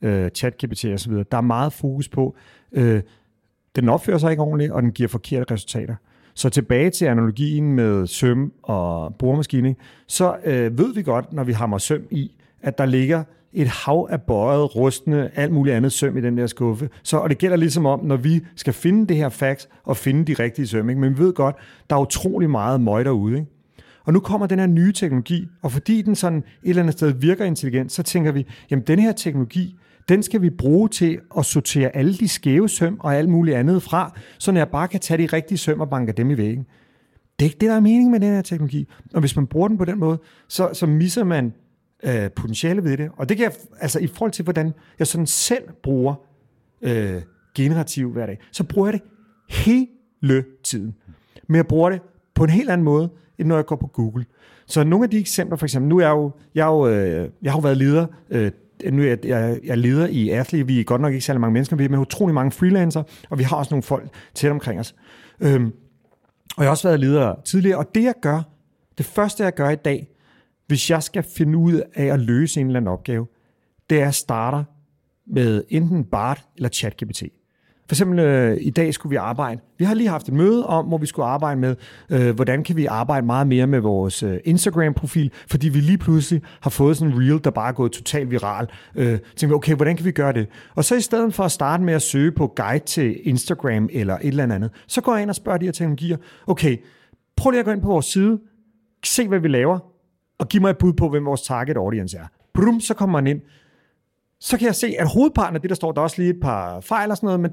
uh, 0.02 0.26
chat-GPT 0.38 0.92
og 0.92 1.00
så 1.00 1.08
videre. 1.08 1.24
Der 1.30 1.36
er 1.36 1.40
meget 1.40 1.72
fokus 1.72 2.08
på, 2.08 2.36
uh, 2.72 3.00
den 3.76 3.88
opfører 3.88 4.18
sig 4.18 4.30
ikke 4.30 4.42
ordentligt, 4.42 4.72
og 4.72 4.82
den 4.82 4.92
giver 4.92 5.08
forkerte 5.08 5.54
resultater. 5.54 5.94
Så 6.34 6.48
tilbage 6.48 6.90
til 6.90 7.04
analogien 7.04 7.72
med 7.72 8.06
søm 8.06 8.52
og 8.62 9.14
boremaskine, 9.14 9.74
så 10.06 10.36
øh, 10.44 10.78
ved 10.78 10.94
vi 10.94 11.02
godt, 11.02 11.32
når 11.32 11.44
vi 11.44 11.52
hammer 11.52 11.78
søm 11.78 12.02
i, 12.10 12.30
at 12.62 12.78
der 12.78 12.86
ligger 12.86 13.24
et 13.52 13.68
hav 13.68 14.08
af 14.10 14.22
bøjet, 14.22 14.76
rustne, 14.76 15.30
alt 15.38 15.52
muligt 15.52 15.76
andet 15.76 15.92
søm 15.92 16.16
i 16.16 16.20
den 16.20 16.38
der 16.38 16.46
skuffe. 16.46 16.88
Så, 17.02 17.16
og 17.16 17.30
det 17.30 17.38
gælder 17.38 17.56
ligesom 17.56 17.86
om, 17.86 18.04
når 18.04 18.16
vi 18.16 18.40
skal 18.56 18.72
finde 18.72 19.06
det 19.06 19.16
her 19.16 19.28
fax 19.28 19.66
og 19.84 19.96
finde 19.96 20.24
de 20.24 20.42
rigtige 20.42 20.66
søm. 20.66 20.88
Ikke? 20.88 21.00
Men 21.00 21.18
vi 21.18 21.22
ved 21.22 21.32
godt, 21.32 21.56
der 21.90 21.96
er 21.96 22.00
utrolig 22.00 22.50
meget 22.50 22.80
møg 22.80 23.04
derude. 23.04 23.38
Ikke? 23.38 23.50
Og 24.04 24.12
nu 24.12 24.20
kommer 24.20 24.46
den 24.46 24.58
her 24.58 24.66
nye 24.66 24.92
teknologi, 24.92 25.48
og 25.62 25.72
fordi 25.72 26.02
den 26.02 26.14
sådan 26.14 26.38
et 26.38 26.44
eller 26.62 26.82
andet 26.82 26.92
sted 26.92 27.10
virker 27.10 27.44
intelligent, 27.44 27.92
så 27.92 28.02
tænker 28.02 28.32
vi, 28.32 28.46
jamen 28.70 28.84
den 28.86 28.98
her 28.98 29.12
teknologi, 29.12 29.78
den 30.08 30.22
skal 30.22 30.42
vi 30.42 30.50
bruge 30.50 30.88
til 30.88 31.20
at 31.38 31.44
sortere 31.44 31.96
alle 31.96 32.14
de 32.14 32.28
skæve 32.28 32.68
søm 32.68 32.96
og 33.00 33.16
alt 33.16 33.28
muligt 33.28 33.56
andet 33.56 33.82
fra, 33.82 34.18
så 34.38 34.52
jeg 34.52 34.68
bare 34.68 34.88
kan 34.88 35.00
tage 35.00 35.22
de 35.22 35.36
rigtige 35.36 35.58
søm 35.58 35.80
og 35.80 35.90
banke 35.90 36.12
dem 36.12 36.30
i 36.30 36.36
væggen. 36.36 36.66
Det 37.38 37.44
er 37.44 37.48
ikke 37.48 37.58
det, 37.60 37.68
der 37.68 37.74
er 37.74 37.80
meningen 37.80 38.10
med 38.10 38.20
den 38.20 38.34
her 38.34 38.42
teknologi. 38.42 38.88
Og 39.14 39.20
hvis 39.20 39.36
man 39.36 39.46
bruger 39.46 39.68
den 39.68 39.78
på 39.78 39.84
den 39.84 39.98
måde, 39.98 40.18
så, 40.48 40.70
så 40.72 40.86
misser 40.86 41.24
man 41.24 41.52
øh, 42.04 42.30
potentiale 42.30 42.84
ved 42.84 42.96
det. 42.96 43.10
Og 43.16 43.28
det 43.28 43.36
kan 43.36 43.44
jeg, 43.44 43.52
altså 43.80 43.98
i 43.98 44.06
forhold 44.06 44.32
til, 44.32 44.42
hvordan 44.42 44.72
jeg 44.98 45.06
sådan 45.06 45.26
selv 45.26 45.62
bruger 45.82 46.14
øh, 46.82 47.22
generativ 47.54 48.12
hver 48.12 48.26
dag, 48.26 48.38
så 48.52 48.64
bruger 48.64 48.86
jeg 48.88 48.92
det 48.92 49.02
hele 49.50 50.44
tiden. 50.64 50.94
Men 51.48 51.56
jeg 51.56 51.66
bruger 51.66 51.90
det 51.90 52.00
på 52.34 52.44
en 52.44 52.50
helt 52.50 52.70
anden 52.70 52.84
måde, 52.84 53.10
end 53.38 53.48
når 53.48 53.56
jeg 53.56 53.66
går 53.66 53.76
på 53.76 53.86
Google. 53.86 54.24
Så 54.66 54.84
nogle 54.84 55.04
af 55.04 55.10
de 55.10 55.18
eksempler, 55.18 55.56
for 55.56 55.66
eksempel, 55.66 55.88
nu 55.88 55.98
er 55.98 56.02
jeg 56.02 56.10
jo, 56.10 56.30
jeg 56.54 56.68
er 56.68 56.72
jo, 56.72 56.88
øh, 56.88 57.30
jeg 57.42 57.52
har 57.52 57.58
jo 57.58 57.62
været 57.62 57.76
leder, 57.76 58.06
øh, 58.30 58.50
nu 58.92 59.02
er 59.02 59.06
jeg, 59.06 59.18
jeg, 59.24 59.60
jeg 59.64 59.78
leder 59.78 60.06
i 60.06 60.30
Athlete, 60.30 60.66
vi 60.66 60.80
er 60.80 60.84
godt 60.84 61.00
nok 61.00 61.12
ikke 61.12 61.24
særlig 61.24 61.40
mange 61.40 61.52
mennesker, 61.52 61.76
vi 61.76 61.84
er 61.84 61.88
med 61.88 61.98
utrolig 61.98 62.34
mange 62.34 62.52
freelancer, 62.52 63.02
og 63.30 63.38
vi 63.38 63.42
har 63.42 63.56
også 63.56 63.74
nogle 63.74 63.82
folk 63.82 64.08
tæt 64.34 64.50
omkring 64.50 64.80
os. 64.80 64.94
Øhm, 65.40 65.72
og 66.56 66.62
jeg 66.62 66.64
har 66.64 66.70
også 66.70 66.88
været 66.88 67.00
leder 67.00 67.34
tidligere, 67.44 67.78
og 67.78 67.94
det 67.94 68.02
jeg 68.02 68.14
gør, 68.22 68.42
det 68.98 69.06
første 69.06 69.44
jeg 69.44 69.54
gør 69.54 69.70
i 69.70 69.76
dag, 69.76 70.08
hvis 70.66 70.90
jeg 70.90 71.02
skal 71.02 71.22
finde 71.22 71.58
ud 71.58 71.82
af 71.94 72.04
at 72.04 72.20
løse 72.20 72.60
en 72.60 72.66
eller 72.66 72.80
anden 72.80 72.92
opgave, 72.92 73.26
det 73.90 73.96
er, 73.96 74.00
at 74.00 74.04
jeg 74.04 74.14
starter 74.14 74.64
med 75.26 75.64
enten 75.68 76.04
BART 76.04 76.44
eller 76.56 76.68
ChatGPT. 76.68 77.22
For 77.88 77.94
eksempel 77.94 78.18
øh, 78.18 78.58
i 78.60 78.70
dag 78.70 78.94
skulle 78.94 79.10
vi 79.10 79.16
arbejde. 79.16 79.60
Vi 79.78 79.84
har 79.84 79.94
lige 79.94 80.08
haft 80.08 80.28
et 80.28 80.34
møde 80.34 80.66
om, 80.66 80.86
hvor 80.86 80.98
vi 80.98 81.06
skulle 81.06 81.26
arbejde 81.26 81.60
med, 81.60 81.76
øh, 82.10 82.34
hvordan 82.34 82.64
kan 82.64 82.76
vi 82.76 82.86
arbejde 82.86 83.26
meget 83.26 83.46
mere 83.46 83.66
med 83.66 83.80
vores 83.80 84.22
øh, 84.22 84.38
Instagram-profil, 84.44 85.32
fordi 85.50 85.68
vi 85.68 85.80
lige 85.80 85.98
pludselig 85.98 86.42
har 86.60 86.70
fået 86.70 86.96
sådan 86.96 87.12
en 87.12 87.20
reel, 87.20 87.44
der 87.44 87.50
bare 87.50 87.68
er 87.68 87.72
gået 87.72 87.92
totalt 87.92 88.30
viral. 88.30 88.68
Øh, 88.94 89.06
tænkte 89.18 89.46
vi, 89.46 89.52
okay, 89.52 89.74
hvordan 89.74 89.96
kan 89.96 90.04
vi 90.04 90.10
gøre 90.10 90.32
det? 90.32 90.48
Og 90.74 90.84
så 90.84 90.94
i 90.94 91.00
stedet 91.00 91.34
for 91.34 91.44
at 91.44 91.52
starte 91.52 91.82
med 91.82 91.94
at 91.94 92.02
søge 92.02 92.32
på 92.32 92.52
guide 92.56 92.84
til 92.84 93.20
Instagram 93.22 93.88
eller 93.92 94.14
et 94.14 94.28
eller 94.28 94.44
andet, 94.54 94.70
så 94.86 95.00
går 95.00 95.12
jeg 95.12 95.22
ind 95.22 95.30
og 95.30 95.36
spørger 95.36 95.58
de 95.58 95.64
her 95.64 95.72
teknologier, 95.72 96.16
okay, 96.46 96.76
prøv 97.36 97.50
lige 97.50 97.60
at 97.60 97.64
gå 97.66 97.72
ind 97.72 97.82
på 97.82 97.88
vores 97.88 98.06
side, 98.06 98.38
se 99.04 99.28
hvad 99.28 99.38
vi 99.38 99.48
laver, 99.48 99.78
og 100.38 100.48
giv 100.48 100.60
mig 100.60 100.70
et 100.70 100.78
bud 100.78 100.92
på, 100.92 101.08
hvem 101.08 101.24
vores 101.24 101.42
target 101.42 101.76
audience 101.76 102.16
er. 102.16 102.26
Brum, 102.54 102.80
så 102.80 102.94
kommer 102.94 103.20
man 103.20 103.26
ind. 103.26 103.40
Så 104.40 104.58
kan 104.58 104.66
jeg 104.66 104.74
se, 104.74 104.94
at 104.98 105.08
hovedparten 105.14 105.54
af 105.54 105.60
det, 105.60 105.70
der 105.70 105.76
står, 105.76 105.92
der 105.92 106.00
er 106.00 106.02
også 106.02 106.22
lige 106.22 106.30
et 106.30 106.40
par 106.42 106.80
fejl 106.80 107.10
og 107.10 107.16
sådan 107.16 107.26
noget, 107.26 107.40
men 107.40 107.50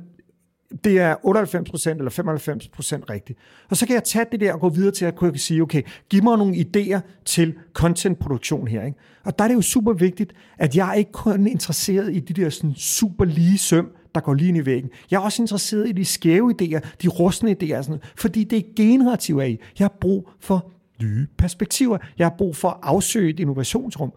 det 0.83 0.99
er 0.99 1.15
98% 1.15 1.89
eller 1.89 2.11
95% 2.11 3.09
rigtigt. 3.09 3.39
Og 3.69 3.77
så 3.77 3.85
kan 3.85 3.93
jeg 3.95 4.03
tage 4.03 4.25
det 4.31 4.39
der 4.39 4.53
og 4.53 4.59
gå 4.59 4.69
videre 4.69 4.91
til 4.91 5.05
at 5.05 5.15
kunne 5.15 5.37
sige, 5.37 5.61
okay, 5.61 5.81
giv 6.09 6.23
mig 6.23 6.37
nogle 6.37 6.55
idéer 6.55 6.99
til 7.25 7.53
contentproduktion 7.73 8.67
her. 8.67 8.85
Ikke? 8.85 8.97
Og 9.23 9.39
der 9.39 9.43
er 9.43 9.47
det 9.47 9.55
jo 9.55 9.61
super 9.61 9.93
vigtigt, 9.93 10.33
at 10.57 10.75
jeg 10.75 10.89
er 10.89 10.93
ikke 10.93 11.11
kun 11.11 11.47
interesseret 11.47 12.15
i 12.15 12.19
de 12.19 12.41
der 12.41 12.49
sådan 12.49 12.75
super 12.75 13.25
lige 13.25 13.57
søm, 13.57 13.91
der 14.15 14.21
går 14.21 14.33
lige 14.33 14.47
ind 14.47 14.57
i 14.57 14.65
væggen. 14.65 14.89
Jeg 15.11 15.17
er 15.17 15.21
også 15.21 15.43
interesseret 15.43 15.89
i 15.89 15.91
de 15.91 16.05
skæve 16.05 16.53
idéer, 16.61 16.79
de 17.01 17.07
rustne 17.07 17.55
idéer, 17.63 17.81
sådan 17.81 18.01
fordi 18.15 18.43
det 18.43 18.57
er 18.57 18.63
generativ 18.75 19.37
af. 19.37 19.59
Jeg 19.79 19.85
har 19.85 19.97
brug 20.01 20.29
for 20.39 20.71
nye 21.01 21.27
perspektiver. 21.37 21.97
Jeg 22.17 22.25
har 22.25 22.35
brug 22.37 22.55
for 22.55 22.69
at 22.69 22.77
afsøge 22.83 23.29
et 23.29 23.39
innovationsrum. 23.39 24.13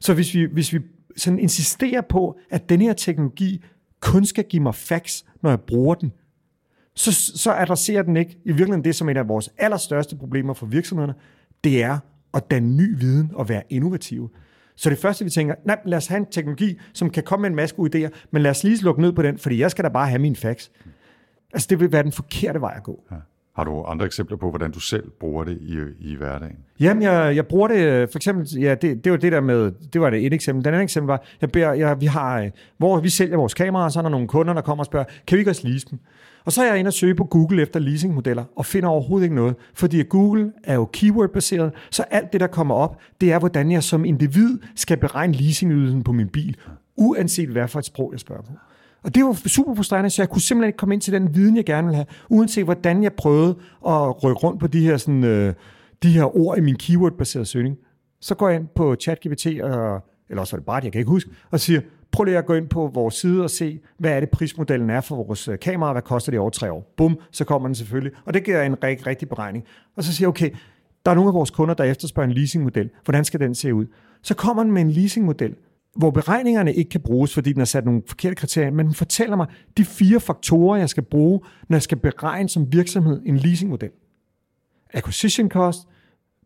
Så 0.00 0.14
hvis 0.14 0.34
vi, 0.34 0.44
hvis 0.52 0.72
vi 0.72 0.78
sådan 1.16 1.38
insisterer 1.38 2.00
på, 2.00 2.38
at 2.50 2.68
den 2.68 2.80
her 2.80 2.92
teknologi 2.92 3.64
kun 4.00 4.24
skal 4.24 4.44
give 4.44 4.62
mig 4.62 4.74
facts, 4.74 5.24
når 5.42 5.50
jeg 5.50 5.60
bruger 5.60 5.94
den, 5.94 6.12
så, 6.94 7.12
så 7.12 7.52
adresserer 7.52 8.02
den 8.02 8.16
ikke 8.16 8.38
i 8.44 8.48
virkeligheden 8.48 8.84
det, 8.84 8.94
som 8.94 9.08
er 9.08 9.10
et 9.10 9.16
af 9.16 9.28
vores 9.28 9.50
allerstørste 9.58 10.16
problemer 10.16 10.54
for 10.54 10.66
virksomhederne, 10.66 11.14
det 11.64 11.82
er 11.82 11.98
at 12.34 12.50
danne 12.50 12.76
ny 12.76 12.98
viden 12.98 13.30
og 13.34 13.48
være 13.48 13.62
innovative. 13.70 14.28
Så 14.76 14.90
det 14.90 14.98
første, 14.98 15.24
vi 15.24 15.30
tænker, 15.30 15.54
nej, 15.64 15.78
lad 15.84 15.98
os 15.98 16.06
have 16.06 16.18
en 16.18 16.26
teknologi, 16.26 16.78
som 16.92 17.10
kan 17.10 17.22
komme 17.22 17.42
med 17.42 17.50
en 17.50 17.56
masse 17.56 17.76
gode 17.76 18.06
idéer, 18.06 18.10
men 18.30 18.42
lad 18.42 18.50
os 18.50 18.64
lige 18.64 18.78
slukke 18.78 19.00
ned 19.00 19.12
på 19.12 19.22
den, 19.22 19.38
fordi 19.38 19.58
jeg 19.58 19.70
skal 19.70 19.84
da 19.84 19.88
bare 19.88 20.08
have 20.08 20.18
min 20.18 20.36
fax. 20.36 20.68
Altså, 21.52 21.66
det 21.70 21.80
vil 21.80 21.92
være 21.92 22.02
den 22.02 22.12
forkerte 22.12 22.60
vej 22.60 22.74
at 22.76 22.82
gå. 22.82 23.04
Ja. 23.10 23.16
Har 23.56 23.64
du 23.64 23.82
andre 23.82 24.06
eksempler 24.06 24.36
på, 24.36 24.50
hvordan 24.50 24.70
du 24.70 24.80
selv 24.80 25.10
bruger 25.20 25.44
det 25.44 25.58
i, 25.60 25.78
i 26.00 26.14
hverdagen? 26.14 26.56
Jamen, 26.80 27.02
jeg, 27.02 27.36
jeg 27.36 27.46
bruger 27.46 27.68
det, 27.68 27.78
øh, 27.78 28.08
for 28.08 28.18
eksempel, 28.18 28.60
ja, 28.60 28.74
det, 28.74 29.04
det 29.04 29.12
var 29.12 29.18
det 29.18 29.32
der 29.32 29.40
med, 29.40 29.72
det 29.92 30.00
var 30.00 30.10
det 30.10 30.26
et 30.26 30.34
eksempel. 30.34 30.64
Den 30.64 30.74
anden 30.74 30.84
eksempel 30.84 31.06
var, 31.06 31.24
jeg 31.40 31.50
beder, 31.50 31.72
jeg, 31.72 32.00
vi 32.00 32.06
har, 32.06 32.40
øh, 32.40 32.50
hvor 32.78 33.00
vi 33.00 33.08
sælger 33.08 33.36
vores 33.36 33.54
kameraer, 33.54 33.88
så 33.88 33.98
er 33.98 34.02
der 34.02 34.10
nogle 34.10 34.28
kunder, 34.28 34.54
der 34.54 34.60
kommer 34.60 34.82
og 34.82 34.86
spørger, 34.86 35.06
kan 35.26 35.36
vi 35.36 35.40
ikke 35.40 35.50
også 35.50 35.68
lease 35.68 35.86
dem? 35.90 35.98
Og 36.44 36.52
så 36.52 36.62
er 36.62 36.66
jeg 36.66 36.78
inde 36.78 36.88
og 36.88 36.92
søge 36.92 37.14
på 37.14 37.24
Google 37.24 37.62
efter 37.62 37.80
leasingmodeller, 37.80 38.44
og 38.56 38.66
finder 38.66 38.88
overhovedet 38.88 39.24
ikke 39.24 39.36
noget. 39.36 39.54
Fordi 39.74 40.02
Google 40.02 40.52
er 40.64 40.74
jo 40.74 40.88
keyword-baseret, 40.92 41.72
så 41.90 42.02
alt 42.02 42.32
det, 42.32 42.40
der 42.40 42.46
kommer 42.46 42.74
op, 42.74 43.00
det 43.20 43.32
er, 43.32 43.38
hvordan 43.38 43.70
jeg 43.70 43.82
som 43.82 44.04
individ 44.04 44.58
skal 44.74 44.96
beregne 44.96 45.32
leasingydelsen 45.32 46.02
på 46.02 46.12
min 46.12 46.28
bil, 46.28 46.56
uanset 46.96 47.48
hvad 47.48 47.68
for 47.68 47.78
et 47.78 47.84
sprog, 47.84 48.12
jeg 48.12 48.20
spørger 48.20 48.42
på. 48.42 48.52
Og 49.06 49.14
det 49.14 49.24
var 49.24 49.32
super 49.32 49.74
frustrerende, 49.74 50.10
så 50.10 50.22
jeg 50.22 50.28
kunne 50.28 50.40
simpelthen 50.40 50.68
ikke 50.68 50.76
komme 50.76 50.94
ind 50.94 51.02
til 51.02 51.12
den 51.12 51.34
viden, 51.34 51.56
jeg 51.56 51.64
gerne 51.64 51.86
ville 51.86 51.96
have, 51.96 52.06
uanset 52.28 52.64
hvordan 52.64 53.02
jeg 53.02 53.12
prøvede 53.12 53.56
at 53.86 54.24
rykke 54.24 54.38
rundt 54.38 54.60
på 54.60 54.66
de 54.66 54.80
her, 54.80 54.96
sådan, 54.96 55.24
øh, 55.24 55.54
de 56.02 56.10
her 56.10 56.36
ord 56.36 56.58
i 56.58 56.60
min 56.60 56.76
keyword-baserede 56.76 57.46
søgning. 57.46 57.76
Så 58.20 58.34
går 58.34 58.48
jeg 58.48 58.60
ind 58.60 58.68
på 58.74 58.96
ChatGPT, 59.00 59.46
og, 59.46 60.04
eller 60.30 60.40
også 60.40 60.56
var 60.56 60.58
det 60.58 60.66
bare, 60.66 60.80
jeg 60.84 60.92
kan 60.92 60.98
ikke 60.98 61.10
huske, 61.10 61.30
og 61.50 61.60
siger, 61.60 61.80
prøv 62.12 62.24
lige 62.24 62.38
at 62.38 62.46
gå 62.46 62.54
ind 62.54 62.68
på 62.68 62.90
vores 62.94 63.14
side 63.14 63.44
og 63.44 63.50
se, 63.50 63.80
hvad 63.98 64.10
er 64.10 64.20
det 64.20 64.30
prismodellen 64.30 64.90
er 64.90 65.00
for 65.00 65.16
vores 65.16 65.48
øh, 65.48 65.58
kamera, 65.58 65.92
hvad 65.92 66.02
koster 66.02 66.32
det 66.32 66.40
over 66.40 66.50
tre 66.50 66.72
år. 66.72 66.92
Bum, 66.96 67.18
så 67.30 67.44
kommer 67.44 67.68
den 67.68 67.74
selvfølgelig. 67.74 68.12
Og 68.24 68.34
det 68.34 68.44
giver 68.44 68.62
en 68.62 68.84
rigtig, 68.84 69.06
rigtig 69.06 69.28
beregning. 69.28 69.64
Og 69.96 70.04
så 70.04 70.12
siger 70.12 70.24
jeg, 70.24 70.28
okay, 70.28 70.50
der 71.04 71.10
er 71.10 71.14
nogle 71.14 71.28
af 71.28 71.34
vores 71.34 71.50
kunder, 71.50 71.74
der 71.74 71.84
efterspørger 71.84 72.28
en 72.28 72.34
leasingmodel. 72.34 72.90
Hvordan 73.04 73.24
skal 73.24 73.40
den 73.40 73.54
se 73.54 73.74
ud? 73.74 73.86
Så 74.22 74.34
kommer 74.34 74.62
den 74.62 74.72
med 74.72 74.82
en 74.82 74.90
leasingmodel, 74.90 75.54
hvor 75.96 76.10
beregningerne 76.10 76.74
ikke 76.74 76.90
kan 76.90 77.00
bruges, 77.00 77.34
fordi 77.34 77.52
den 77.52 77.58
har 77.58 77.64
sat 77.64 77.84
nogle 77.84 78.02
forkerte 78.06 78.34
kriterier, 78.34 78.70
men 78.70 78.86
den 78.86 78.94
fortæller 78.94 79.36
mig 79.36 79.46
de 79.76 79.84
fire 79.84 80.20
faktorer, 80.20 80.78
jeg 80.78 80.88
skal 80.88 81.02
bruge, 81.02 81.40
når 81.68 81.76
jeg 81.76 81.82
skal 81.82 81.98
beregne 81.98 82.48
som 82.48 82.72
virksomhed 82.72 83.22
en 83.26 83.36
leasingmodel. 83.36 83.90
Acquisition 84.94 85.48
cost, 85.48 85.78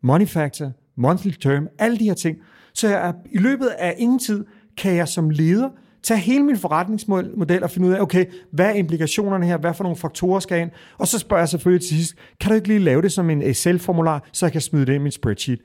money 0.03 0.27
factor, 0.27 0.73
monthly 0.97 1.31
term, 1.31 1.69
alle 1.79 1.99
de 1.99 2.05
her 2.05 2.15
ting. 2.15 2.37
Så 2.75 2.89
jeg, 2.89 3.15
i 3.33 3.39
løbet 3.39 3.67
af 3.67 3.95
ingen 3.99 4.19
tid 4.19 4.45
kan 4.77 4.97
jeg 4.97 5.09
som 5.09 5.31
leder 5.31 5.69
tage 6.03 6.21
hele 6.21 6.43
min 6.45 6.57
forretningsmodel 6.57 7.63
og 7.63 7.71
finde 7.71 7.89
ud 7.89 7.93
af, 7.93 8.01
okay, 8.01 8.25
hvad 8.53 8.67
er 8.67 8.73
implikationerne 8.73 9.47
her, 9.47 9.57
hvad 9.57 9.75
for 9.75 9.85
nogle 9.85 9.97
faktorer 9.97 10.41
skal 10.41 10.61
ind, 10.61 10.71
og 10.99 11.09
så 11.09 11.19
spørger 11.19 11.41
jeg 11.41 11.49
selvfølgelig 11.49 11.87
til 11.89 11.97
sidst, 11.97 12.15
kan 12.41 12.49
du 12.49 12.55
ikke 12.55 12.69
lige 12.69 12.81
lave 12.81 13.03
det 13.03 13.13
som 13.13 13.31
en 13.31 13.43
Excel-formular, 13.43 14.29
så 14.33 14.47
jeg 14.47 14.53
kan 14.53 14.61
smide 14.61 14.87
det 14.87 14.95
i 14.95 14.99
min 14.99 15.13
spreadsheet 15.13 15.61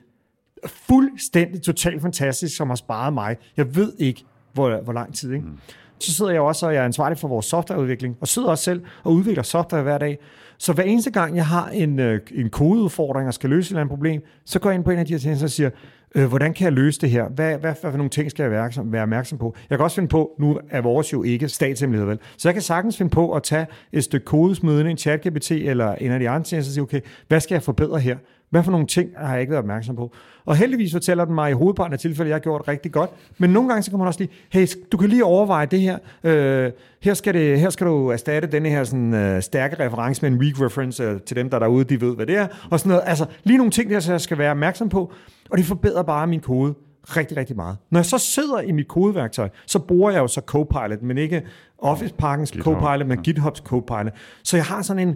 fuldstændig 0.66 1.62
totalt 1.62 2.02
fantastisk, 2.02 2.56
som 2.56 2.68
har 2.68 2.76
sparet 2.76 3.12
mig. 3.12 3.36
Jeg 3.56 3.76
ved 3.76 3.92
ikke, 3.98 4.24
hvor, 4.52 4.80
hvor 4.84 4.92
lang 4.92 5.14
tid. 5.14 5.32
Ikke? 5.32 5.46
Mm. 5.46 5.58
Så 5.98 6.12
sidder 6.12 6.30
jeg 6.30 6.40
også, 6.40 6.66
og 6.66 6.74
jeg 6.74 6.80
er 6.80 6.84
ansvarlig 6.84 7.18
for 7.18 7.28
vores 7.28 7.46
softwareudvikling, 7.46 8.16
og 8.20 8.28
sidder 8.28 8.48
også 8.48 8.64
selv 8.64 8.82
og 9.04 9.12
udvikler 9.12 9.42
software 9.42 9.82
hver 9.82 9.98
dag. 9.98 10.18
Så 10.58 10.72
hver 10.72 10.84
eneste 10.84 11.10
gang, 11.10 11.36
jeg 11.36 11.46
har 11.46 11.68
en, 11.68 11.98
øh, 11.98 12.20
en 12.34 12.50
kodeudfordring 12.50 13.28
og 13.28 13.34
skal 13.34 13.50
løse 13.50 13.66
et 13.66 13.70
eller 13.70 13.80
andet 13.80 13.90
problem, 13.90 14.22
så 14.44 14.58
går 14.58 14.70
jeg 14.70 14.74
ind 14.74 14.84
på 14.84 14.90
en 14.90 14.98
af 14.98 15.06
de 15.06 15.12
her 15.12 15.18
ting, 15.18 15.42
og 15.42 15.50
siger, 15.50 15.70
øh, 16.14 16.26
hvordan 16.26 16.54
kan 16.54 16.64
jeg 16.64 16.72
løse 16.72 17.00
det 17.00 17.10
her? 17.10 17.28
Hvad, 17.28 17.58
hvad, 17.58 17.74
hvad 17.80 17.90
for 17.90 17.96
nogle 17.96 18.10
ting 18.10 18.30
skal 18.30 18.42
jeg 18.42 18.50
være, 18.50 18.70
være 18.84 19.02
opmærksom 19.02 19.38
på? 19.38 19.56
Jeg 19.70 19.78
kan 19.78 19.84
også 19.84 19.94
finde 19.94 20.08
på, 20.08 20.30
nu 20.38 20.60
er 20.70 20.80
vores 20.80 21.12
jo 21.12 21.22
ikke 21.22 21.48
statshemmelighed, 21.48 22.08
vel? 22.08 22.18
Så 22.38 22.48
jeg 22.48 22.54
kan 22.54 22.62
sagtens 22.62 22.96
finde 22.96 23.10
på 23.10 23.32
at 23.32 23.42
tage 23.42 23.66
et 23.92 24.04
stykke 24.04 24.26
kode, 24.26 24.56
ind 24.62 24.88
i 24.88 24.90
en 24.90 24.96
chat-GPT 24.96 25.50
eller 25.50 25.94
en 25.94 26.10
af 26.10 26.20
de 26.20 26.28
andre 26.28 26.44
ting, 26.44 26.58
og 26.58 26.64
sige, 26.64 26.82
okay, 26.82 27.00
hvad 27.28 27.40
skal 27.40 27.54
jeg 27.54 27.62
forbedre 27.62 27.98
her? 27.98 28.16
Hvad 28.50 28.62
for 28.62 28.70
nogle 28.70 28.86
ting 28.86 29.10
har 29.16 29.32
jeg 29.32 29.40
ikke 29.40 29.50
været 29.50 29.62
opmærksom 29.62 29.96
på? 29.96 30.12
Og 30.44 30.56
heldigvis 30.56 30.92
fortæller 30.92 31.24
den 31.24 31.34
mig 31.34 31.50
i 31.50 31.54
hovedparten 31.54 31.92
af 31.92 31.98
tilfælde, 31.98 32.28
at 32.28 32.30
jeg 32.30 32.34
har 32.34 32.40
gjort 32.40 32.68
rigtig 32.68 32.92
godt. 32.92 33.10
Men 33.38 33.50
nogle 33.50 33.68
gange 33.68 33.82
så 33.82 33.90
kan 33.90 33.98
man 33.98 34.06
også 34.08 34.20
lige, 34.20 34.30
hey, 34.52 34.66
du 34.92 34.96
kan 34.96 35.08
lige 35.08 35.24
overveje 35.24 35.66
det 35.66 35.80
her. 35.80 35.98
Øh, 36.24 36.72
her, 37.00 37.14
skal 37.14 37.34
det, 37.34 37.60
her 37.60 37.70
skal 37.70 37.86
du 37.86 38.08
erstatte 38.08 38.48
denne 38.52 38.68
her 38.68 38.84
sådan, 38.84 39.14
øh, 39.14 39.42
stærke 39.42 39.84
reference 39.86 40.22
med 40.22 40.30
en 40.30 40.38
weak 40.38 40.60
reference 40.60 41.02
øh, 41.02 41.20
til 41.20 41.36
dem, 41.36 41.50
der 41.50 41.56
er 41.56 41.60
derude, 41.60 41.84
de 41.84 42.00
ved, 42.00 42.16
hvad 42.16 42.26
det 42.26 42.36
er. 42.36 42.46
Og 42.70 42.80
sådan 42.80 42.90
noget. 42.90 43.02
Altså 43.06 43.26
lige 43.44 43.56
nogle 43.56 43.70
ting, 43.70 43.90
der 43.90 44.00
så 44.00 44.12
jeg 44.12 44.20
skal 44.20 44.38
være 44.38 44.50
opmærksom 44.50 44.88
på. 44.88 45.12
Og 45.50 45.58
det 45.58 45.66
forbedrer 45.66 46.02
bare 46.02 46.26
min 46.26 46.40
kode 46.40 46.74
rigtig, 47.04 47.36
rigtig 47.36 47.56
meget. 47.56 47.76
Når 47.90 47.98
jeg 48.00 48.06
så 48.06 48.18
sidder 48.18 48.60
i 48.60 48.72
mit 48.72 48.88
kodeværktøj, 48.88 49.48
så 49.66 49.78
bruger 49.78 50.10
jeg 50.10 50.18
jo 50.18 50.26
så 50.26 50.40
Copilot, 50.46 51.02
men 51.02 51.18
ikke 51.18 51.42
Office-pakkens 51.78 52.62
Copilot, 52.62 53.06
men 53.06 53.22
GitHubs 53.22 53.58
Copilot. 53.58 54.12
Så 54.44 54.56
jeg 54.56 54.64
har 54.64 54.82
sådan 54.82 55.08
en 55.08 55.14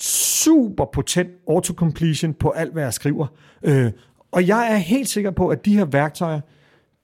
super 0.00 0.84
potent 0.92 1.30
autocompletion 1.48 2.34
på 2.34 2.50
alt, 2.50 2.72
hvad 2.72 2.82
jeg 2.82 2.94
skriver. 2.94 3.26
Øh, 3.62 3.92
og 4.32 4.48
jeg 4.48 4.72
er 4.72 4.76
helt 4.76 5.08
sikker 5.08 5.30
på, 5.30 5.48
at 5.48 5.64
de 5.64 5.76
her 5.76 5.84
værktøjer, 5.84 6.40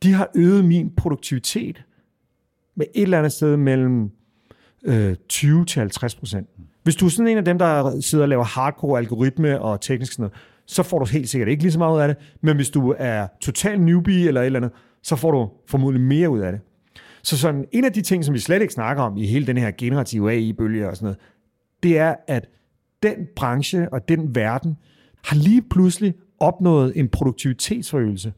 de 0.02 0.12
har 0.12 0.28
øget 0.34 0.64
min 0.64 0.90
produktivitet 0.96 1.84
med 2.74 2.86
et 2.94 3.02
eller 3.02 3.18
andet 3.18 3.32
sted 3.32 3.56
mellem 3.56 4.10
øh, 4.84 5.16
20 5.28 5.64
til 5.64 5.80
50 5.80 6.14
procent. 6.14 6.48
Hvis 6.82 6.96
du 6.96 7.06
er 7.06 7.10
sådan 7.10 7.28
en 7.28 7.38
af 7.38 7.44
dem, 7.44 7.58
der 7.58 8.00
sidder 8.00 8.24
og 8.24 8.28
laver 8.28 8.44
hardcore 8.44 8.98
algoritme 8.98 9.60
og 9.60 9.80
teknisk 9.80 10.12
sådan 10.12 10.22
noget, 10.22 10.34
så 10.70 10.82
får 10.82 10.98
du 10.98 11.04
helt 11.04 11.28
sikkert 11.28 11.48
ikke 11.48 11.62
lige 11.62 11.72
så 11.72 11.78
meget 11.78 11.96
ud 11.96 12.00
af 12.00 12.08
det. 12.08 12.16
Men 12.40 12.56
hvis 12.56 12.70
du 12.70 12.94
er 12.98 13.26
total 13.40 13.80
newbie 13.80 14.28
eller 14.28 14.40
et 14.40 14.46
eller 14.46 14.58
andet, 14.58 14.72
så 15.02 15.16
får 15.16 15.30
du 15.30 15.50
formodentlig 15.66 16.06
mere 16.06 16.30
ud 16.30 16.40
af 16.40 16.52
det. 16.52 16.60
Så 17.22 17.38
sådan, 17.38 17.64
en 17.72 17.84
af 17.84 17.92
de 17.92 18.02
ting, 18.02 18.24
som 18.24 18.34
vi 18.34 18.38
slet 18.38 18.62
ikke 18.62 18.74
snakker 18.74 19.02
om 19.02 19.16
i 19.16 19.26
hele 19.26 19.46
den 19.46 19.56
her 19.56 19.70
generative 19.78 20.32
AI-bølge 20.32 20.88
og 20.88 20.96
sådan 20.96 21.04
noget, 21.04 21.18
det 21.82 21.98
er, 21.98 22.14
at 22.26 22.48
den 23.02 23.14
branche 23.36 23.92
og 23.92 24.08
den 24.08 24.34
verden 24.34 24.76
har 25.24 25.36
lige 25.36 25.62
pludselig 25.62 26.14
opnået 26.40 26.92
en 26.96 27.08
produktivitetsforøgelse 27.08 28.32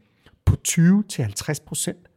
på 0.45 0.55
20-50 0.67 1.65
procent. 1.65 2.07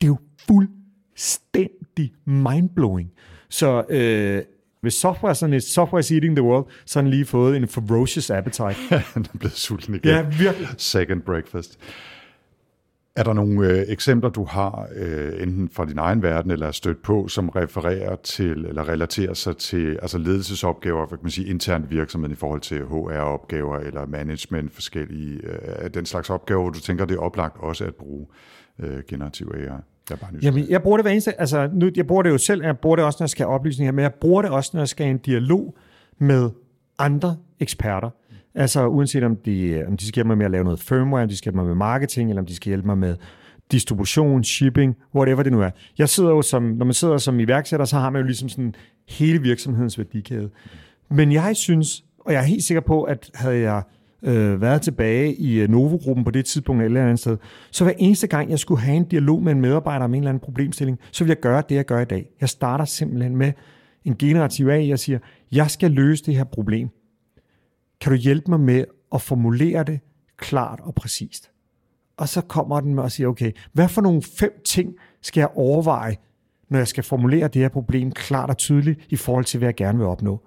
Det 0.00 0.02
er 0.02 0.06
jo 0.06 0.18
fuldstændig 0.46 2.12
mindblowing. 2.24 3.12
Så 3.48 3.84
øh, 3.88 4.42
hvis 4.86 4.94
software, 4.94 5.34
sådan 5.34 5.54
et 5.54 5.62
software 5.62 6.00
is 6.00 6.12
eating 6.12 6.36
the 6.36 6.42
world, 6.42 6.66
så 6.84 6.98
har 6.98 7.02
den 7.02 7.10
lige 7.10 7.24
fået 7.24 7.56
en 7.56 7.68
ferocious 7.68 8.30
appetite. 8.30 8.74
Han 9.14 9.26
er 9.34 9.38
blevet 9.38 9.56
sulten 9.56 9.94
igen. 9.94 10.10
Ja, 10.10 10.22
virkelig. 10.22 10.68
Second 10.78 11.22
breakfast. 11.22 11.78
Er 13.16 13.22
der 13.22 13.32
nogle 13.32 13.68
øh, 13.68 13.84
eksempler, 13.88 14.30
du 14.30 14.44
har, 14.44 14.88
øh, 14.96 15.42
enten 15.42 15.68
fra 15.68 15.84
din 15.84 15.98
egen 15.98 16.22
verden 16.22 16.50
eller 16.50 16.66
er 16.66 16.72
stødt 16.72 17.02
på, 17.02 17.28
som 17.28 17.48
refererer 17.48 18.16
til 18.16 18.64
eller 18.64 18.88
relaterer 18.88 19.34
sig 19.34 19.56
til 19.56 19.98
altså 20.02 20.18
ledelsesopgaver, 20.18 21.06
hvad 21.06 21.18
kan 21.18 21.24
man 21.24 21.30
sige, 21.30 21.46
internt 21.46 21.90
virksomhed 21.90 22.30
i 22.30 22.34
forhold 22.34 22.60
til 22.60 22.82
HR-opgaver 22.82 23.78
eller 23.78 24.06
management, 24.06 24.72
forskellige 24.72 25.40
øh, 25.42 25.90
den 25.94 26.06
slags 26.06 26.30
opgaver, 26.30 26.62
hvor 26.62 26.70
du 26.70 26.80
tænker, 26.80 27.04
det 27.04 27.14
er 27.14 27.20
oplagt 27.20 27.56
også 27.60 27.84
at 27.84 27.94
bruge 27.94 28.26
øh, 28.78 29.02
generativ 29.08 29.52
AI? 29.54 29.95
Jeg, 30.10 30.18
bare. 30.18 30.30
Jamen, 30.42 30.66
jeg 30.68 30.82
bruger 30.82 30.96
det 30.96 31.04
hver 31.04 31.12
eneste, 31.12 31.40
altså 31.40 31.68
nu, 31.72 31.90
jeg 31.96 32.06
bruger 32.06 32.22
det 32.22 32.30
jo 32.30 32.38
selv, 32.38 32.64
jeg 32.64 32.78
bruger 32.78 32.96
det 32.96 33.04
også, 33.04 33.16
når 33.20 33.24
jeg 33.24 33.30
skal 33.30 33.46
have 33.46 33.54
oplysninger, 33.54 33.92
men 33.92 34.02
jeg 34.02 34.14
bruger 34.14 34.42
det 34.42 34.50
også, 34.50 34.70
når 34.74 34.80
jeg 34.80 34.88
skal 34.88 35.06
have 35.06 35.10
en 35.10 35.18
dialog 35.18 35.76
med 36.18 36.50
andre 36.98 37.36
eksperter. 37.60 38.10
Altså 38.54 38.86
uanset 38.86 39.24
om 39.24 39.36
de, 39.36 39.84
om 39.86 39.96
de 39.96 40.06
skal 40.06 40.14
hjælpe 40.14 40.28
mig 40.28 40.38
med 40.38 40.44
at 40.44 40.50
lave 40.50 40.64
noget 40.64 40.80
firmware, 40.80 41.22
om 41.22 41.28
de 41.28 41.36
skal 41.36 41.44
hjælpe 41.44 41.56
mig 41.56 41.66
med 41.66 41.74
marketing, 41.74 42.30
eller 42.30 42.42
om 42.42 42.46
de 42.46 42.54
skal 42.54 42.70
hjælpe 42.70 42.86
mig 42.86 42.98
med 42.98 43.16
distribution, 43.72 44.44
shipping, 44.44 44.96
whatever 45.14 45.42
det 45.42 45.52
nu 45.52 45.60
er. 45.60 45.70
Jeg 45.98 46.08
sidder 46.08 46.30
jo 46.30 46.42
som, 46.42 46.62
når 46.62 46.84
man 46.84 46.94
sidder 46.94 47.18
som 47.18 47.40
iværksætter, 47.40 47.86
så 47.86 47.98
har 47.98 48.10
man 48.10 48.20
jo 48.20 48.26
ligesom 48.26 48.48
sådan 48.48 48.74
hele 49.08 49.42
virksomhedens 49.42 49.98
værdikæde. 49.98 50.50
Men 51.10 51.32
jeg 51.32 51.56
synes, 51.56 52.04
og 52.18 52.32
jeg 52.32 52.40
er 52.40 52.44
helt 52.44 52.64
sikker 52.64 52.80
på, 52.80 53.02
at 53.02 53.30
havde 53.34 53.60
jeg 53.60 53.82
øh, 54.22 54.60
været 54.60 54.82
tilbage 54.82 55.34
i 55.34 55.60
øh, 55.60 55.68
Novo-gruppen 55.68 56.24
på 56.24 56.30
det 56.30 56.44
tidspunkt 56.44 56.82
eller 56.82 57.00
et 57.00 57.04
andet 57.04 57.18
sted, 57.18 57.36
så 57.70 57.84
hver 57.84 57.92
eneste 57.98 58.26
gang, 58.26 58.50
jeg 58.50 58.58
skulle 58.58 58.80
have 58.80 58.96
en 58.96 59.04
dialog 59.04 59.42
med 59.42 59.52
en 59.52 59.60
medarbejder 59.60 60.04
om 60.04 60.14
en 60.14 60.20
eller 60.20 60.30
anden 60.30 60.40
problemstilling, 60.40 60.98
så 61.12 61.24
vil 61.24 61.28
jeg 61.28 61.40
gøre 61.40 61.62
det, 61.68 61.74
jeg 61.74 61.84
gør 61.84 62.00
i 62.00 62.04
dag. 62.04 62.30
Jeg 62.40 62.48
starter 62.48 62.84
simpelthen 62.84 63.36
med 63.36 63.52
en 64.04 64.16
generativ 64.16 64.68
AI, 64.68 64.88
jeg 64.88 64.98
siger, 64.98 65.18
jeg 65.52 65.70
skal 65.70 65.90
løse 65.90 66.24
det 66.24 66.36
her 66.36 66.44
problem. 66.44 66.88
Kan 68.00 68.12
du 68.12 68.18
hjælpe 68.18 68.50
mig 68.50 68.60
med 68.60 68.84
at 69.14 69.22
formulere 69.22 69.84
det 69.84 70.00
klart 70.36 70.80
og 70.82 70.94
præcist? 70.94 71.50
Og 72.16 72.28
så 72.28 72.40
kommer 72.40 72.80
den 72.80 72.94
med 72.94 73.02
og 73.02 73.12
siger, 73.12 73.28
okay, 73.28 73.52
hvad 73.72 73.88
for 73.88 74.00
nogle 74.00 74.22
fem 74.22 74.62
ting 74.64 74.94
skal 75.22 75.40
jeg 75.40 75.48
overveje, 75.54 76.16
når 76.68 76.78
jeg 76.78 76.88
skal 76.88 77.04
formulere 77.04 77.48
det 77.48 77.62
her 77.62 77.68
problem 77.68 78.12
klart 78.12 78.50
og 78.50 78.56
tydeligt 78.56 79.00
i 79.08 79.16
forhold 79.16 79.44
til, 79.44 79.58
hvad 79.58 79.68
jeg 79.68 79.74
gerne 79.74 79.98
vil 79.98 80.06
opnå? 80.06 80.45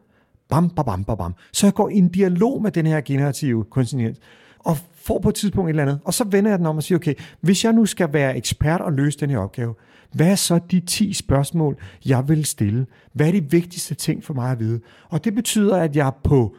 Bam, 0.49 0.69
bam, 0.69 0.85
bam, 0.85 1.03
bam, 1.03 1.17
bam. 1.17 1.33
Så 1.53 1.67
jeg 1.67 1.73
går 1.73 1.89
i 1.89 1.97
en 1.97 2.09
dialog 2.09 2.61
med 2.61 2.71
den 2.71 2.85
her 2.85 3.01
generative 3.01 3.63
kunstig 3.63 3.95
intelligens, 3.95 4.19
og 4.59 4.77
får 4.93 5.19
på 5.19 5.29
et 5.29 5.35
tidspunkt 5.35 5.67
et 5.67 5.69
eller 5.69 5.83
andet. 5.83 5.99
Og 6.05 6.13
så 6.13 6.23
vender 6.23 6.51
jeg 6.51 6.59
den 6.59 6.65
om 6.65 6.77
og 6.77 6.83
siger, 6.83 6.99
okay, 6.99 7.13
hvis 7.41 7.63
jeg 7.65 7.73
nu 7.73 7.85
skal 7.85 8.13
være 8.13 8.37
ekspert 8.37 8.81
og 8.81 8.93
løse 8.93 9.19
den 9.19 9.29
her 9.29 9.37
opgave, 9.37 9.75
hvad 10.11 10.31
er 10.31 10.35
så 10.35 10.59
de 10.71 10.79
10 10.79 11.13
spørgsmål, 11.13 11.77
jeg 12.05 12.27
vil 12.27 12.45
stille? 12.45 12.85
Hvad 13.13 13.27
er 13.27 13.31
de 13.31 13.51
vigtigste 13.51 13.95
ting 13.95 14.23
for 14.23 14.33
mig 14.33 14.51
at 14.51 14.59
vide? 14.59 14.81
Og 15.09 15.25
det 15.25 15.35
betyder, 15.35 15.77
at 15.77 15.95
jeg 15.95 16.11
på 16.23 16.55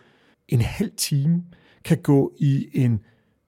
en 0.49 0.61
halv 0.61 0.91
time 0.97 1.43
kan 1.85 1.99
gå 2.03 2.33
i 2.39 2.67
en 2.73 3.01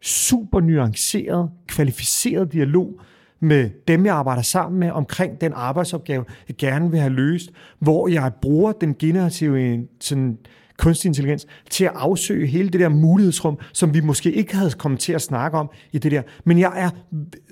super 0.03 0.61
nuanceret, 0.61 1.51
kvalificeret 1.67 2.53
dialog 2.53 3.01
med 3.43 3.71
dem, 3.89 4.07
jeg 4.07 4.15
arbejder 4.15 4.43
sammen 4.43 4.81
med 4.81 4.91
omkring 4.91 5.41
den 5.41 5.53
arbejdsopgave, 5.55 6.25
jeg 6.49 6.57
gerne 6.57 6.91
vil 6.91 7.01
have 7.01 7.13
løst, 7.13 7.51
hvor 7.79 8.09
jeg 8.09 8.33
bruger 8.43 8.73
den 8.73 8.95
generative 8.99 9.63
øh, 9.63 9.79
sådan, 10.01 10.39
kunstig 10.79 11.09
intelligens 11.09 11.47
til 11.71 11.85
at 11.85 11.93
afsøge 11.95 12.47
hele 12.47 12.69
det 12.69 12.81
der 12.81 12.89
mulighedsrum, 12.89 13.59
som 13.73 13.95
vi 13.95 14.01
måske 14.01 14.33
ikke 14.33 14.57
havde 14.57 14.71
kommet 14.71 15.01
til 15.01 15.13
at 15.13 15.23
snakke 15.23 15.59
om 15.59 15.71
i 15.93 15.99
det 15.99 16.13
der. 16.13 16.23
Men 16.45 16.59
jeg 16.59 16.73
er 16.77 16.91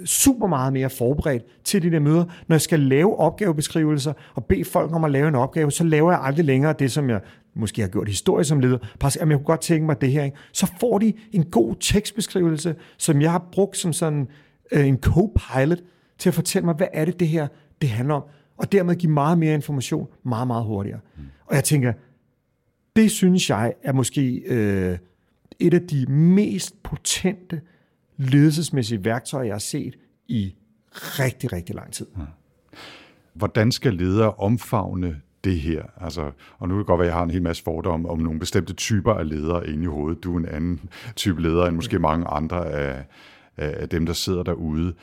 super 0.05 0.47
meget 0.47 0.73
mere 0.73 0.91
forberedt 0.91 1.43
til 1.65 1.83
de 1.83 1.91
der 1.91 2.01
møder. 2.01 2.25
Når 2.49 2.55
jeg 2.55 2.61
skal 2.61 2.81
lave 2.81 3.19
opgavebeskrivelser 3.19 4.13
og 4.35 4.45
bede 4.45 4.65
folk 4.65 4.95
om 4.95 5.05
at 5.05 5.11
lave 5.11 5.29
en 5.29 5.35
opgave, 5.35 5.73
så 5.73 5.85
laver 5.85 6.13
jeg 6.13 6.21
aldrig 6.23 6.45
længere 6.45 6.75
det, 6.79 6.93
som 6.93 7.11
jeg 7.11 7.21
måske 7.57 7.81
har 7.81 7.89
gjort 7.89 8.09
historie 8.09 8.45
som 8.45 8.61
leder. 8.61 8.79
Pas, 9.01 9.17
jamen, 9.21 9.31
jeg 9.31 9.39
kunne 9.39 9.45
godt 9.45 9.61
tænke 9.61 9.87
mig 9.87 10.01
det 10.01 10.13
her. 10.13 10.25
Ikke? 10.25 10.37
Så 10.53 10.73
får 10.81 10.99
de 10.99 11.13
en 11.33 11.45
god 11.45 11.75
tekstbeskrivelse, 11.81 12.75
som 12.99 13.23
jeg 13.23 13.31
har 13.31 13.49
brugt 13.53 13.77
som 13.77 13.93
sådan 13.93 14.29
øh, 14.73 14.87
en 14.87 14.99
co-pilot 14.99 15.79
til 16.19 16.31
at 16.31 16.35
fortælle 16.35 16.67
mig, 16.67 16.75
hvad 16.75 16.89
er 16.93 17.05
det, 17.05 17.21
det 17.21 17.29
her 17.29 17.49
det 17.81 17.89
handler 17.89 18.15
om. 18.15 18.23
Og 18.57 18.73
dermed 18.73 18.97
give 18.97 19.13
meget 19.13 19.39
mere 19.39 19.55
information 19.55 20.09
meget, 20.23 20.47
meget 20.47 20.65
hurtigere. 20.65 21.01
Mm. 21.17 21.23
Og 21.47 21.55
jeg 21.55 21.65
tænker, 21.65 21.93
det 22.97 23.11
synes 23.11 23.51
jeg 23.51 23.73
er 23.83 23.93
måske 23.93 24.43
øh, 24.47 24.99
et 25.59 25.75
af 25.75 25.81
de 25.81 26.07
mest 26.13 26.83
potente 26.83 27.61
ledelsesmæssige 28.17 29.05
værktøjer, 29.05 29.45
jeg 29.45 29.55
har 29.55 29.59
set 29.59 29.97
i 30.29 30.55
rigtig, 30.93 31.53
rigtig 31.53 31.75
lang 31.75 31.93
tid. 31.93 32.07
Hvordan 33.35 33.73
skal 33.73 33.95
ledere 33.95 34.35
omfavne 34.35 35.21
det 35.45 35.61
her? 35.61 35.83
Altså, 36.01 36.31
og 36.59 36.69
nu 36.69 36.75
kan 36.75 36.79
det 36.79 36.87
godt 36.87 36.99
være, 36.99 37.09
at 37.09 37.11
jeg 37.11 37.19
har 37.19 37.25
en 37.25 37.31
hel 37.31 37.43
masse 37.43 37.63
fordomme 37.63 38.09
om 38.09 38.19
nogle 38.19 38.39
bestemte 38.39 38.73
typer 38.73 39.15
af 39.15 39.29
ledere 39.29 39.69
inde 39.69 39.83
i 39.83 39.87
hovedet. 39.87 40.25
Du 40.25 40.35
er 40.35 40.39
en 40.39 40.47
anden 40.47 40.81
type 41.17 41.43
leder 41.43 41.67
end 41.67 41.77
måske 41.77 41.99
mange 41.99 42.27
andre 42.27 42.71
af, 42.71 43.05
af 43.61 43.89
dem, 43.89 44.07
der 44.07 44.13
sidder 44.13 44.43
derude. 44.43 44.95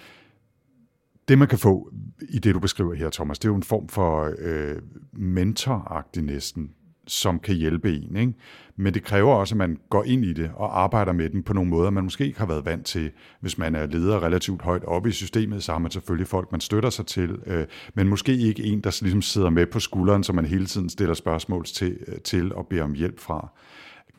Det, 1.28 1.38
man 1.38 1.47
kan 1.47 1.60
få 1.60 1.91
i 2.30 2.39
det, 2.39 2.55
du 2.55 2.60
beskriver 2.60 2.93
her, 2.93 3.10
Thomas, 3.10 3.39
det 3.39 3.47
er 3.47 3.51
jo 3.51 3.55
en 3.55 3.64
form 3.64 3.88
for 3.88 4.34
øh, 4.39 4.76
mentoragtig 5.14 6.24
næsten 6.24 6.72
som 7.08 7.39
kan 7.39 7.55
hjælpe 7.55 7.95
en. 7.95 8.16
Ikke? 8.16 8.34
Men 8.76 8.93
det 8.93 9.03
kræver 9.03 9.34
også, 9.34 9.55
at 9.55 9.58
man 9.58 9.78
går 9.89 10.03
ind 10.03 10.26
i 10.26 10.34
det 10.34 10.51
og 10.55 10.82
arbejder 10.84 11.12
med 11.12 11.30
den 11.30 11.43
på 11.43 11.53
nogle 11.53 11.70
måder, 11.70 11.89
man 11.89 12.03
måske 12.03 12.26
ikke 12.26 12.39
har 12.39 12.45
været 12.45 12.66
vant 12.66 12.86
til. 12.86 13.12
Hvis 13.41 13.58
man 13.58 13.76
er 13.76 13.86
leder 13.86 14.24
relativt 14.24 14.62
højt 14.62 14.84
oppe 14.84 15.10
i 15.10 15.12
systemet, 15.12 15.64
så 15.64 15.72
har 15.72 15.80
man 15.80 15.91
selvfølgelig 15.91 16.28
folk, 16.28 16.51
man 16.51 16.62
støtter 16.62 16.89
sig 16.89 17.05
til, 17.05 17.39
øh, 17.45 17.66
men 17.93 18.08
måske 18.08 18.38
ikke 18.38 18.64
en, 18.64 18.82
der 18.82 18.99
ligesom 19.01 19.22
sidder 19.22 19.49
med 19.49 19.66
på 19.66 19.80
skulderen, 19.80 20.24
som 20.24 20.36
man 20.36 20.45
hele 20.45 20.66
tiden 20.66 20.89
stiller 20.89 21.14
spørgsmål 21.14 21.66
til, 21.66 21.97
øh, 22.08 22.18
til 22.24 22.53
og 22.53 22.68
beder 22.68 22.84
om 22.84 22.93
hjælp 22.93 23.20
fra. 23.20 23.51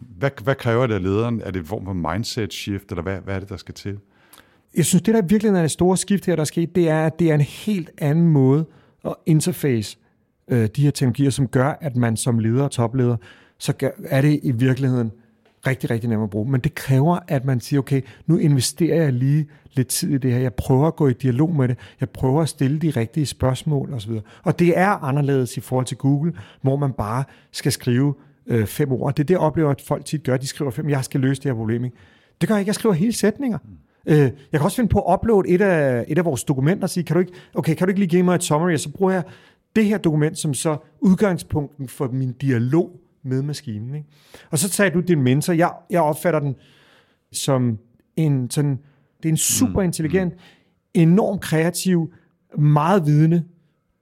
Hvad, 0.01 0.31
hvad 0.43 0.55
kræver 0.55 0.87
det 0.87 0.95
af 0.95 1.03
lederen? 1.03 1.41
Er 1.41 1.51
det 1.51 1.61
en 1.61 1.67
form 1.67 1.85
for 1.85 2.13
mindset 2.13 2.53
shift, 2.53 2.91
eller 2.91 3.03
hvad, 3.03 3.21
hvad 3.21 3.35
er 3.35 3.41
det, 3.41 3.49
der 3.49 3.57
skal 3.57 3.75
til? 3.75 3.99
Jeg 4.77 4.85
synes, 4.85 5.03
det 5.03 5.15
der 5.15 5.23
virkelig 5.23 5.53
er 5.53 5.61
det 5.61 5.71
store 5.71 5.97
skift 5.97 6.27
her, 6.27 6.37
der 6.37 6.41
er 6.41 6.45
sket, 6.45 6.75
det 6.75 6.89
er, 6.89 7.07
at 7.07 7.19
det 7.19 7.31
er 7.31 7.35
en 7.35 7.41
helt 7.41 7.91
anden 7.99 8.29
måde 8.29 8.67
at 9.05 9.15
interface 9.27 9.99
øh, 10.49 10.69
de 10.77 10.83
her 10.83 10.91
teknologier, 10.91 11.31
som 11.31 11.49
gør, 11.49 11.79
at 11.81 11.97
man 11.97 12.17
som 12.17 12.39
leder 12.39 12.65
og 12.65 12.71
topleder, 12.71 13.17
så 13.59 13.73
gør, 13.73 13.91
er 14.05 14.21
det 14.21 14.41
i 14.43 14.53
virkeligheden 14.53 15.13
rigtig, 15.67 15.91
rigtig 15.91 16.11
nemt 16.11 16.23
at 16.23 16.31
bruge. 16.31 16.51
Men 16.51 16.61
det 16.61 16.75
kræver, 16.75 17.19
at 17.29 17.45
man 17.45 17.61
siger, 17.61 17.81
okay, 17.81 18.03
nu 18.27 18.37
investerer 18.37 19.03
jeg 19.03 19.13
lige 19.13 19.47
lidt 19.73 19.89
tid 19.89 20.11
i 20.11 20.19
det 20.19 20.33
her. 20.33 20.39
Jeg 20.39 20.55
prøver 20.55 20.87
at 20.87 20.97
gå 20.97 21.09
i 21.09 21.13
dialog 21.13 21.55
med 21.55 21.69
det. 21.69 21.79
Jeg 22.01 22.11
prøver 22.11 22.43
at 22.43 22.49
stille 22.49 22.79
de 22.79 22.91
rigtige 22.91 23.27
spørgsmål 23.27 23.95
osv. 23.95 24.13
Og 24.43 24.59
det 24.59 24.79
er 24.79 25.05
anderledes 25.05 25.57
i 25.57 25.61
forhold 25.61 25.87
til 25.87 25.97
Google, 25.97 26.33
hvor 26.63 26.77
man 26.77 26.93
bare 26.93 27.25
skal 27.53 27.73
skrive 27.73 28.15
øh, 28.47 28.67
fem 28.67 28.93
ord. 28.93 29.15
Det 29.15 29.23
er 29.23 29.27
det, 29.27 29.35
jeg 29.35 29.41
oplever, 29.41 29.71
at 29.71 29.81
folk 29.81 30.05
tit 30.05 30.23
gør. 30.23 30.37
De 30.37 30.47
skriver 30.47 30.71
fem, 30.71 30.89
jeg 30.89 31.05
skal 31.05 31.21
løse 31.21 31.43
det 31.43 31.49
her 31.49 31.57
problem. 31.57 31.85
Ikke? 31.85 31.97
Det 32.41 32.49
gør 32.49 32.55
jeg 32.55 32.61
ikke. 32.61 32.69
Jeg 32.69 32.75
skriver 32.75 32.95
hele 32.95 33.13
sætninger. 33.13 33.59
Øh, 34.07 34.19
jeg 34.19 34.33
kan 34.53 34.61
også 34.61 34.77
finde 34.77 34.89
på 34.89 35.01
at 35.01 35.15
uploade 35.15 35.49
et 35.49 35.61
af, 35.61 36.05
et 36.09 36.19
af 36.19 36.25
vores 36.25 36.45
dokumenter 36.45 36.83
og 36.83 36.91
sige, 36.91 37.05
kan 37.05 37.15
du, 37.15 37.21
ikke, 37.21 37.33
okay, 37.55 37.75
kan 37.75 37.87
du 37.87 37.89
ikke 37.89 38.01
lige 38.01 38.11
give 38.11 38.23
mig 38.23 38.35
et 38.35 38.43
summary, 38.43 38.73
og 38.73 38.81
så 38.81 38.93
bruger 38.93 39.13
jeg 39.13 39.23
det 39.77 39.85
her 39.85 39.99
dokument 39.99 40.39
som 40.39 40.55
så 40.55 40.77
udgangspunkten 41.01 41.89
for 41.89 42.09
min 42.09 42.33
dialog 42.33 43.01
med 43.23 43.43
maskinen. 43.43 43.95
Ikke? 43.95 44.07
Og 44.51 44.59
så 44.59 44.69
sagde 44.69 44.91
du 44.91 45.01
din 45.01 45.23
mentor, 45.23 45.53
jeg, 45.53 45.73
jeg 45.91 46.03
opfatter 46.03 46.41
den 46.41 46.57
som 47.33 47.79
en 48.17 48.51
sådan, 48.51 48.79
det 49.23 49.25
er 49.25 49.33
en 49.33 49.37
super 49.37 49.83
intelligent, 49.83 50.35
enormt 50.95 51.41
kreativ, 51.41 52.13
meget 52.59 53.07
vidende, 53.07 53.45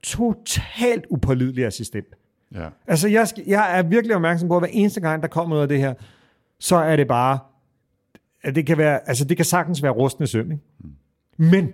totalt 0.03 1.05
upålidelig 1.09 1.65
assistent. 1.65 2.07
Ja. 2.55 2.67
Altså, 2.87 3.07
jeg, 3.07 3.27
jeg 3.47 3.79
er 3.79 3.83
virkelig 3.83 4.15
opmærksom 4.15 4.49
på, 4.49 4.55
at 4.55 4.61
hver 4.61 4.69
eneste 4.71 5.01
gang, 5.01 5.21
der 5.21 5.27
kommer 5.27 5.55
noget 5.55 5.61
af 5.61 5.69
det 5.69 5.79
her, 5.79 5.93
så 6.59 6.75
er 6.75 6.95
det 6.95 7.07
bare, 7.07 7.39
at 8.47 8.55
det 8.55 8.65
kan 8.65 8.77
være, 8.77 9.07
altså 9.07 9.25
det 9.25 9.37
kan 9.37 9.45
sagtens 9.45 9.83
være 9.83 9.91
rustende 9.91 10.27
søm, 10.27 10.51
ikke? 10.51 10.63
Men 11.37 11.65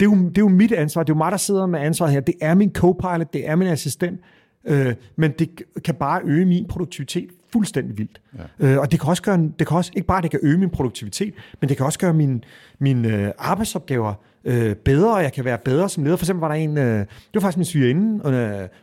det 0.00 0.06
er, 0.06 0.10
jo, 0.10 0.28
det 0.28 0.38
er 0.38 0.42
jo 0.42 0.48
mit 0.48 0.72
ansvar. 0.72 1.02
Det 1.02 1.10
er 1.10 1.14
jo 1.14 1.18
mig, 1.18 1.32
der 1.32 1.38
sidder 1.38 1.66
med 1.66 1.80
ansvaret 1.80 2.12
her. 2.12 2.20
Det 2.20 2.34
er 2.40 2.54
min 2.54 2.72
co-pilot, 2.78 3.32
det 3.32 3.48
er 3.48 3.56
min 3.56 3.68
assistent 3.68 4.20
øh, 4.66 4.94
men 5.16 5.30
det 5.38 5.62
kan 5.84 5.94
bare 5.94 6.20
øge 6.24 6.44
min 6.44 6.66
produktivitet 6.68 7.30
fuldstændig 7.52 7.98
vildt. 7.98 8.20
Ja. 8.60 8.66
Øh, 8.66 8.78
og 8.78 8.92
det 8.92 9.00
kan 9.00 9.08
også 9.08 9.22
gøre, 9.22 9.50
det 9.58 9.66
kan 9.66 9.76
også, 9.76 9.92
ikke 9.96 10.06
bare 10.06 10.22
det 10.22 10.30
kan 10.30 10.40
øge 10.42 10.58
min 10.58 10.70
produktivitet, 10.70 11.34
men 11.60 11.68
det 11.68 11.76
kan 11.76 11.86
også 11.86 11.98
gøre 11.98 12.14
mine 12.14 12.40
min, 12.78 13.04
øh, 13.04 13.32
arbejdsopgaver 13.38 14.14
øh, 14.44 14.74
bedre, 14.74 15.14
og 15.14 15.22
jeg 15.22 15.32
kan 15.32 15.44
være 15.44 15.58
bedre 15.58 15.88
som 15.88 16.04
leder. 16.04 16.16
For 16.16 16.24
eksempel 16.24 16.40
var 16.40 16.48
der 16.48 16.54
en, 16.54 16.78
øh, 16.78 16.98
det 16.98 17.06
var 17.34 17.40
faktisk 17.40 17.56
min 17.56 17.64
svigerinde, 17.64 18.30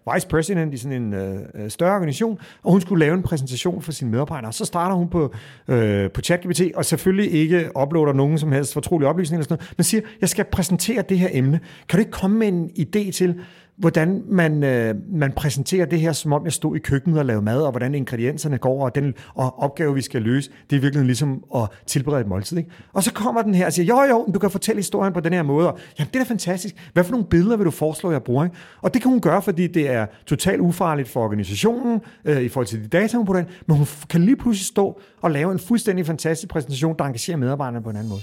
øh, 0.08 0.14
vice 0.14 0.28
president 0.28 0.74
i 0.74 0.78
sådan 0.78 1.02
en 1.02 1.14
øh, 1.14 1.70
større 1.70 1.96
organisation, 1.96 2.40
og 2.64 2.72
hun 2.72 2.82
skulle 2.82 3.06
lave 3.06 3.14
en 3.14 3.24
præsentation 3.24 3.82
for 3.82 3.92
sine 3.92 4.12
medarbejdere. 4.12 4.54
Så 4.54 4.66
starter 4.66 4.96
hun 4.96 5.08
på, 5.10 5.34
øh, 5.68 6.12
på 6.12 6.22
ChatGPT, 6.22 6.62
og 6.76 6.86
selvfølgelig 6.86 7.32
ikke 7.32 7.70
uploader 7.84 8.14
nogen 8.14 8.38
som 8.38 8.52
helst 8.52 8.74
fortrolige 8.74 9.10
oplysninger 9.10 9.40
eller 9.40 9.48
sådan 9.50 9.58
noget, 9.62 9.78
men 9.78 9.84
siger, 9.84 10.02
jeg 10.22 10.30
skal 10.30 10.46
præsentere 10.46 11.04
det 11.10 11.20
her 11.20 11.30
emne. 11.32 11.60
Kan 11.90 11.98
du 11.98 12.00
ikke 12.00 12.12
komme 12.12 12.40
med 12.40 12.48
en 12.48 12.70
idé 12.80 13.12
til, 13.12 13.36
hvordan 13.78 14.24
man, 14.28 14.64
øh, 14.64 14.96
man 15.12 15.32
præsenterer 15.32 15.86
det 15.86 16.00
her, 16.00 16.12
som 16.12 16.34
om 16.34 16.46
jeg 16.46 16.54
stod 16.54 16.76
i 16.76 16.80
køkkenet 16.80 17.20
og 17.20 17.26
lavede 17.26 17.46
mad, 17.46 17.62
og 17.62 17.72
hvordan 17.72 17.96
ingredienserne 17.96 18.58
går, 18.58 18.86
og 18.86 18.96
den 18.96 19.14
og 19.36 19.60
opgave, 19.60 19.94
vi 19.96 20.02
skal 20.02 20.22
løse, 20.22 20.52
det 20.70 20.76
er 20.76 20.80
virkelig 20.80 21.06
ligesom 21.06 21.44
at 21.56 21.62
tilberede 21.88 22.22
et 22.22 22.28
måltid. 22.28 22.58
Ikke? 22.58 22.70
Og 22.94 23.04
så 23.04 23.14
kommer 23.14 23.42
den 23.42 23.56
her 23.56 23.66
og 23.66 23.74
siger, 23.74 23.86
jo 23.86 24.02
jo, 24.02 24.26
du 24.34 24.40
kan 24.40 24.52
fortælle 24.52 24.80
historien 24.80 25.14
på 25.14 25.20
den 25.20 25.34
her 25.34 25.44
måde. 25.44 25.72
Og, 25.72 25.80
Jamen, 26.00 26.10
det 26.14 26.20
er 26.20 26.24
da 26.24 26.30
fantastisk. 26.30 26.90
Hvad 26.94 27.04
for 27.04 27.12
nogle 27.12 27.26
billeder 27.26 27.58
vil 27.58 27.66
du 27.66 27.72
foreslå, 27.72 28.12
jeg 28.12 28.24
bruger? 28.24 28.44
Ikke? 28.44 28.56
Og 28.82 28.94
det 28.94 29.02
kan 29.02 29.12
hun 29.12 29.22
gøre, 29.22 29.42
fordi 29.42 29.68
det 29.68 29.90
er 29.90 30.06
totalt 30.26 30.62
ufarligt 30.62 31.10
for 31.10 31.24
organisationen, 31.24 32.02
øh, 32.26 32.42
i 32.42 32.50
forhold 32.50 32.68
til 32.68 32.84
de 32.84 32.88
data, 32.88 33.18
hun 33.18 33.26
bruger, 33.26 33.44
men 33.68 33.78
hun 33.78 33.88
kan 34.10 34.22
lige 34.22 34.36
pludselig 34.36 34.66
stå 34.66 35.00
og 35.22 35.32
lave 35.32 35.52
en 35.52 35.60
fuldstændig 35.60 36.06
fantastisk 36.06 36.50
præsentation, 36.50 36.96
der 37.00 37.06
engagerer 37.06 37.38
medarbejderne 37.38 37.84
på 37.84 37.90
en 37.90 37.96
anden 37.96 38.10
måde. 38.10 38.22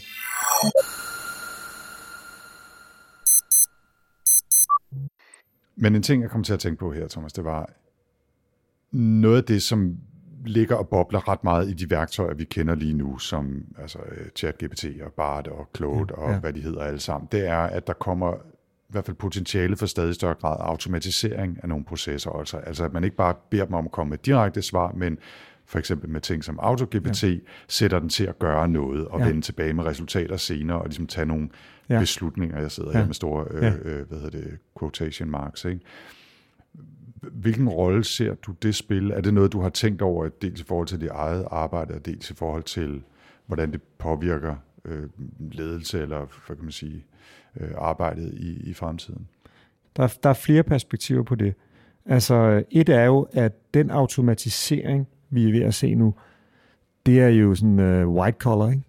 Men 5.81 5.97
en 5.97 6.03
ting, 6.03 6.23
jeg 6.23 6.31
kom 6.31 6.45
til 6.45 6.53
at 6.53 6.61
tænke 6.61 6.79
på 6.79 6.93
her, 6.93 7.09
Thomas, 7.09 7.33
det 7.33 7.45
var 7.45 7.71
noget 8.93 9.37
af 9.37 9.45
det, 9.45 9.63
som 9.63 9.97
ligger 10.45 10.77
og 10.77 10.89
bobler 10.89 11.29
ret 11.29 11.45
meget 11.45 11.69
i 11.69 11.73
de 11.73 11.91
værktøjer, 11.91 12.35
vi 12.35 12.45
kender 12.45 12.75
lige 12.75 12.95
nu, 12.95 13.19
som 13.19 13.65
altså, 13.79 13.99
øh, 13.99 14.27
ChatGPT 14.37 14.85
og 15.03 15.13
BART 15.13 15.47
og 15.47 15.69
Claude 15.77 16.07
ja, 16.11 16.23
og 16.23 16.33
ja. 16.33 16.39
hvad 16.39 16.53
de 16.53 16.61
hedder 16.61 16.83
alle 16.83 17.01
sammen, 17.01 17.29
det 17.33 17.47
er, 17.47 17.59
at 17.59 17.87
der 17.87 17.93
kommer 17.93 18.35
i 18.35 18.93
hvert 18.93 19.07
fald 19.07 19.17
potentiale 19.17 19.77
for 19.77 19.87
stadig 19.87 20.15
større 20.15 20.35
grad 20.35 20.57
automatisering 20.61 21.59
af 21.63 21.69
nogle 21.69 21.85
processer. 21.85 22.31
Altså, 22.31 22.57
altså 22.57 22.85
at 22.85 22.93
man 22.93 23.05
ikke 23.05 23.17
bare 23.17 23.35
beder 23.51 23.65
dem 23.65 23.75
om 23.75 23.85
at 23.85 23.93
komme 23.93 24.11
med 24.11 24.19
direkte 24.19 24.63
svar, 24.63 24.93
men 24.93 25.19
for 25.71 25.79
eksempel 25.79 26.11
med 26.11 26.21
ting 26.21 26.45
som 26.45 26.59
AutoGPT, 26.63 27.23
ja. 27.23 27.37
sætter 27.69 27.99
den 27.99 28.09
til 28.09 28.25
at 28.25 28.39
gøre 28.39 28.69
noget 28.69 29.09
og 29.09 29.21
ja. 29.21 29.27
vende 29.27 29.41
tilbage 29.41 29.73
med 29.73 29.85
resultater 29.85 30.37
senere 30.37 30.79
og 30.79 30.85
ligesom 30.87 31.07
tage 31.07 31.27
nogle 31.27 31.49
ja. 31.89 32.01
beslutninger. 32.01 32.61
Jeg 32.61 32.71
sidder 32.71 32.91
ja. 32.91 32.99
her 32.99 33.07
med 33.07 33.15
store 33.15 33.47
øh, 33.51 33.63
ja. 33.63 33.73
øh, 33.83 34.09
hvad 34.09 34.19
hedder 34.19 34.39
det, 34.39 34.59
quotation 34.79 35.31
marks. 35.31 35.65
Ikke? 35.65 35.81
Hvilken 37.33 37.69
rolle 37.69 38.05
ser 38.05 38.35
du 38.35 38.53
det 38.63 38.75
spil? 38.75 39.11
Er 39.11 39.21
det 39.21 39.35
noget, 39.35 39.53
du 39.53 39.61
har 39.61 39.69
tænkt 39.69 40.03
over, 40.03 40.29
dels 40.29 40.61
i 40.61 40.65
forhold 40.65 40.87
til 40.87 41.01
dit 41.01 41.09
eget 41.09 41.47
arbejde, 41.51 41.95
og 41.95 42.07
dels 42.07 42.31
i 42.31 42.35
forhold 42.35 42.63
til, 42.63 43.03
hvordan 43.47 43.73
det 43.73 43.83
påvirker 43.99 44.55
øh, 44.85 45.09
ledelse, 45.39 46.03
eller 46.03 46.19
hvad 46.47 46.57
kan 46.57 46.65
man 46.65 46.73
sige, 46.73 47.05
øh, 47.61 47.71
arbejdet 47.79 48.35
i, 48.35 48.71
i 48.71 48.75
fremtiden? 48.75 49.29
Der, 49.97 50.17
der 50.23 50.31
er 50.31 50.35
flere 50.35 50.63
perspektiver 50.63 51.23
på 51.23 51.35
det. 51.35 51.55
Altså, 52.07 52.65
et 52.71 52.89
er 52.89 53.05
jo, 53.05 53.29
at 53.33 53.53
den 53.75 53.91
automatisering, 53.91 55.09
vi 55.31 55.49
er 55.49 55.53
ved 55.53 55.63
at 55.63 55.75
se 55.75 55.95
nu, 55.95 56.15
det 57.07 57.21
er 57.21 57.29
jo 57.29 57.55
sådan 57.55 57.79
øh, 57.79 58.09
white 58.09 58.39
collar, 58.39 58.71
ikke? 58.71 58.83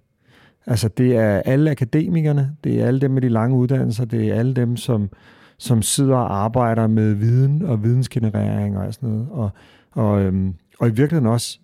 Altså, 0.66 0.88
det 0.88 1.18
er 1.18 1.40
alle 1.40 1.72
akademikerne, 1.72 2.56
det 2.64 2.82
er 2.82 2.88
alle 2.88 3.02
dem 3.02 3.12
med 3.12 3.22
de 3.22 3.30
lange 3.30 3.58
uddannelser, 3.58 4.06
det 4.06 4.30
er 4.30 4.36
alle 4.36 4.54
dem, 4.54 4.78
som, 4.78 5.10
som 5.58 5.82
sidder 5.82 6.16
og 6.16 6.44
arbejder 6.44 6.88
med 6.88 7.14
viden 7.14 7.62
og 7.62 7.84
vidensgenerering 7.84 8.78
og 8.78 8.94
sådan 8.94 9.10
noget. 9.10 9.28
Og, 9.32 9.50
og, 9.92 10.22
øhm, 10.22 10.54
og 10.80 10.88
i 10.88 10.92
virkeligheden 10.92 11.28
også 11.28 11.60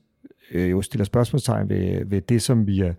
øh, 0.51 0.71
jo 0.71 0.81
stiller 0.81 1.05
spørgsmålstegn 1.05 1.69
ved, 1.69 2.05
ved 2.05 2.21
det, 2.21 2.41
som 2.41 2.67
vi 2.67 2.81
er, 2.81 2.87
øh, 2.87 2.93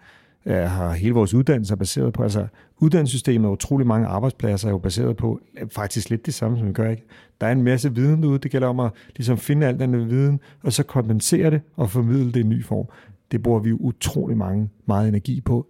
Øh, 0.49 0.57
har 0.57 0.93
hele 0.93 1.15
vores 1.15 1.35
uddannelse 1.35 1.77
baseret 1.77 2.13
på. 2.13 2.23
Altså, 2.23 2.47
uddannelsessystemet 2.79 3.47
og 3.47 3.53
utrolig 3.53 3.87
mange 3.87 4.07
arbejdspladser 4.07 4.69
er 4.69 4.73
jo 4.73 4.79
baseret 4.79 5.17
på 5.17 5.41
øh, 5.61 5.69
faktisk 5.71 6.11
lidt 6.11 6.27
det 6.27 6.35
samme, 6.35 6.59
som 6.59 6.69
vi 6.69 6.73
gør. 6.73 6.91
Ikke? 6.91 7.05
Der 7.41 7.47
er 7.47 7.53
en 7.53 7.63
masse 7.63 7.95
viden 7.95 8.23
derude. 8.23 8.39
Det 8.39 8.51
gælder 8.51 8.69
om 8.69 8.81
at 8.81 8.91
ligesom 9.17 9.39
finde 9.39 9.67
al 9.67 9.79
den 9.79 10.11
viden, 10.11 10.41
og 10.63 10.73
så 10.73 10.83
kompensere 10.83 11.51
det 11.51 11.61
og 11.77 11.91
formidle 11.91 12.27
det 12.27 12.37
i 12.37 12.41
en 12.41 12.49
ny 12.49 12.65
form. 12.65 12.87
Det 13.33 13.43
bruger 13.43 13.61
vi 13.61 13.73
utrolig 13.73 14.37
mange, 14.37 14.69
meget 14.87 15.09
energi 15.09 15.41
på. 15.41 15.67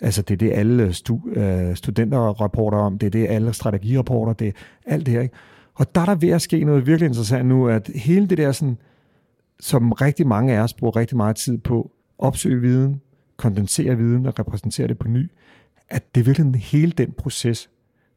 Altså 0.00 0.22
det 0.22 0.34
er 0.34 0.38
det, 0.38 0.52
alle 0.52 0.92
stu, 0.92 1.18
øh, 1.28 1.76
studenter 1.76 2.18
rapporter 2.18 2.78
om, 2.78 2.98
det 2.98 3.06
er 3.06 3.10
det, 3.10 3.26
alle 3.28 3.52
strategirapporter, 3.52 4.32
det 4.32 4.48
er 4.48 4.52
alt 4.86 5.06
det 5.06 5.14
her. 5.14 5.20
Ikke? 5.20 5.34
Og 5.74 5.94
der 5.94 6.00
er 6.00 6.04
der 6.04 6.14
ved 6.14 6.28
at 6.28 6.42
ske 6.42 6.64
noget 6.64 6.86
virkelig 6.86 7.06
interessant 7.06 7.48
nu, 7.48 7.68
at 7.68 7.90
hele 7.94 8.26
det 8.26 8.38
der, 8.38 8.52
sådan, 8.52 8.78
som 9.60 9.92
rigtig 9.92 10.26
mange 10.26 10.54
af 10.54 10.60
os 10.60 10.74
bruger 10.74 10.96
rigtig 10.96 11.16
meget 11.16 11.36
tid 11.36 11.58
på, 11.58 11.90
opsøge 12.18 12.60
viden, 12.60 13.00
kondensere 13.38 13.96
viden 13.96 14.26
og 14.26 14.38
repræsentere 14.38 14.88
det 14.88 14.98
på 14.98 15.08
ny, 15.08 15.30
at 15.88 16.14
det 16.14 16.20
er 16.20 16.24
virkelig 16.24 16.60
hele 16.60 16.92
den 16.92 17.12
proces, 17.12 17.70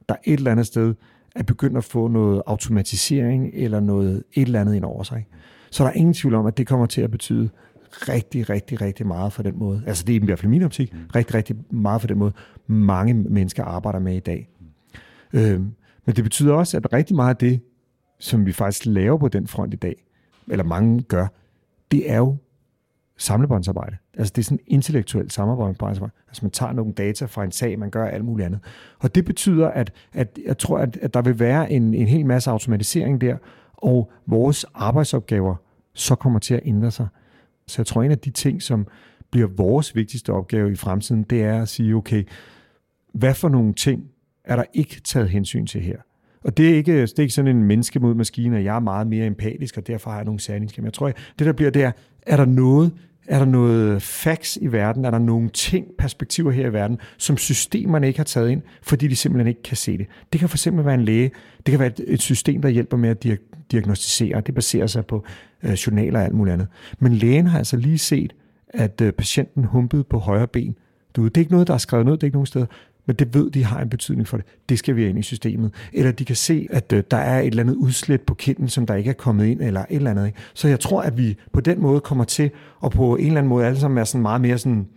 der 0.09 0.15
et 0.24 0.34
eller 0.34 0.51
andet 0.51 0.67
sted 0.67 0.95
er 1.36 1.43
begyndt 1.43 1.78
at 1.78 1.84
få 1.84 2.07
noget 2.07 2.41
automatisering 2.45 3.51
eller 3.53 3.80
noget 3.80 4.24
et 4.34 4.41
eller 4.41 4.61
andet 4.61 4.76
ind 4.76 4.86
over 4.86 5.03
sig. 5.03 5.28
Så 5.72 5.84
der 5.84 5.89
er 5.89 5.93
ingen 5.93 6.13
tvivl 6.13 6.36
om, 6.36 6.45
at 6.45 6.57
det 6.57 6.67
kommer 6.67 6.86
til 6.86 7.01
at 7.01 7.11
betyde 7.11 7.49
rigtig, 7.91 8.49
rigtig, 8.49 8.82
rigtig 8.82 9.07
meget 9.07 9.34
for 9.34 9.43
den 9.43 9.59
måde. 9.59 9.84
Altså 9.88 10.03
det 10.05 10.15
er 10.15 10.19
i 10.19 10.26
hvert 10.26 10.39
fald 10.39 10.49
min 10.49 10.63
optik. 10.63 10.93
Mm. 10.93 10.99
Rigtig, 11.15 11.36
rigtig 11.36 11.55
meget 11.69 12.01
for 12.01 12.07
den 12.07 12.17
måde, 12.17 12.34
mange 12.67 13.13
mennesker 13.13 13.63
arbejder 13.63 13.99
med 13.99 14.15
i 14.15 14.19
dag. 14.19 14.49
Øhm, 15.34 15.74
men 16.05 16.15
det 16.15 16.24
betyder 16.24 16.53
også, 16.53 16.78
at 16.78 16.93
rigtig 16.93 17.15
meget 17.15 17.30
af 17.30 17.38
det, 17.38 17.61
som 18.19 18.45
vi 18.45 18.51
faktisk 18.51 18.86
laver 18.86 19.17
på 19.17 19.28
den 19.28 19.47
front 19.47 19.74
i 19.74 19.78
dag, 19.78 20.05
eller 20.47 20.63
mange 20.63 21.01
gør, 21.01 21.28
det 21.91 22.11
er 22.11 22.17
jo 22.17 22.38
samlebåndsarbejde. 23.17 23.97
Altså 24.18 24.34
det 24.36 24.41
er 24.41 24.43
sådan 24.43 24.59
intellektuelt 24.68 25.34
samarbejde. 25.34 26.09
Altså 26.28 26.45
man 26.45 26.51
tager 26.51 26.74
nogle 26.74 26.93
data 26.93 27.26
fra 27.26 27.43
en 27.43 27.51
sag, 27.51 27.80
man 27.80 27.89
gør 27.89 28.05
alt 28.05 28.26
muligt 28.26 28.45
andet. 28.45 28.59
Og 28.99 29.16
det 29.16 29.26
betyder, 29.26 29.68
at, 29.68 29.93
at 30.14 30.39
jeg 30.45 30.57
tror, 30.57 30.78
at, 30.78 30.97
at 31.01 31.14
der 31.14 31.22
vil 31.22 31.39
være 31.39 31.72
en, 31.72 31.93
en 31.93 32.07
hel 32.07 32.26
masse 32.26 32.49
automatisering 32.51 33.22
der, 33.22 33.38
og 33.74 34.12
vores 34.28 34.66
arbejdsopgaver 34.74 35.55
så 35.93 36.16
kommer 36.16 36.39
til 36.39 36.53
at 36.53 36.62
ændre 36.66 36.91
sig. 36.91 37.07
Så 37.68 37.82
jeg 37.82 37.88
tror, 37.88 38.03
en 38.03 38.12
af 38.12 38.20
de 38.20 38.30
ting, 38.30 38.62
som 38.62 38.88
bliver 39.32 39.47
vores 39.47 39.95
vigtigste 39.95 40.34
opgave 40.34 40.72
i 40.72 40.76
fremtiden, 40.76 41.24
det 41.24 41.43
er 41.43 41.62
at 41.62 41.70
sige, 41.70 41.95
okay, 41.95 42.24
hvad 43.14 43.34
for 43.34 43.49
nogle 43.49 43.74
ting 43.74 44.03
er 44.43 44.55
der 44.55 44.64
ikke 44.74 45.01
taget 45.03 45.30
hensyn 45.30 45.66
til 45.66 45.82
her? 45.82 45.97
Og 46.43 46.57
det 46.57 46.70
er 46.70 46.76
ikke, 46.76 47.01
det 47.01 47.20
er 47.20 47.22
ikke 47.22 47.34
sådan 47.34 47.57
en 47.57 47.64
menneske 47.64 47.99
mod 47.99 48.14
maskine, 48.14 48.57
at 48.57 48.64
jeg 48.64 48.76
er 48.76 48.80
meget 48.80 49.07
mere 49.07 49.26
empatisk, 49.28 49.78
og 49.78 49.88
derfor 49.88 50.09
har 50.09 50.18
jeg 50.18 50.26
nogle 50.26 50.39
særlige 50.39 50.84
jeg 50.84 50.93
tror, 50.93 51.12
det 51.39 51.47
der 51.47 51.53
bliver, 51.53 51.72
det 51.72 51.84
er, 51.84 51.91
er 52.22 52.38
der 52.38 52.45
noget, 52.45 52.93
er 53.28 53.39
der 53.39 53.45
noget 53.45 54.01
facts 54.01 54.57
i 54.61 54.72
verden? 54.72 55.05
Er 55.05 55.11
der 55.11 55.19
nogle 55.19 55.49
ting, 55.49 55.86
perspektiver 55.97 56.51
her 56.51 56.67
i 56.67 56.74
verden, 56.74 56.97
som 57.17 57.38
systemerne 57.38 58.07
ikke 58.07 58.19
har 58.19 58.24
taget 58.24 58.49
ind, 58.49 58.61
fordi 58.82 59.07
de 59.07 59.15
simpelthen 59.15 59.47
ikke 59.47 59.63
kan 59.63 59.78
se 59.78 59.97
det? 59.97 60.07
Det 60.34 60.39
kan 60.39 60.49
fx 60.49 60.67
være 60.72 60.93
en 60.93 61.05
læge. 61.05 61.32
Det 61.65 61.72
kan 61.72 61.80
være 61.80 61.91
et, 62.07 62.22
system, 62.22 62.61
der 62.61 62.69
hjælper 62.69 62.97
med 62.97 63.09
at 63.09 63.26
diagnostisere. 63.72 64.41
Det 64.41 64.55
baserer 64.55 64.88
sig 64.88 65.05
på 65.05 65.26
øh, 65.63 65.72
journaler 65.72 66.19
og 66.19 66.26
alt 66.26 66.34
muligt 66.34 66.53
andet. 66.53 66.67
Men 66.99 67.13
lægen 67.13 67.47
har 67.47 67.57
altså 67.57 67.78
lige 67.78 67.97
set, 67.97 68.34
at 68.69 69.01
øh, 69.01 69.13
patienten 69.13 69.63
humpede 69.63 70.03
på 70.03 70.17
højre 70.17 70.47
ben. 70.47 70.76
Du, 71.15 71.24
det 71.24 71.38
er 71.38 71.41
ikke 71.41 71.51
noget, 71.51 71.67
der 71.67 71.74
er 71.74 71.78
skrevet 71.78 72.05
ned, 72.05 72.13
det 72.13 72.24
er 72.24 72.28
ikke 72.28 72.36
nogen 72.36 72.45
steder 72.45 72.65
men 73.06 73.16
det 73.16 73.34
ved 73.34 73.52
de 73.52 73.64
har 73.64 73.82
en 73.82 73.89
betydning 73.89 74.28
for 74.28 74.38
det. 74.38 74.45
Det 74.70 74.80
skal 74.80 74.95
vi 74.95 75.08
ind 75.08 75.20
i 75.20 75.22
systemet. 75.22 75.74
Eller 75.93 76.12
de 76.12 76.26
kan 76.26 76.36
se, 76.36 76.68
at 76.70 76.93
øh, 76.93 77.04
der 77.12 77.18
er 77.18 77.39
et 77.39 77.47
eller 77.47 77.64
andet 77.64 77.76
udslæt 77.76 78.22
på 78.22 78.34
kinden, 78.34 78.70
som 78.70 78.86
der 78.86 78.95
ikke 78.95 79.10
er 79.10 79.14
kommet 79.14 79.45
ind, 79.45 79.62
eller 79.62 79.82
et 79.82 79.95
eller 79.95 80.12
andet. 80.12 80.26
Ikke? 80.26 80.39
Så 80.54 80.68
jeg 80.68 80.80
tror, 80.80 81.02
at 81.02 81.18
vi 81.18 81.38
på 81.54 81.62
den 81.62 81.82
måde 81.82 81.99
kommer 81.99 82.24
til, 82.24 82.52
og 82.80 82.91
på 82.91 83.16
en 83.16 83.26
eller 83.26 83.38
anden 83.38 83.49
måde 83.49 83.66
alle 83.66 83.80
sammen 83.80 83.97
er 83.97 84.04
sådan 84.04 84.22
meget 84.22 84.41
mere 84.41 84.58
sådan, 84.58 84.88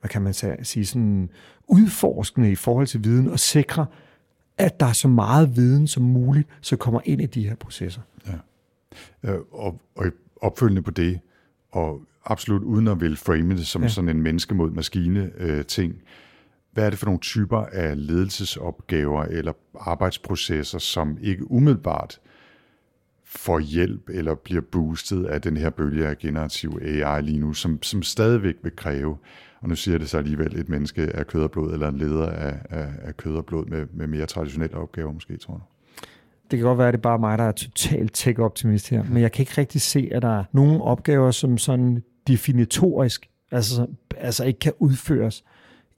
hvad 0.00 0.08
kan 0.08 0.22
man 0.22 0.34
sige, 0.62 0.86
sådan 0.86 1.30
udforskende 1.68 2.50
i 2.50 2.54
forhold 2.54 2.86
til 2.86 3.04
viden, 3.04 3.28
og 3.28 3.38
sikre, 3.38 3.86
at 4.58 4.80
der 4.80 4.86
er 4.86 4.92
så 4.92 5.08
meget 5.08 5.56
viden 5.56 5.86
som 5.86 6.02
muligt, 6.02 6.48
så 6.60 6.76
kommer 6.76 7.00
ind 7.04 7.20
i 7.20 7.26
de 7.26 7.48
her 7.48 7.54
processer. 7.54 8.00
Ja. 8.26 9.30
Øh, 9.30 9.40
og, 9.52 9.80
og 9.94 10.06
opfølgende 10.40 10.82
på 10.82 10.90
det, 10.90 11.20
og 11.72 12.00
absolut 12.24 12.62
uden 12.62 12.88
at 12.88 13.00
vil 13.00 13.16
frame 13.16 13.56
det 13.56 13.66
som 13.66 13.82
ja. 13.82 13.88
sådan 13.88 14.08
en 14.08 14.22
menneske 14.22 14.54
mod 14.54 14.70
maskine 14.70 15.30
øh, 15.36 15.64
ting, 15.64 15.94
hvad 16.74 16.86
er 16.86 16.90
det 16.90 16.98
for 16.98 17.06
nogle 17.06 17.20
typer 17.20 17.58
af 17.58 18.06
ledelsesopgaver 18.06 19.24
eller 19.24 19.52
arbejdsprocesser, 19.80 20.78
som 20.78 21.18
ikke 21.20 21.50
umiddelbart 21.50 22.20
får 23.24 23.58
hjælp 23.58 24.08
eller 24.08 24.34
bliver 24.34 24.62
boostet 24.72 25.24
af 25.24 25.42
den 25.42 25.56
her 25.56 25.70
bølge 25.70 26.06
af 26.06 26.18
generativ 26.18 26.80
AI 26.82 27.22
lige 27.22 27.38
nu, 27.38 27.52
som, 27.52 27.82
som 27.82 28.02
stadigvæk 28.02 28.54
vil 28.62 28.76
kræve, 28.76 29.16
og 29.60 29.68
nu 29.68 29.74
siger 29.74 29.98
det 29.98 30.08
så 30.08 30.18
alligevel, 30.18 30.60
et 30.60 30.68
menneske 30.68 31.16
af 31.16 31.26
kød 31.26 31.42
og 31.42 31.50
blod, 31.50 31.72
eller 31.72 31.88
en 31.88 31.98
leder 31.98 32.26
af, 32.26 32.58
af, 32.70 32.88
af 33.02 33.16
kød 33.16 33.36
og 33.36 33.46
blod 33.46 33.66
med, 33.66 33.86
med 33.92 34.06
mere 34.06 34.26
traditionelle 34.26 34.76
opgaver 34.76 35.12
måske, 35.12 35.36
tror 35.36 35.54
jeg. 35.54 35.60
Det 36.50 36.58
kan 36.58 36.66
godt 36.66 36.78
være, 36.78 36.88
at 36.88 36.94
det 36.94 36.98
er 36.98 37.02
bare 37.02 37.18
mig, 37.18 37.38
der 37.38 37.44
er 37.44 37.52
totalt 37.52 38.12
tech-optimist 38.12 38.90
her, 38.90 39.02
men 39.02 39.22
jeg 39.22 39.32
kan 39.32 39.42
ikke 39.42 39.54
rigtig 39.58 39.80
se, 39.80 40.08
at 40.12 40.22
der 40.22 40.38
er 40.38 40.44
nogle 40.52 40.82
opgaver, 40.82 41.30
som 41.30 41.58
sådan 41.58 42.02
definitorisk, 42.26 43.28
altså, 43.50 43.86
altså 44.16 44.44
ikke 44.44 44.58
kan 44.58 44.72
udføres 44.78 45.44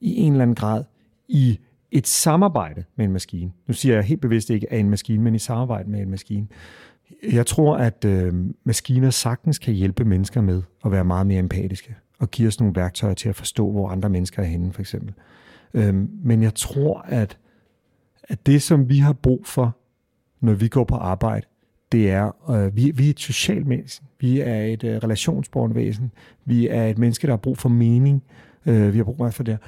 i 0.01 0.17
en 0.17 0.33
eller 0.33 0.43
anden 0.43 0.55
grad 0.55 0.85
i 1.29 1.59
et 1.91 2.07
samarbejde 2.07 2.85
med 2.97 3.05
en 3.05 3.13
maskine. 3.13 3.53
Nu 3.67 3.75
siger 3.75 3.95
jeg 3.95 4.05
helt 4.05 4.21
bevidst 4.21 4.51
ikke 4.51 4.73
af 4.73 4.79
en 4.79 4.91
maskine, 4.91 5.23
men 5.23 5.35
i 5.35 5.39
samarbejde 5.39 5.91
med 5.91 6.01
en 6.01 6.11
maskine. 6.11 6.47
Jeg 7.33 7.47
tror, 7.47 7.77
at 7.77 8.05
øh, 8.05 8.35
maskiner 8.65 9.11
sagtens 9.11 9.59
kan 9.59 9.75
hjælpe 9.75 10.05
mennesker 10.05 10.41
med 10.41 10.63
at 10.85 10.93
være 10.93 11.05
meget 11.05 11.27
mere 11.27 11.39
empatiske 11.39 11.95
og 12.19 12.31
give 12.31 12.49
os 12.49 12.61
nogle 12.61 12.77
værktøjer 12.77 13.15
til 13.15 13.29
at 13.29 13.37
forstå, 13.37 13.71
hvor 13.71 13.89
andre 13.89 14.09
mennesker 14.09 14.43
er 14.43 14.47
henne, 14.47 14.73
for 14.73 14.81
eksempel. 14.81 15.15
Øh, 15.75 15.95
men 16.25 16.43
jeg 16.43 16.55
tror, 16.55 17.01
at, 17.01 17.39
at 18.23 18.47
det, 18.47 18.63
som 18.63 18.89
vi 18.89 18.99
har 18.99 19.13
brug 19.13 19.47
for, 19.47 19.77
når 20.41 20.53
vi 20.55 20.69
går 20.69 20.85
på 20.85 20.95
arbejde, 20.95 21.47
det 21.93 22.11
er, 22.11 22.51
øh, 22.51 22.77
vi, 22.77 22.91
vi 22.91 23.07
er 23.07 23.11
et 23.11 23.21
socialt 23.21 23.69
væsen. 23.69 24.07
Vi 24.21 24.41
er 24.41 24.63
et 24.63 24.85
øh, 24.85 24.97
relationsborgende 24.97 25.77
væsen. 25.77 26.13
Vi 26.45 26.69
er 26.69 26.87
et 26.87 26.99
menneske, 26.99 27.27
der 27.27 27.33
har 27.33 27.37
brug 27.37 27.59
for 27.59 27.69
mening. 27.69 28.23
Øh, 28.67 28.93
vi 28.93 28.97
har 28.99 29.05
brug 29.05 29.35
for 29.35 29.43
det. 29.43 29.59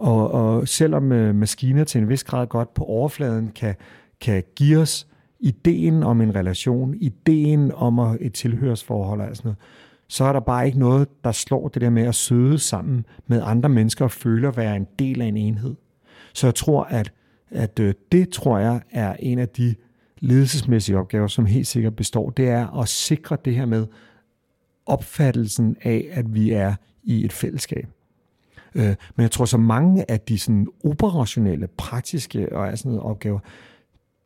Og, 0.00 0.30
og 0.30 0.68
selvom 0.68 1.12
øh, 1.12 1.34
maskiner 1.34 1.84
til 1.84 2.00
en 2.00 2.08
vis 2.08 2.24
grad 2.24 2.46
godt 2.46 2.74
på 2.74 2.84
overfladen 2.84 3.50
kan, 3.54 3.74
kan 4.20 4.42
give 4.56 4.78
os 4.78 5.06
ideen 5.40 6.02
om 6.02 6.20
en 6.20 6.34
relation, 6.34 6.94
ideen 6.94 7.72
om 7.74 8.16
et 8.20 8.32
tilhørsforhold 8.32 9.20
og 9.20 9.36
sådan 9.36 9.48
noget, 9.48 9.58
så 10.08 10.24
er 10.24 10.32
der 10.32 10.40
bare 10.40 10.66
ikke 10.66 10.78
noget, 10.78 11.08
der 11.24 11.32
slår 11.32 11.68
det 11.68 11.82
der 11.82 11.90
med 11.90 12.02
at 12.02 12.14
søde 12.14 12.58
sammen 12.58 13.04
med 13.26 13.42
andre 13.44 13.68
mennesker 13.68 14.04
og 14.04 14.10
føle 14.10 14.48
at 14.48 14.56
være 14.56 14.76
en 14.76 14.86
del 14.98 15.22
af 15.22 15.26
en 15.26 15.36
enhed. 15.36 15.74
Så 16.34 16.46
jeg 16.46 16.54
tror, 16.54 16.84
at, 16.84 17.12
at 17.50 17.78
øh, 17.78 17.94
det 18.12 18.28
tror 18.28 18.58
jeg 18.58 18.80
er 18.90 19.16
en 19.18 19.38
af 19.38 19.48
de 19.48 19.74
ledelsesmæssige 20.18 20.98
opgaver, 20.98 21.26
som 21.26 21.46
helt 21.46 21.66
sikkert 21.66 21.96
består. 21.96 22.30
Det 22.30 22.48
er 22.48 22.80
at 22.80 22.88
sikre 22.88 23.36
det 23.44 23.54
her 23.54 23.66
med 23.66 23.86
opfattelsen 24.86 25.76
af, 25.82 26.08
at 26.12 26.34
vi 26.34 26.50
er 26.50 26.74
i 27.02 27.24
et 27.24 27.32
fællesskab. 27.32 27.86
Øh, 28.74 28.94
men 29.16 29.22
jeg 29.22 29.30
tror, 29.30 29.44
så 29.44 29.56
mange 29.56 30.10
af 30.10 30.20
de 30.20 30.38
sådan 30.38 30.66
operationelle, 30.84 31.68
praktiske 31.78 32.56
og 32.56 32.78
sådan 32.78 32.92
noget 32.92 33.10
opgaver, 33.10 33.38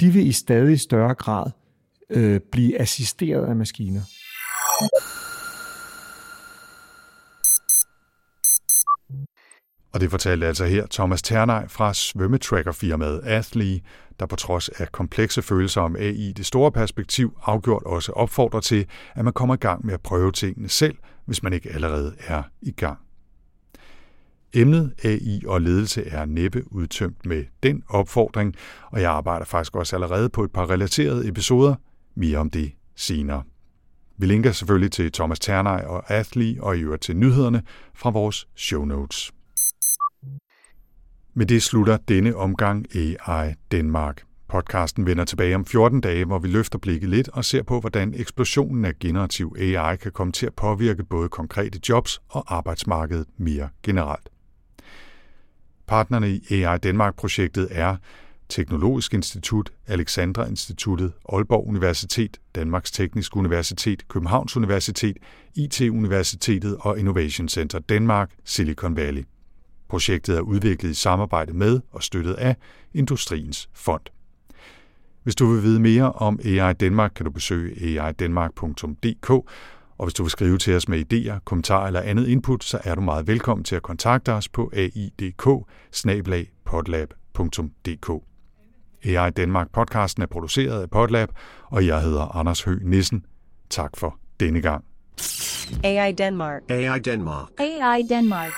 de 0.00 0.10
vil 0.10 0.26
i 0.26 0.32
stadig 0.32 0.80
større 0.80 1.14
grad 1.14 1.50
øh, 2.10 2.40
blive 2.52 2.80
assisteret 2.80 3.46
af 3.46 3.56
maskiner. 3.56 4.00
Og 9.94 10.00
det 10.00 10.10
fortalte 10.10 10.46
altså 10.46 10.64
her 10.64 10.86
Thomas 10.90 11.22
Ternej 11.22 11.68
fra 11.68 11.94
svømmetrackerfirmaet 11.94 13.20
Athlee, 13.24 13.80
der 14.20 14.26
på 14.26 14.36
trods 14.36 14.68
af 14.68 14.92
komplekse 14.92 15.42
følelser 15.42 15.80
om 15.80 15.96
AI 15.96 16.28
i 16.28 16.32
det 16.32 16.46
store 16.46 16.72
perspektiv 16.72 17.38
afgjort 17.44 17.82
også 17.82 18.12
opfordrer 18.12 18.60
til, 18.60 18.86
at 19.14 19.24
man 19.24 19.32
kommer 19.32 19.54
i 19.54 19.58
gang 19.58 19.86
med 19.86 19.94
at 19.94 20.00
prøve 20.00 20.32
tingene 20.32 20.68
selv, 20.68 20.96
hvis 21.24 21.42
man 21.42 21.52
ikke 21.52 21.70
allerede 21.70 22.14
er 22.26 22.42
i 22.62 22.70
gang. 22.70 22.98
Emnet 24.54 24.92
AI 25.04 25.42
og 25.46 25.60
ledelse 25.60 26.06
er 26.06 26.24
næppe 26.24 26.72
udtømt 26.72 27.26
med 27.26 27.44
den 27.62 27.82
opfordring, 27.88 28.54
og 28.90 29.00
jeg 29.00 29.10
arbejder 29.10 29.44
faktisk 29.44 29.76
også 29.76 29.96
allerede 29.96 30.28
på 30.28 30.44
et 30.44 30.52
par 30.52 30.70
relaterede 30.70 31.28
episoder. 31.28 31.74
Mere 32.14 32.38
om 32.38 32.50
det 32.50 32.72
senere. 32.96 33.42
Vi 34.16 34.26
linker 34.26 34.52
selvfølgelig 34.52 34.92
til 34.92 35.12
Thomas 35.12 35.40
Ternej 35.40 35.84
og 35.86 36.10
Athley 36.10 36.58
og 36.58 36.76
i 36.76 36.80
øvrigt 36.80 37.02
til 37.02 37.16
nyhederne 37.16 37.62
fra 37.94 38.10
vores 38.10 38.48
show 38.56 38.84
notes. 38.84 39.32
Med 41.34 41.46
det 41.46 41.62
slutter 41.62 41.96
denne 41.96 42.36
omgang 42.36 42.96
AI 42.96 43.54
Danmark. 43.72 44.22
Podcasten 44.48 45.06
vender 45.06 45.24
tilbage 45.24 45.54
om 45.54 45.66
14 45.66 46.00
dage, 46.00 46.24
hvor 46.24 46.38
vi 46.38 46.48
løfter 46.48 46.78
blikket 46.78 47.10
lidt 47.10 47.28
og 47.28 47.44
ser 47.44 47.62
på, 47.62 47.80
hvordan 47.80 48.14
eksplosionen 48.16 48.84
af 48.84 48.98
generativ 48.98 49.56
AI 49.58 49.96
kan 49.96 50.12
komme 50.12 50.32
til 50.32 50.46
at 50.46 50.54
påvirke 50.54 51.04
både 51.04 51.28
konkrete 51.28 51.80
jobs 51.88 52.22
og 52.28 52.56
arbejdsmarkedet 52.56 53.26
mere 53.36 53.68
generelt. 53.82 54.28
Partnerne 55.86 56.30
i 56.30 56.64
AI 56.64 56.78
Danmark-projektet 56.78 57.68
er 57.70 57.96
Teknologisk 58.48 59.14
Institut, 59.14 59.72
Alexandra 59.86 60.46
Instituttet, 60.46 61.12
Aalborg 61.32 61.66
Universitet, 61.68 62.40
Danmarks 62.54 62.90
Tekniske 62.90 63.36
Universitet, 63.36 64.08
Københavns 64.08 64.56
Universitet, 64.56 65.16
IT-universitetet 65.54 66.76
og 66.80 66.98
Innovation 66.98 67.48
Center 67.48 67.78
Danmark, 67.78 68.30
Silicon 68.44 68.96
Valley. 68.96 69.24
Projektet 69.88 70.36
er 70.36 70.40
udviklet 70.40 70.90
i 70.90 70.94
samarbejde 70.94 71.52
med 71.52 71.80
og 71.90 72.02
støttet 72.02 72.34
af 72.34 72.56
Industriens 72.94 73.68
Fond. 73.72 74.02
Hvis 75.22 75.34
du 75.34 75.52
vil 75.52 75.62
vide 75.62 75.80
mere 75.80 76.12
om 76.12 76.40
AI 76.44 76.72
Danmark, 76.72 77.12
kan 77.14 77.24
du 77.24 77.30
besøge 77.30 78.02
aidanmark.dk, 78.02 79.50
og 79.98 80.04
hvis 80.06 80.14
du 80.14 80.22
vil 80.22 80.30
skrive 80.30 80.58
til 80.58 80.76
os 80.76 80.88
med 80.88 81.12
idéer, 81.12 81.38
kommentarer 81.44 81.86
eller 81.86 82.00
andet 82.00 82.28
input, 82.28 82.64
så 82.64 82.78
er 82.84 82.94
du 82.94 83.00
meget 83.00 83.26
velkommen 83.26 83.64
til 83.64 83.76
at 83.76 83.82
kontakte 83.82 84.32
os 84.32 84.48
på 84.48 84.70
aidk 84.72 85.46
AI 89.04 89.30
Danmark 89.30 89.72
podcasten 89.72 90.22
er 90.22 90.26
produceret 90.26 90.82
af 90.82 90.90
Podlab, 90.90 91.28
og 91.70 91.86
jeg 91.86 92.00
hedder 92.00 92.36
Anders 92.36 92.62
Høgh 92.62 92.84
Nissen. 92.86 93.26
Tak 93.70 93.96
for 93.96 94.18
denne 94.40 94.60
gang. 94.60 94.84
AI 95.84 96.12
Denmark. 96.12 96.62
AI 96.68 96.98
Denmark. 96.98 97.48
AI 97.58 98.02
Denmark. 98.08 98.52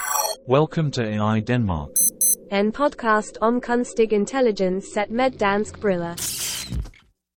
Welcome 0.48 0.90
to 0.90 1.02
AI 1.02 1.40
Denmark. 1.40 1.88
En 2.52 2.72
podcast 2.72 3.38
om 3.40 3.60
kunstig 3.60 4.12
intelligens 4.12 4.84
set 4.94 5.10
med 5.10 5.30
dansk 5.30 5.80
briller. 5.80 6.14